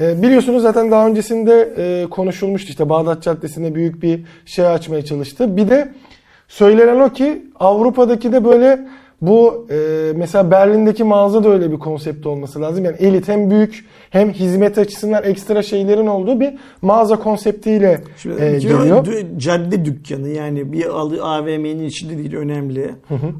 [0.00, 5.56] E, biliyorsunuz zaten daha öncesinde e, konuşulmuştu işte Bağdat Caddesi'nde büyük bir şey açmaya çalıştı.
[5.56, 5.92] Bir de
[6.48, 8.80] söylenen o ki Avrupa'daki de böyle
[9.26, 12.84] bu e, mesela Berlin'deki mağaza da öyle bir konsept olması lazım.
[12.84, 18.52] Yani elit hem büyük hem hizmet açısından ekstra şeylerin olduğu bir mağaza konseptiyle Şimdi e,
[18.58, 19.06] geliyor.
[19.06, 20.86] dü- cadde dükkanı yani bir
[21.20, 22.94] AVM'nin içinde değil önemli.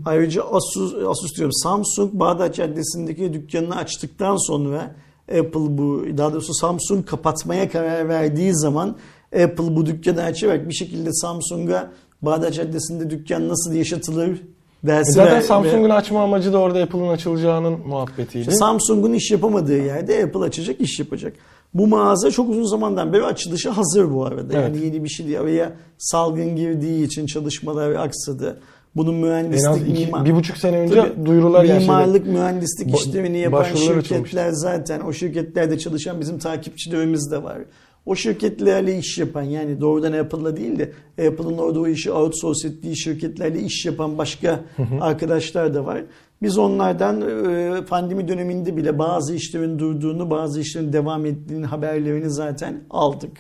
[0.06, 4.94] Ayrıca Asus, Asus diyorum Samsung Bağdat Caddesi'ndeki dükkanını açtıktan sonra
[5.28, 8.96] Apple bu daha doğrusu Samsung kapatmaya karar verdiği zaman
[9.42, 11.90] Apple bu dükkanı açarak bir şekilde Samsung'a
[12.22, 14.42] Bağdat Caddesi'nde dükkan nasıl yaşatılır
[14.86, 18.52] dersi Zaten ver- Samsung'un açma amacı da orada Apple'ın açılacağının muhabbetiydi.
[18.52, 21.32] Samsung'un iş yapamadığı yerde Apple açacak, iş yapacak.
[21.74, 24.52] Bu mağaza çok uzun zamandan beri açılışı hazır bu arada.
[24.56, 24.84] Yani Evet.
[24.84, 25.40] yeni bir şey değil.
[25.40, 28.60] Araya salgın girdiği için çalışmalar aksadı.
[28.96, 32.96] Bunun En mühendislik, iki, mimar- bir buçuk sene önce Tabii, duyurular yani mimarlık, mühendislik Ba-
[32.96, 37.58] işlemini yapan şirketler zaten o şirketlerde çalışan bizim takipçilerimiz de var.
[38.06, 40.92] O şirketlerle iş yapan yani doğrudan Apple'la değil de
[41.28, 44.60] Apple'ın orada o işi outsource ettiği şirketlerle iş yapan başka
[45.00, 46.02] arkadaşlar da var.
[46.42, 52.80] Biz onlardan e, pandemi döneminde bile bazı işlerin durduğunu, bazı işlerin devam ettiğinin haberlerini zaten
[52.90, 53.32] aldık.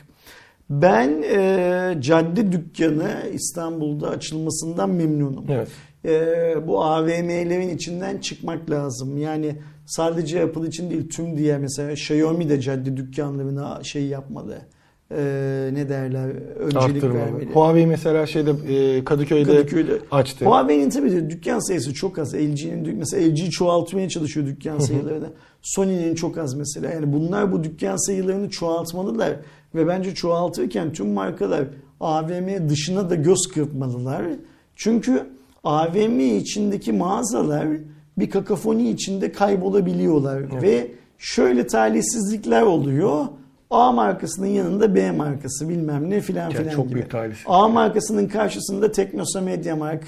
[0.70, 5.44] Ben e, cadde dükkanı İstanbul'da açılmasından memnunum.
[5.48, 5.68] Evet.
[6.04, 9.18] E, bu AVM'lerin içinden çıkmak lazım.
[9.18, 9.56] Yani
[9.86, 14.58] sadece Apple için değil tüm diye mesela Xiaomi de cadde dükkanlarına şey yapmalı.
[15.10, 16.28] E, ne derler?
[16.58, 17.18] Öncelik Arttırmalı.
[17.18, 17.52] vermeli.
[17.52, 19.98] Huawei mesela şeyde e, Kadıköy'de, Kadıköy'de.
[20.10, 20.44] açtı.
[20.44, 22.34] Huawei'nin tabii de dükkan sayısı çok az.
[22.34, 25.26] LG'nin mesela LG çoğaltmaya çalışıyor dükkan sayılarını.
[25.62, 26.90] Sony'nin çok az mesela.
[26.90, 29.36] Yani bunlar bu dükkan sayılarını çoğaltmalılar
[29.74, 31.64] ve bence çoğaltırken tüm markalar
[32.00, 34.22] AVM dışına da göz kırpmalılar.
[34.76, 35.26] Çünkü
[35.64, 37.66] AVM içindeki mağazalar
[38.18, 43.26] bir kakafoni içinde kaybolabiliyorlar ve şöyle talihsizlikler oluyor.
[43.70, 46.94] A markasının yanında B markası bilmem ne filan Yani filan çok gibi.
[46.94, 47.46] büyük talihsizlik.
[47.50, 50.04] A markasının karşısında Teknosa Mediamark,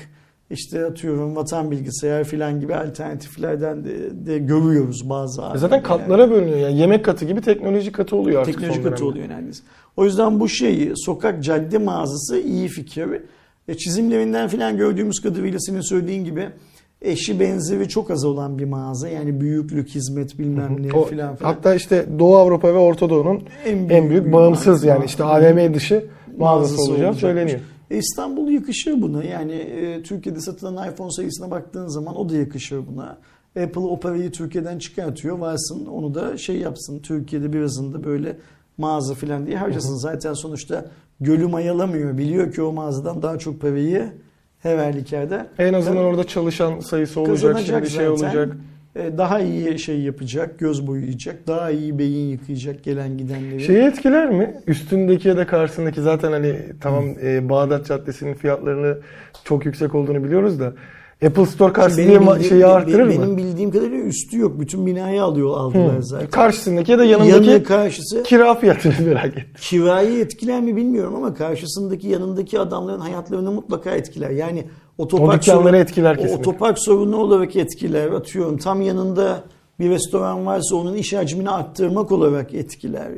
[0.50, 6.58] işte atıyorum Vatan Bilgisayar filan gibi alternatiflerden de, de görüyoruz bazı E Zaten katlara bölünüyor.
[6.58, 9.04] Yani yemek katı gibi teknoloji katı oluyor artık Teknoloji katı dönemde.
[9.04, 9.62] oluyor neredeyse.
[9.96, 13.08] O yüzden bu şeyi sokak cadde mağazası iyi fikir.
[13.68, 16.48] E, çizimlerinden filan gördüğümüz kadarıyla senin söylediğin gibi
[17.02, 19.08] eşi benzeri çok az olan bir mağaza.
[19.08, 21.36] Yani büyüklük, hizmet bilmem ne filan filan.
[21.42, 24.86] Hatta işte Doğu Avrupa ve Orta Doğu'nun en büyük, bir bağımsız mağaza.
[24.86, 26.06] yani işte AVM dışı
[26.36, 27.60] mağazası mağazası olacağı söyleniyor.
[27.90, 29.24] E, İstanbul yakışır buna.
[29.24, 33.18] Yani e, Türkiye'de satılan iPhone sayısına baktığın zaman o da yakışır buna.
[33.62, 35.38] Apple o parayı Türkiye'den çıkartıyor.
[35.38, 36.98] Varsın onu da şey yapsın.
[36.98, 38.36] Türkiye'de birazında böyle
[38.78, 39.96] mağaza falan diye harcasın.
[39.96, 40.90] Zaten sonuçta
[41.20, 42.18] gölü mayalamıyor.
[42.18, 44.12] Biliyor ki o mağazadan daha çok parayı
[44.62, 46.06] her halükarda En azından Tabii.
[46.06, 48.56] orada çalışan sayısı olacak, şimdi şey olacak.
[48.96, 53.60] E, Daha iyi şey yapacak, göz boyayacak, daha iyi beyin yıkayacak gelen gidenleri.
[53.60, 54.54] Şeyi etkiler mi?
[54.66, 58.98] Üstündeki ya da karşısındaki zaten hani tamam e, Bağdat Caddesi'nin fiyatlarını
[59.44, 60.72] çok yüksek olduğunu biliyoruz da
[61.24, 63.36] Apple Store karşısında Benim bildiğim- şeyi arttırır benim mı?
[63.36, 64.60] bildiğim kadarıyla üstü yok.
[64.60, 66.02] Bütün binayı alıyor aldılar Hı.
[66.02, 66.30] zaten.
[66.30, 69.44] Karşısındaki ya da yanındaki Yanı karşısı kira fiyatını merak ettim.
[69.60, 74.30] kirayı etkiler mi bilmiyorum ama karşısındaki yanındaki adamların hayatlarını mutlaka etkiler.
[74.30, 74.64] Yani
[74.98, 76.38] otopark sorunu- etkiler kesinlikle.
[76.40, 78.10] Otopark sorunu olarak etkiler.
[78.10, 79.44] Atıyorum tam yanında
[79.80, 83.08] bir restoran varsa onun iş hacmini arttırmak olarak etkiler.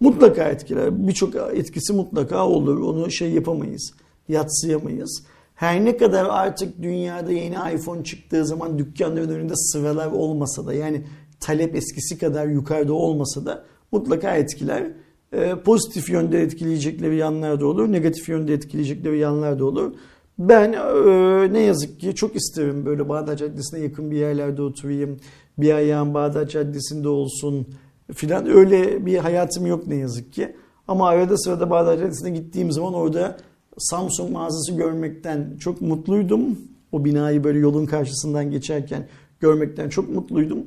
[0.00, 1.06] Mutlaka etkiler.
[1.08, 2.78] Birçok etkisi mutlaka olur.
[2.80, 3.92] Onu şey yapamayız.
[4.28, 5.22] Yatsıyamayız.
[5.58, 11.02] Her ne kadar artık dünyada yeni iPhone çıktığı zaman dükkanların önünde sıralar olmasa da yani
[11.40, 14.92] talep eskisi kadar yukarıda olmasa da mutlaka etkiler.
[15.32, 19.92] Ee, pozitif yönde etkileyecekleri yanlar da olur, negatif yönde etkileyecekleri yanlar da olur.
[20.38, 25.16] Ben e, ne yazık ki çok isterim böyle Bağdat Caddesi'ne yakın bir yerlerde oturayım.
[25.58, 27.66] Bir ayağım Bağdat Caddesi'nde olsun
[28.14, 28.46] filan.
[28.46, 30.56] Öyle bir hayatım yok ne yazık ki.
[30.88, 33.36] Ama arada sırada Bağdat Caddesi'ne gittiğim zaman orada
[33.78, 36.58] Samsung mağazası görmekten çok mutluydum.
[36.92, 39.08] O binayı böyle yolun karşısından geçerken
[39.40, 40.58] görmekten çok mutluydum.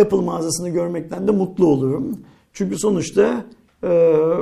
[0.00, 2.20] Apple mağazasını görmekten de mutlu olurum.
[2.52, 3.44] Çünkü sonuçta
[3.84, 3.88] e,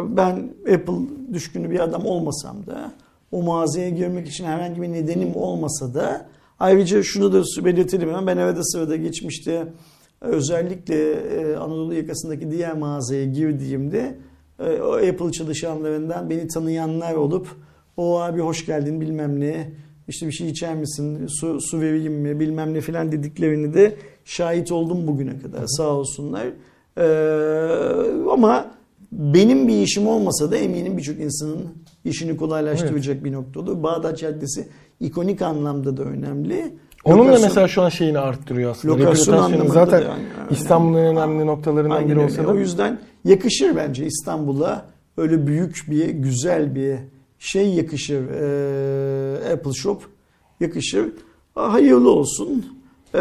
[0.09, 2.93] ben Apple düşkünü bir adam olmasam da
[3.33, 6.27] o mağazaya girmek için herhangi bir nedenim olmasa da
[6.59, 9.67] ayrıca şunu da belirtelim hemen ben arada sırada geçmişte
[10.21, 14.19] özellikle e, Anadolu yakasındaki diğer mağazaya girdiğimde
[14.59, 17.49] e, Apple çalışanlarından beni tanıyanlar olup
[17.97, 19.71] o abi hoş geldin bilmem ne
[20.09, 24.73] işte bir şey içer misin su, su vereyim mi bilmem ne filan dediklerini de şahit
[24.73, 26.47] oldum bugüne kadar sağ olsunlar.
[26.99, 28.71] Ee, ama
[29.13, 31.67] benim bir işim olmasa da eminim birçok insanın
[32.05, 33.83] işini kolaylaştıracak bir nokta olur.
[33.83, 34.69] Bağdat Caddesi
[35.01, 36.75] ikonik anlamda da önemli.
[37.05, 38.95] Onun da mesela şu an şeyini arttırıyor aslında.
[38.95, 40.23] Lokasyon anlamında zaten yani.
[40.51, 44.85] İstanbul'un önemli noktalarından Aynen biri olsa da O yüzden yakışır bence İstanbul'a
[45.17, 46.97] öyle büyük bir güzel bir
[47.39, 48.29] şey yakışır.
[48.31, 50.03] Ee, Apple Shop
[50.61, 51.13] yakışır.
[51.55, 52.67] Hayırlı olsun.
[53.15, 53.19] Ee,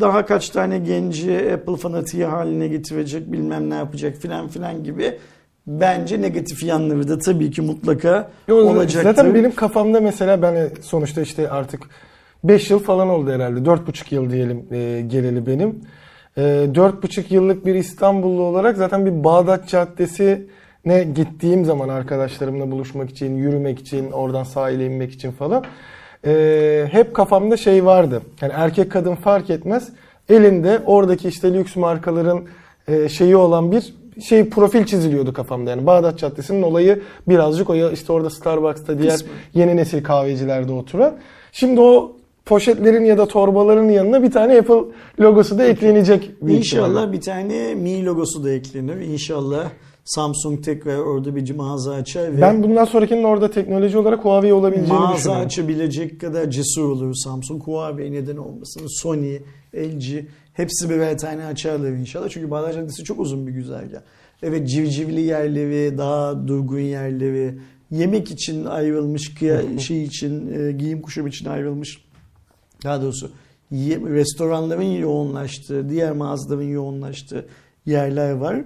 [0.00, 5.18] daha kaç tane genci Apple fanatiği haline getirecek bilmem ne yapacak filan filan gibi
[5.66, 9.02] bence negatif yanları da tabii ki mutlaka Yo, olacaktır.
[9.02, 11.82] Zaten benim kafamda mesela ben sonuçta işte artık
[12.44, 13.60] 5 yıl falan oldu herhalde.
[13.60, 15.80] 4,5 yıl diyelim e, geleli benim.
[16.36, 19.68] E, 4,5 yıllık bir İstanbullu olarak zaten bir Bağdat
[20.84, 25.64] Caddesi'ne gittiğim zaman arkadaşlarımla buluşmak için, yürümek için, oradan sahile inmek için falan
[26.26, 28.22] e, hep kafamda şey vardı.
[28.40, 29.88] Yani erkek kadın fark etmez.
[30.28, 32.44] Elinde oradaki işte lüks markaların
[32.88, 35.70] e, şeyi olan bir şey profil çiziliyordu kafamda.
[35.70, 39.32] Yani Bağdat Caddesi'nin olayı birazcık o ya işte orada Starbucks'ta diğer Kısmen.
[39.54, 41.14] yeni nesil kahvecilerde oturan.
[41.52, 44.84] Şimdi o poşetlerin ya da torbaların yanına bir tane Apple
[45.20, 46.30] logosu da eklenecek.
[46.48, 47.12] İnşallah ihtimalle.
[47.12, 48.96] bir tane Mi logosu da eklenir.
[48.96, 49.64] İnşallah
[50.04, 54.98] Samsung tekrar orada bir mağaza açar ve Ben bundan sonrakinin orada teknoloji olarak Huawei olabileceğini
[54.98, 55.46] mağaza düşünüyorum.
[55.46, 57.62] açabilecek kadar cesur olur Samsung.
[57.62, 58.86] Huawei neden olmasın?
[58.88, 59.38] Sony,
[59.74, 62.28] LG hepsi birer tane açarlar inşallah.
[62.28, 64.00] Çünkü Bağdat Caddesi çok uzun bir güzergah.
[64.42, 67.58] Evet civcivli yerleri, daha durgun yerleri,
[67.90, 69.34] yemek için ayrılmış,
[69.78, 72.04] şey için, e, giyim kuşam için ayrılmış
[72.84, 73.30] daha doğrusu
[73.72, 77.46] restoranların yoğunlaştığı, diğer mağazaların yoğunlaştığı
[77.86, 78.64] yerler var.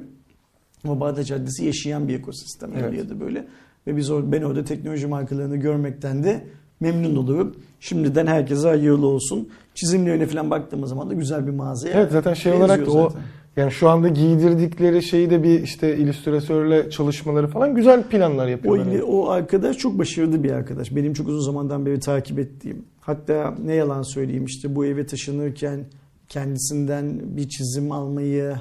[0.85, 2.99] Ama Bağdat Caddesi yaşayan bir ekosistem Evet.
[2.99, 3.47] ya da böyle.
[3.87, 6.45] Ve biz or- ben orada teknoloji markalarını görmekten de
[6.81, 7.55] memnun olurum.
[7.81, 9.49] Şimdiden herkese hayırlı olsun.
[9.75, 13.23] Çizimlerine falan baktığımız zaman da güzel bir mağazaya Evet zaten şey olarak da o zaten.
[13.57, 18.87] yani şu anda giydirdikleri şeyi de bir işte illüstratörle çalışmaları falan güzel planlar O, yapıyorlar.
[18.87, 20.97] ili- o arkadaş çok başarılı bir arkadaş.
[20.97, 22.85] Benim çok uzun zamandan beri takip ettiğim.
[23.01, 25.85] Hatta ne yalan söyleyeyim işte bu eve taşınırken
[26.29, 28.55] kendisinden bir çizim almayı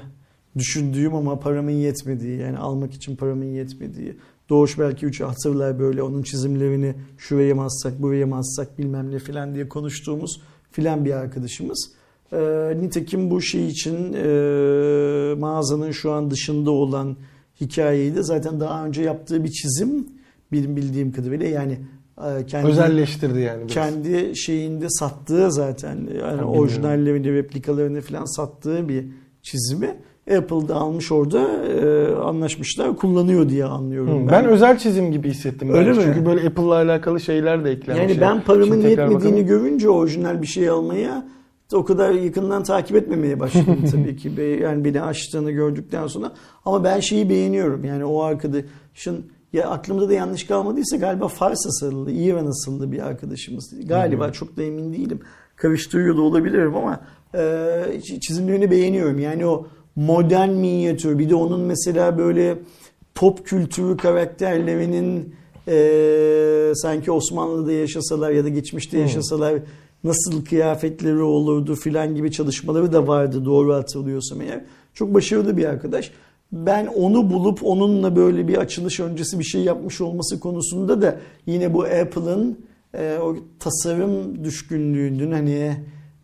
[0.59, 4.17] düşündüğüm ama paramın yetmediği yani almak için paramın yetmediği.
[4.49, 9.19] Doğuş belki üç hatırlar böyle onun çizimlerini şuraya mı assak buraya mı assak bilmem ne
[9.19, 11.91] filan diye konuştuğumuz filan bir arkadaşımız.
[12.33, 17.17] Ee, nitekim bu şey için e, mağazanın şu an dışında olan
[17.61, 20.07] hikayeyi de zaten daha önce yaptığı bir çizim
[20.51, 21.79] bildiğim kadarıyla yani
[22.25, 23.61] e, kendi Özelleştirdi yani.
[23.61, 23.73] biraz.
[23.73, 29.05] kendi şeyinde sattığı zaten yani orijinallerini replikalarını falan sattığı bir
[29.41, 29.95] çizimi
[30.37, 34.27] Apple'da almış orada e, anlaşmışlar kullanıyor diye anlıyorum.
[34.27, 35.73] Hı, ben özel çizim gibi hissettim.
[35.73, 35.97] Öyle mi?
[36.03, 38.01] Çünkü böyle Apple'la alakalı şeyler de eklenmiş.
[38.11, 39.45] Yani ben paramın yetmediğini bakalım.
[39.45, 41.27] görünce orijinal bir şey almaya
[41.73, 44.31] o kadar yakından takip etmemeye başladım tabii ki.
[44.61, 46.31] Yani beni açtığını gördükten sonra.
[46.65, 47.83] Ama ben şeyi beğeniyorum.
[47.85, 53.87] Yani o arkadaşın ya aklımda da yanlış kalmadıysa galiba Fars asıllı, İran asıllı bir arkadaşımız.
[53.87, 55.19] Galiba çok da emin değilim.
[55.55, 56.99] Karıştırıyor da olabilirim ama
[57.33, 57.37] e,
[57.97, 59.19] çi- çizimlerini beğeniyorum.
[59.19, 59.67] Yani o
[59.97, 62.57] modern minyatür bir de onun mesela böyle
[63.15, 65.35] pop kültürü karakterlerinin
[65.67, 69.59] e, sanki Osmanlı'da yaşasalar ya da geçmişte yaşasalar
[70.03, 74.63] nasıl kıyafetleri olurdu filan gibi çalışmaları da vardı doğru hatırlıyorsam eğer.
[74.93, 76.11] Çok başarılı bir arkadaş.
[76.51, 81.73] Ben onu bulup onunla böyle bir açılış öncesi bir şey yapmış olması konusunda da yine
[81.73, 82.59] bu Apple'ın
[82.93, 85.77] e, o tasarım düşkünlüğünün hani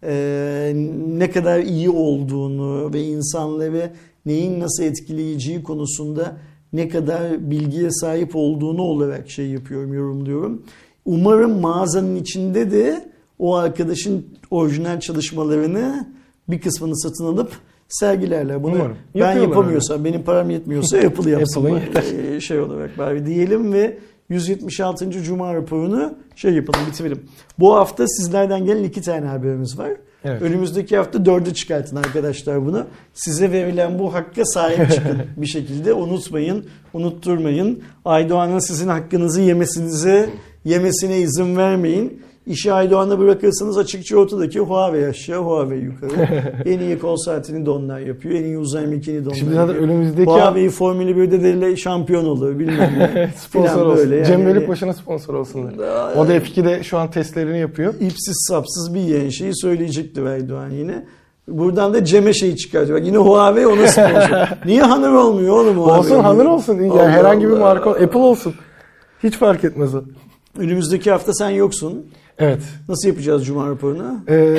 [0.06, 0.74] e,
[1.18, 3.92] ne kadar iyi olduğunu ve insanları
[4.26, 6.38] neyin nasıl etkileyeceği konusunda
[6.74, 10.64] ne kadar bilgiye sahip olduğunu olarak şey yapıyorum, yorumluyorum.
[11.06, 13.10] Umarım mağazanın içinde de
[13.40, 16.08] o arkadaşın orijinal çalışmalarını
[16.50, 17.52] bir kısmını satın alıp
[17.88, 18.64] sergilerler.
[18.64, 18.98] Bunu Umarım.
[19.16, 21.66] ben yapamıyorsam, benim param yetmiyorsa Apple yapsın.
[21.66, 23.98] Apple'ın Ee, şey olarak bari diyelim ve
[24.30, 25.12] 176.
[25.12, 27.22] Cuma raporunu şey yapalım, bitirelim.
[27.60, 29.92] Bu hafta sizlerden gelen iki tane haberimiz var.
[30.26, 30.42] Evet.
[30.42, 32.86] Önümüzdeki hafta dördü çıkartın arkadaşlar bunu.
[33.14, 35.94] Size verilen bu hakka sahip çıkın bir şekilde.
[35.94, 37.84] Unutmayın, unutturmayın.
[38.06, 40.30] Aydoğan'ın sizin hakkınızı yemesinize,
[40.66, 42.24] yemesine izin vermeyin.
[42.48, 46.12] İşi Aydoğan'a bırakırsanız açıkça ortadaki Huawei aşağı, Huawei yukarı.
[46.66, 48.36] en iyi kol saatini de onlar yapıyor.
[48.36, 49.84] En iyi uzay mekiğini de onlar Şimdi zaten yapıyor.
[49.90, 53.30] önümüzdeki Huawei Formula 1'de de şampiyon olur bilmem ne.
[53.38, 53.98] sponsor olsun.
[53.98, 54.26] böyle.
[54.26, 55.74] Cem Yani Bölük hani- başına sponsor olsunlar.
[55.88, 57.94] Aa, O da F2'de şu an testlerini yapıyor.
[57.94, 61.06] ipsiz sapsız bir yeğen şeyi söyleyecekti Erdoğan yine.
[61.48, 63.00] Buradan da Cem'e şey çıkartıyor.
[63.00, 64.48] Bak yine Huawei ona sponsor.
[64.66, 66.00] Niye Hanır olmuyor oğlum Huawei?
[66.00, 66.74] Olsun Hanır olsun.
[66.80, 67.60] Yani Allah herhangi bir Allah.
[67.60, 68.54] marka Apple olsun.
[69.24, 70.02] Hiç fark etmez o.
[70.58, 72.06] Önümüzdeki hafta sen yoksun.
[72.40, 72.62] Evet.
[72.90, 74.18] Nasıl yapacağız Cuma raporunu?
[74.30, 74.58] Ee,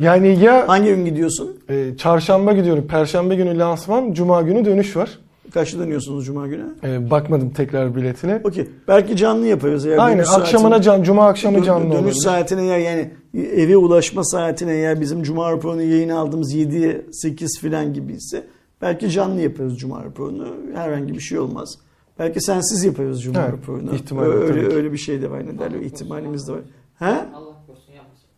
[0.00, 1.56] yani ya Hangi gün gidiyorsun?
[1.68, 2.86] e, çarşamba gidiyorum.
[2.88, 4.12] Perşembe günü lansman.
[4.12, 5.18] Cuma günü dönüş var.
[5.54, 6.64] Kaçta dönüyorsunuz Cuma günü?
[6.84, 8.40] Ee, bakmadım tekrar biletine.
[8.44, 8.66] Okey.
[8.88, 9.86] Belki canlı yaparız.
[9.86, 12.14] Eğer Aynen akşamına can, cuma akşamı Dön- canlı Dönüş olabilir.
[12.14, 13.10] saatine eğer yani
[13.54, 18.42] eve ulaşma saatine eğer bizim Cuma raporunu yayına aldığımız 7-8 filan gibiyse
[18.82, 20.46] belki canlı yaparız Cuma raporunu.
[20.74, 21.78] Herhangi bir şey olmaz.
[22.18, 23.90] Belki sensiz yaparız Cuma Evet, raporunu.
[24.24, 25.46] öyle, öyle bir şey de var.
[25.46, 25.80] Ne derler?
[25.80, 26.60] ihtimalimiz de var.
[26.98, 27.04] He?
[27.06, 28.28] Allah korusun yapmasın.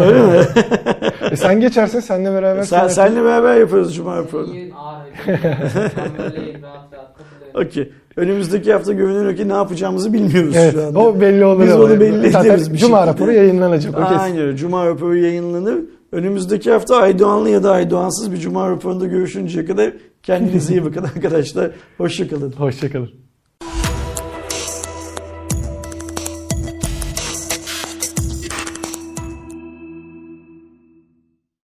[0.00, 0.44] Öyle mi?
[1.30, 2.62] E sen geçersin seninle beraber.
[2.62, 4.72] Sen, sen- senle beraber yaparız Cuma takılıyorum.
[7.54, 7.92] Okey.
[8.16, 10.98] Önümüzdeki hafta görünüyor ki ne yapacağımızı bilmiyoruz Evet, şu anda.
[10.98, 11.62] o belli olur.
[11.64, 13.12] Biz onu belli ederiz bir Cuma şekilde.
[13.12, 13.94] raporu yayınlanacak.
[13.98, 14.14] O kesin.
[14.18, 14.56] Aynen öyle.
[14.56, 15.78] Cuma raporu yayınlanır.
[16.12, 21.70] Önümüzdeki hafta Aydoğanlı ya da Aydoğansız bir Cuma raporunda görüşünceye kadar kendinize iyi bakın arkadaşlar.
[21.98, 22.52] Hoşçakalın.
[22.52, 23.10] Hoşçakalın.